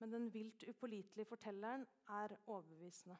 men 0.00 0.12
den 0.12 0.28
vilt 0.34 0.64
upålitelige 0.68 1.28
fortelleren 1.30 1.86
er 2.18 2.34
overbevisende. 2.46 3.18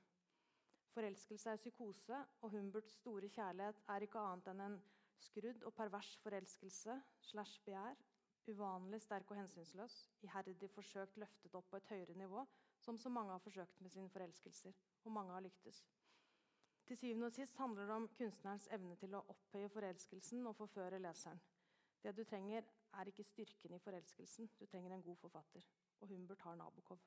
Forelskelse 0.95 1.51
er 1.51 1.61
psykose, 1.61 2.19
og 2.43 2.51
Humberts 2.51 2.97
store 2.99 3.29
kjærlighet 3.31 3.83
er 3.95 4.07
ikke 4.07 4.23
annet 4.23 4.51
enn 4.51 4.65
en 4.65 4.79
skrudd 5.23 5.63
og 5.69 5.75
pervers 5.75 6.17
forelskelse 6.23 6.97
slash 7.31 7.61
begjær, 7.67 7.99
uvanlig 8.49 9.01
sterk 9.05 9.31
og 9.31 9.39
hensynsløs, 9.39 9.99
iherdig 10.25 10.71
forsøkt 10.73 11.19
løftet 11.21 11.55
opp 11.55 11.69
på 11.71 11.79
et 11.79 11.91
høyere 11.93 12.17
nivå, 12.19 12.45
som 12.81 12.99
så 12.99 13.13
mange 13.13 13.35
har 13.35 13.43
forsøkt 13.45 13.81
med 13.85 13.93
sine 13.93 14.11
forelskelser, 14.11 14.75
og 15.05 15.13
mange 15.13 15.33
har 15.33 15.45
lyktes. 15.45 15.85
Til 16.89 16.97
syvende 16.97 17.27
og 17.27 17.33
sist 17.33 17.57
handler 17.61 17.85
det 17.87 17.95
om 17.95 18.07
kunstnerens 18.17 18.67
evne 18.73 18.95
til 18.97 19.13
å 19.13 19.21
opphøye 19.29 19.69
forelskelsen 19.69 20.47
og 20.49 20.55
forføre 20.57 21.01
leseren. 21.05 21.41
Det 22.01 22.15
du 22.17 22.23
trenger, 22.25 22.65
er 22.97 23.11
ikke 23.11 23.27
styrken 23.29 23.75
i 23.77 23.81
forelskelsen, 23.85 24.49
du 24.57 24.65
trenger 24.67 24.95
en 24.95 25.03
god 25.05 25.19
forfatter. 25.21 25.67
Og 26.01 26.09
Humbert 26.09 26.41
har 26.47 26.57
Nabokov. 26.57 27.03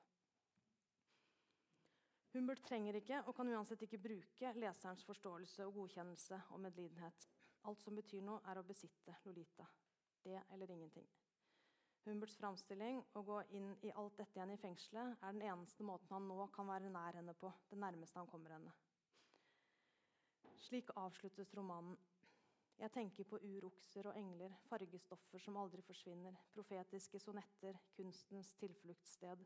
Humbert 2.35 2.61
trenger 2.67 2.99
ikke, 2.99 3.23
og 3.25 3.35
kan 3.35 3.49
uansett 3.49 3.81
ikke 3.87 3.97
bruke, 4.03 4.53
leserens 4.53 5.07
forståelse 5.07 5.65
og 5.65 5.73
godkjennelse 5.79 6.41
og 6.51 6.61
medlidenhet. 6.67 7.25
Alt 7.65 7.81
som 7.81 7.97
betyr 7.97 8.21
noe, 8.21 8.37
er 8.45 8.61
å 8.61 8.65
besitte 8.67 9.17
Lolita. 9.25 9.65
Det 10.21 10.37
eller 10.53 10.69
ingenting. 10.77 11.09
Humberts 12.05 12.37
framstilling, 12.37 13.01
å 13.17 13.25
gå 13.25 13.41
inn 13.57 13.73
i 13.81 13.97
alt 13.97 14.21
dette 14.21 14.37
igjen 14.37 14.53
i 14.53 14.61
fengselet, 14.61 15.17
er 15.17 15.33
den 15.33 15.49
eneste 15.49 15.89
måten 15.89 16.13
han 16.13 16.29
nå 16.29 16.51
kan 16.53 16.69
være 16.69 16.93
nær 16.93 17.17
henne 17.17 17.33
på. 17.33 17.49
Det 17.73 17.81
nærmeste 17.81 18.21
han 18.21 18.29
kommer 18.29 18.59
henne. 18.59 18.77
Slik 20.61 20.91
avsluttes 20.95 21.53
romanen. 21.57 21.97
Jeg 22.77 22.91
tenker 22.93 23.25
på 23.29 23.37
urokser 23.41 24.07
og 24.09 24.17
engler, 24.17 24.53
fargestoffer 24.69 25.41
som 25.41 25.57
aldri 25.57 25.81
forsvinner, 25.85 26.37
profetiske 26.53 27.19
sonetter, 27.19 27.77
kunstens 27.95 28.53
tilfluktssted. 28.61 29.41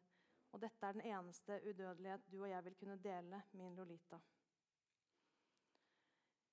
Og 0.52 0.62
dette 0.64 0.88
er 0.88 0.96
den 0.96 1.08
eneste 1.08 1.60
udødelighet 1.64 2.28
du 2.32 2.42
og 2.42 2.50
jeg 2.50 2.66
vil 2.66 2.76
kunne 2.80 2.98
dele, 3.04 3.42
min 3.54 3.76
Lolita. 3.76 4.20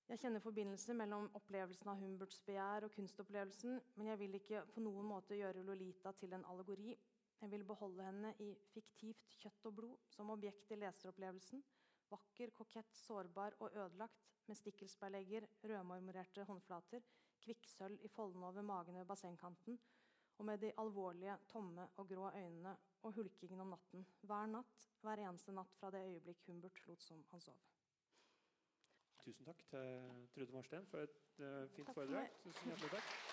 Jeg 0.08 0.18
kjenner 0.20 0.42
forbindelse 0.44 0.94
mellom 0.94 1.30
opplevelsen 1.38 1.88
av 1.88 2.02
Humberts 2.02 2.42
begjær 2.46 2.86
og 2.86 2.94
kunstopplevelsen, 2.94 3.78
men 3.96 4.10
jeg 4.10 4.18
vil 4.20 4.34
ikke 4.38 4.64
på 4.74 4.82
noen 4.82 5.06
måte 5.08 5.38
gjøre 5.38 5.62
Lolita 5.66 6.12
til 6.18 6.34
en 6.34 6.44
allegori. 6.50 6.96
Jeg 7.40 7.50
vil 7.50 7.64
beholde 7.66 8.10
henne 8.10 8.34
i 8.42 8.52
fiktivt 8.74 9.38
kjøtt 9.38 9.70
og 9.70 9.78
blod, 9.78 10.10
som 10.10 10.30
objekt 10.34 10.70
i 10.70 10.78
leseropplevelsen. 10.82 11.62
Vakker, 12.10 12.50
kokett, 12.58 12.92
sårbar 13.06 13.56
og 13.60 13.70
ødelagt, 13.72 14.31
med 14.46 14.56
stikkelsbærlegger, 14.56 15.46
rødmarmorerte 15.64 16.44
håndflater, 16.44 17.00
kvikksølv 17.42 17.98
i 18.02 18.08
foldene 18.08 18.46
over 18.46 18.62
magen 18.62 18.98
ved 18.98 19.04
bassengkanten 19.06 19.78
og 20.38 20.44
med 20.44 20.58
de 20.58 20.72
alvorlige, 20.78 21.36
tomme 21.48 21.88
og 21.96 22.08
grå 22.08 22.30
øynene 22.36 22.76
og 23.02 23.12
hulkingen 23.12 23.60
om 23.60 23.66
natten. 23.74 24.06
Hver 24.22 24.46
natt, 24.46 24.88
hver 25.02 25.22
eneste 25.26 25.52
natt 25.52 25.76
fra 25.80 25.90
det 25.90 26.02
øyeblikk 26.08 26.46
Humbert 26.46 26.86
lot 26.86 27.02
som 27.02 27.24
han 27.30 27.40
sov. 27.40 27.60
Tusen 29.22 29.46
takk 29.46 29.62
til 29.70 30.26
Trude 30.34 30.52
Marstein 30.52 30.86
for 30.90 31.06
et 31.06 31.22
uh, 31.38 31.68
fint 31.70 31.86
Takk 31.86 31.94
for 31.94 32.00
foredrag. 32.00 32.34
Tusen 32.42 32.72
hjertelig 32.72 32.90
takk. 32.96 33.31